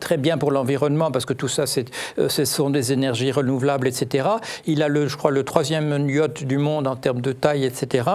très 0.00 0.16
bien 0.16 0.38
pour 0.38 0.50
l'environnement 0.50 1.10
parce 1.10 1.24
que 1.24 1.32
tout 1.32 1.48
ça 1.48 1.66
c'est 1.66 1.86
ce 2.28 2.44
sont 2.44 2.70
des 2.70 2.92
énergies 2.92 3.32
renouvelables 3.32 3.88
etc 3.88 4.28
il 4.66 4.82
a 4.82 4.88
le 4.88 5.06
je 5.06 5.16
crois 5.16 5.30
le 5.30 5.44
troisième 5.44 6.08
yacht 6.08 6.44
du 6.44 6.58
monde 6.58 6.86
en 6.86 6.96
termes 6.96 7.20
de 7.20 7.32
taille 7.32 7.64
etc 7.64 8.08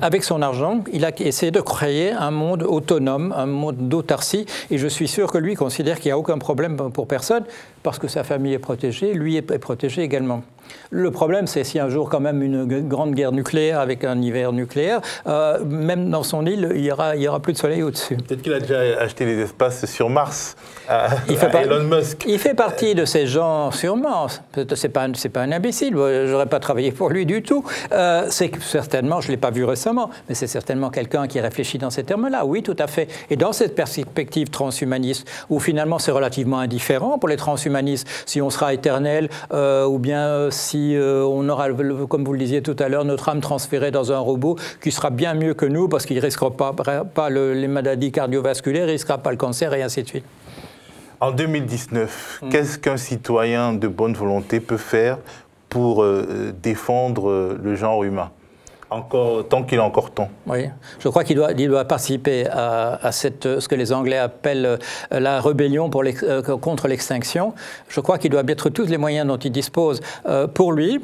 avec 0.00 0.24
son 0.24 0.42
argent 0.42 0.84
il 0.92 1.04
a 1.04 1.10
essayé 1.20 1.50
de 1.50 1.60
créer 1.60 2.12
un 2.12 2.30
monde 2.30 2.62
autonome 2.62 3.34
un 3.36 3.46
monde 3.46 3.88
d'autarcie 3.88 4.46
et 4.70 4.78
je 4.78 4.88
suis 4.88 5.08
sûr 5.08 5.30
que 5.30 5.38
lui 5.38 5.54
considère 5.54 5.98
qu'il 6.00 6.08
n'y 6.08 6.12
a 6.12 6.18
aucun 6.18 6.38
problème 6.38 6.76
pour 6.92 7.06
personne 7.06 7.44
parce 7.82 7.98
que 7.98 8.08
sa 8.08 8.24
famille 8.24 8.54
est 8.54 8.58
protégée 8.58 9.14
lui 9.14 9.36
est 9.36 9.58
protégé 9.58 10.02
également 10.02 10.42
le 10.90 11.10
problème, 11.10 11.46
c'est 11.46 11.64
si 11.64 11.78
un 11.78 11.88
jour, 11.88 12.08
quand 12.08 12.20
même, 12.20 12.42
une 12.42 12.88
grande 12.88 13.14
guerre 13.14 13.32
nucléaire 13.32 13.80
avec 13.80 14.04
un 14.04 14.20
hiver 14.20 14.52
nucléaire, 14.52 15.00
euh, 15.26 15.64
même 15.64 16.10
dans 16.10 16.22
son 16.22 16.46
île, 16.46 16.72
il 16.74 16.82
n'y 16.82 16.92
aura, 16.92 17.16
il 17.16 17.22
y 17.22 17.28
aura 17.28 17.40
plus 17.40 17.52
de 17.52 17.58
soleil 17.58 17.82
au-dessus. 17.82 18.16
Peut-être 18.16 18.42
qu'il 18.42 18.52
a 18.52 18.60
déjà 18.60 18.80
acheté 19.00 19.24
des 19.24 19.40
espaces 19.40 19.84
sur 19.86 20.08
Mars 20.08 20.56
à, 20.88 21.08
il 21.28 21.36
fait 21.36 21.54
à 21.54 21.62
Elon 21.62 21.84
Musk. 21.84 22.24
Il 22.26 22.38
fait 22.38 22.54
partie 22.54 22.94
de 22.94 23.04
ces 23.04 23.26
gens 23.26 23.70
sur 23.70 23.96
Mars. 23.96 24.42
C'est 24.74 24.88
pas, 24.88 25.06
c'est 25.14 25.28
pas 25.28 25.42
un 25.42 25.52
imbécile. 25.52 25.94
J'aurais 26.26 26.46
pas 26.46 26.60
travaillé 26.60 26.92
pour 26.92 27.10
lui 27.10 27.26
du 27.26 27.42
tout. 27.42 27.64
Euh, 27.92 28.26
c'est 28.30 28.50
certainement, 28.62 29.20
je 29.20 29.30
l'ai 29.30 29.36
pas 29.36 29.50
vu 29.50 29.64
récemment, 29.64 30.10
mais 30.28 30.34
c'est 30.34 30.46
certainement 30.46 30.90
quelqu'un 30.90 31.26
qui 31.26 31.40
réfléchit 31.40 31.78
dans 31.78 31.90
ces 31.90 32.04
termes-là. 32.04 32.46
Oui, 32.46 32.62
tout 32.62 32.76
à 32.78 32.86
fait. 32.86 33.08
Et 33.30 33.36
dans 33.36 33.52
cette 33.52 33.74
perspective 33.74 34.48
transhumaniste, 34.48 35.28
où 35.50 35.60
finalement 35.60 35.98
c'est 35.98 36.12
relativement 36.12 36.58
indifférent 36.58 37.18
pour 37.18 37.28
les 37.28 37.36
transhumanistes 37.36 38.08
si 38.26 38.40
on 38.40 38.50
sera 38.50 38.72
éternel 38.72 39.28
euh, 39.52 39.84
ou 39.84 39.98
bien 39.98 40.50
si 40.58 40.96
euh, 40.96 41.24
on 41.24 41.48
aura, 41.48 41.68
comme 42.08 42.24
vous 42.24 42.32
le 42.32 42.38
disiez 42.38 42.62
tout 42.62 42.76
à 42.78 42.88
l'heure, 42.88 43.04
notre 43.04 43.28
âme 43.28 43.40
transférée 43.40 43.90
dans 43.90 44.12
un 44.12 44.18
robot 44.18 44.56
qui 44.82 44.92
sera 44.92 45.10
bien 45.10 45.34
mieux 45.34 45.54
que 45.54 45.66
nous 45.66 45.88
parce 45.88 46.04
qu'il 46.04 46.16
ne 46.16 46.22
risquera 46.22 46.50
pas, 46.50 46.74
pas 47.04 47.30
le, 47.30 47.54
les 47.54 47.68
maladies 47.68 48.12
cardiovasculaires, 48.12 48.84
il 48.84 48.88
ne 48.88 48.92
risquera 48.92 49.18
pas 49.18 49.30
le 49.30 49.36
cancer 49.36 49.72
et 49.74 49.82
ainsi 49.82 50.02
de 50.02 50.08
suite. 50.08 50.24
En 51.20 51.32
2019, 51.32 52.40
mmh. 52.42 52.48
qu'est-ce 52.50 52.78
qu'un 52.78 52.96
citoyen 52.96 53.72
de 53.72 53.88
bonne 53.88 54.14
volonté 54.14 54.60
peut 54.60 54.76
faire 54.76 55.18
pour 55.68 56.02
euh, 56.02 56.52
défendre 56.62 57.56
le 57.60 57.74
genre 57.74 58.04
humain? 58.04 58.30
Tant 58.90 59.62
qu'il 59.64 59.78
a 59.78 59.84
encore 59.84 60.10
temps. 60.10 60.30
Oui, 60.46 60.70
je 60.98 61.08
crois 61.08 61.24
qu'il 61.24 61.36
doit, 61.36 61.84
participer 61.84 62.46
à, 62.46 63.12
ce 63.12 63.68
que 63.68 63.74
les 63.74 63.92
Anglais 63.92 64.16
appellent 64.16 64.66
euh, 65.12 65.20
la 65.20 65.40
rébellion 65.40 65.90
euh, 65.94 66.42
contre 66.42 66.88
l'extinction. 66.88 67.54
Je 67.88 68.00
crois 68.00 68.18
qu'il 68.18 68.30
doit 68.30 68.42
mettre 68.42 68.70
tous 68.70 68.86
les 68.86 68.96
moyens 68.96 69.26
dont 69.26 69.36
il 69.36 69.52
dispose 69.52 70.00
euh, 70.26 70.46
pour 70.46 70.72
lui, 70.72 71.00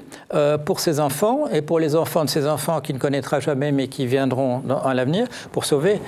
pour 0.65 0.81
ses 0.81 1.01
enfants 1.01 1.47
et 1.53 1.63
pour 1.63 1.79
les 1.79 1.95
enfants 1.97 2.25
de 2.25 2.31
ses 2.31 2.47
enfants 2.47 2.81
qu'il 2.81 2.95
ne 2.95 3.01
connaîtra 3.01 3.41
jamais 3.41 3.73
mais 3.73 3.89
qui 3.89 4.07
viendront 4.07 4.63
à 4.85 4.95
l'avenir 4.95 5.27
pour 5.53 5.65
sauver, 5.65 6.01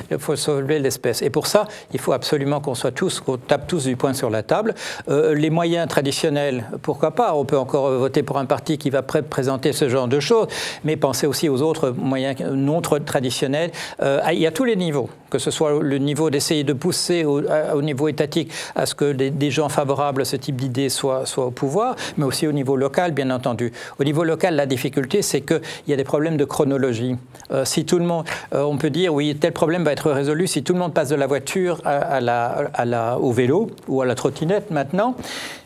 l'espèce. 0.78 1.22
Et 1.22 1.30
pour 1.30 1.46
ça, 1.46 1.66
il 1.92 2.00
faut 2.00 2.12
absolument 2.12 2.60
qu'on 2.60 2.74
soit 2.74 2.90
tous, 2.90 3.20
qu'on 3.20 3.36
tape 3.36 3.66
tous 3.66 3.84
du 3.84 3.96
poing 3.96 4.14
sur 4.14 4.30
la 4.30 4.42
table. 4.42 4.74
Les 5.08 5.50
moyens 5.50 5.88
traditionnels, 5.88 6.64
pourquoi 6.82 7.12
pas 7.12 7.34
On 7.34 7.44
peut 7.44 7.58
encore 7.58 7.90
voter 7.90 8.22
pour 8.22 8.38
un 8.38 8.46
parti 8.46 8.78
qui 8.78 8.90
va 8.90 9.02
pré 9.02 9.22
présenter 9.22 9.72
ce 9.72 9.88
genre 9.88 10.08
de 10.08 10.20
choses, 10.20 10.48
mais 10.84 10.96
pensez 10.96 11.26
aussi 11.26 11.48
aux 11.48 11.62
autres 11.62 11.65
moyens 11.96 12.40
non 12.40 12.80
traditionnels. 12.80 13.70
Euh, 14.02 14.20
il 14.32 14.38
y 14.38 14.46
a 14.46 14.50
tous 14.50 14.64
les 14.64 14.76
niveaux, 14.76 15.08
que 15.30 15.38
ce 15.38 15.50
soit 15.50 15.80
le 15.80 15.98
niveau 15.98 16.30
d'essayer 16.30 16.64
de 16.64 16.72
pousser 16.72 17.24
au, 17.24 17.42
au, 17.42 17.82
niveau 17.82 18.08
étatique 18.08 18.52
à 18.74 18.86
ce 18.86 18.94
que 18.94 19.12
des, 19.12 19.50
gens 19.50 19.68
favorables 19.68 20.22
à 20.22 20.24
ce 20.24 20.36
type 20.36 20.56
d'idées 20.56 20.88
soient, 20.88 21.24
au 21.36 21.50
pouvoir, 21.50 21.96
mais 22.16 22.24
aussi 22.24 22.46
au 22.46 22.52
niveau 22.52 22.76
local, 22.76 23.12
bien 23.12 23.30
entendu. 23.30 23.72
Au 23.98 24.04
niveau 24.04 24.24
local, 24.24 24.56
la 24.56 24.66
difficulté, 24.66 25.22
c'est 25.22 25.40
qu'il 25.40 25.60
y 25.88 25.92
a 25.92 25.96
des 25.96 26.04
problèmes 26.04 26.36
de 26.36 26.44
chronologie. 26.44 27.16
Euh, 27.52 27.64
si 27.64 27.84
tout 27.84 27.98
le 27.98 28.04
monde, 28.04 28.24
euh, 28.54 28.62
on 28.62 28.76
peut 28.76 28.90
dire, 28.90 29.14
oui, 29.14 29.36
tel 29.36 29.52
problème 29.52 29.84
va 29.84 29.92
être 29.92 30.10
résolu 30.10 30.46
si 30.46 30.62
tout 30.62 30.72
le 30.72 30.78
monde 30.78 30.94
passe 30.94 31.08
de 31.08 31.16
la 31.16 31.26
voiture 31.26 31.80
au 33.20 33.32
vélo 33.32 33.70
ou 33.88 34.02
à 34.02 34.06
la 34.06 34.14
trottinette 34.14 34.70
maintenant, 34.70 35.14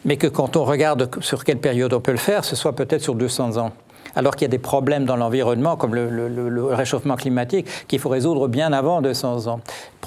mais 0.05 0.17
que 0.17 0.27
quand 0.27 0.57
on 0.57 0.65
regarde 0.65 1.11
sur 1.21 1.45
quelle 1.45 1.59
période 1.59 1.93
on 1.93 2.01
peut 2.01 2.13
le 2.13 2.19
faire, 2.19 2.45
ce 2.45 2.57
soit 2.57 2.75
peut-être 2.75 3.03
sur 3.03 3.15
200 3.15 3.57
ans 3.57 3.73
alors 4.15 4.37
qu'il 4.37 4.47
y 4.47 4.51
a 4.51 4.51
des 4.51 4.59
problèmes 4.59 5.05
dans 5.05 5.17
l'environnement, 5.17 5.77
comme 5.77 5.95
le, 5.95 6.65
réchauffement 6.65 7.17
climatique, 7.17 7.67
qu'il 7.89 7.99
faut 7.99 8.09
résoudre 8.09 8.49
bien 8.49 8.73
avant 8.73 9.01
200 9.01 9.47
ans. 9.47 9.61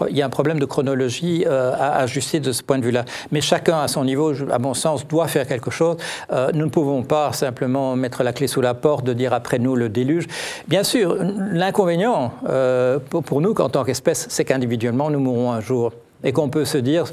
Il 0.10 0.18
y 0.18 0.22
a 0.22 0.26
un 0.26 0.30
problème 0.30 0.60
de 0.60 0.66
chronologie 0.66 1.46
euh, 1.48 1.74
à 1.74 1.98
ajuster 1.98 2.39
de 2.39 2.52
ce 2.52 2.64
point 2.64 2.80
de 2.80 2.84
vue-là. 2.84 3.06
Mais 3.32 3.41
chacun, 3.41 3.80
à 3.80 3.88
son 3.88 4.04
niveau, 4.04 4.34
à 4.52 4.60
mon 4.60 4.74
sens, 4.74 5.08
doit 5.08 5.28
faire 5.28 5.48
quelque 5.48 5.72
chose. 5.72 5.98
Euh, 6.32 6.52
nous 6.54 6.66
ne 6.66 6.70
pouvons 6.70 7.04
pas 7.04 7.32
simplement 7.34 7.96
mettre 7.96 8.24
la 8.24 8.34
clé 8.34 8.48
sous 8.48 8.62
la 8.62 8.74
porte, 8.74 9.06
de 9.06 9.14
dire 9.14 9.34
après 9.34 9.60
nous 9.60 9.76
le 9.76 9.89
déluge. 9.89 10.28
Bien 10.68 10.84
sûr, 10.84 11.18
l'inconvénient 11.20 12.34
euh, 12.50 13.00
pour, 13.10 13.24
pour, 13.24 13.41
nous, 13.41 13.54
en 13.60 13.70
tant 13.70 13.84
qu'espèce, 13.84 14.28
c'est 14.30 14.46
qu'individuellement, 14.46 15.10
nous 15.10 15.20
mourrons 15.20 15.52
un 15.52 15.62
jour 15.62 15.91
et 16.24 16.32
qu'on 16.32 16.49
peut 16.49 16.65
se 16.65 16.78
dire 16.78 17.05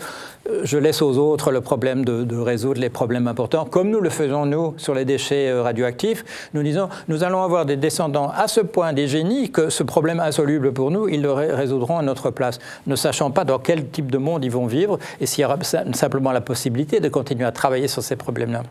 euh, 0.48 0.60
je 0.64 0.78
laisse 0.78 1.02
aux 1.02 1.18
autres 1.18 1.50
le 1.50 1.60
problème 1.60 2.04
de, 2.04 2.36
résoudre 2.36 2.80
les 2.80 2.88
problèmes 2.90 3.28
importants, 3.28 3.64
comme 3.64 3.90
nous 3.90 4.00
le 4.00 4.10
faisons 4.10 4.46
nous 4.46 4.74
sur 4.76 4.94
les 4.94 5.04
déchets 5.04 5.48
euh, 5.48 5.62
radioactifs. 5.62 6.24
Nous 6.54 6.62
disons, 6.62 6.88
nous 7.08 7.24
allons 7.24 7.42
avoir 7.42 7.66
des 7.66 7.76
descendants 7.76 8.30
à 8.34 8.48
ce 8.48 8.60
point 8.60 8.92
des 8.92 9.08
génies 9.08 9.50
que 9.50 9.68
ce 9.68 9.82
problème 9.82 10.20
insoluble 10.20 10.72
pour 10.72 10.90
nous, 10.90 11.08
ils 11.08 11.22
le 11.22 11.32
résoudront 11.32 11.98
à 11.98 12.02
notre 12.02 12.30
place, 12.30 12.58
ne 12.86 12.96
sachant 12.96 13.30
pas 13.30 13.44
dans 13.44 13.58
quel 13.58 13.88
type 13.88 14.10
de 14.10 14.18
monde 14.18 14.44
ils 14.44 14.50
vont 14.50 14.66
vivre 14.66 14.98
et 15.20 15.26
s'il 15.26 15.42
y 15.42 15.44
aura 15.44 15.58
simplement 15.62 16.32
la 16.32 16.40
possibilité 16.40 17.00
de 17.00 17.08
continuer 17.08 17.44
à 17.44 17.52
travailler 17.52 17.88
sur 17.88 18.02
ces 18.02 18.16
problèmes-là. 18.16 18.62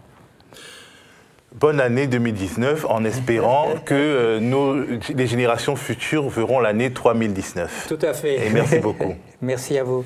Bonne 1.55 1.79
année 1.79 2.05
2019 2.05 2.85
en 2.87 3.03
espérant 3.03 3.69
que 3.85 3.95
euh, 3.95 4.39
nos, 4.39 4.75
les 4.75 5.27
générations 5.27 5.75
futures 5.75 6.29
verront 6.29 6.59
l'année 6.59 6.93
3019. 6.93 7.87
Tout 7.87 8.05
à 8.05 8.13
fait. 8.13 8.47
Et 8.47 8.49
merci 8.51 8.79
beaucoup. 8.79 9.15
merci 9.41 9.77
à 9.77 9.83
vous. 9.83 10.05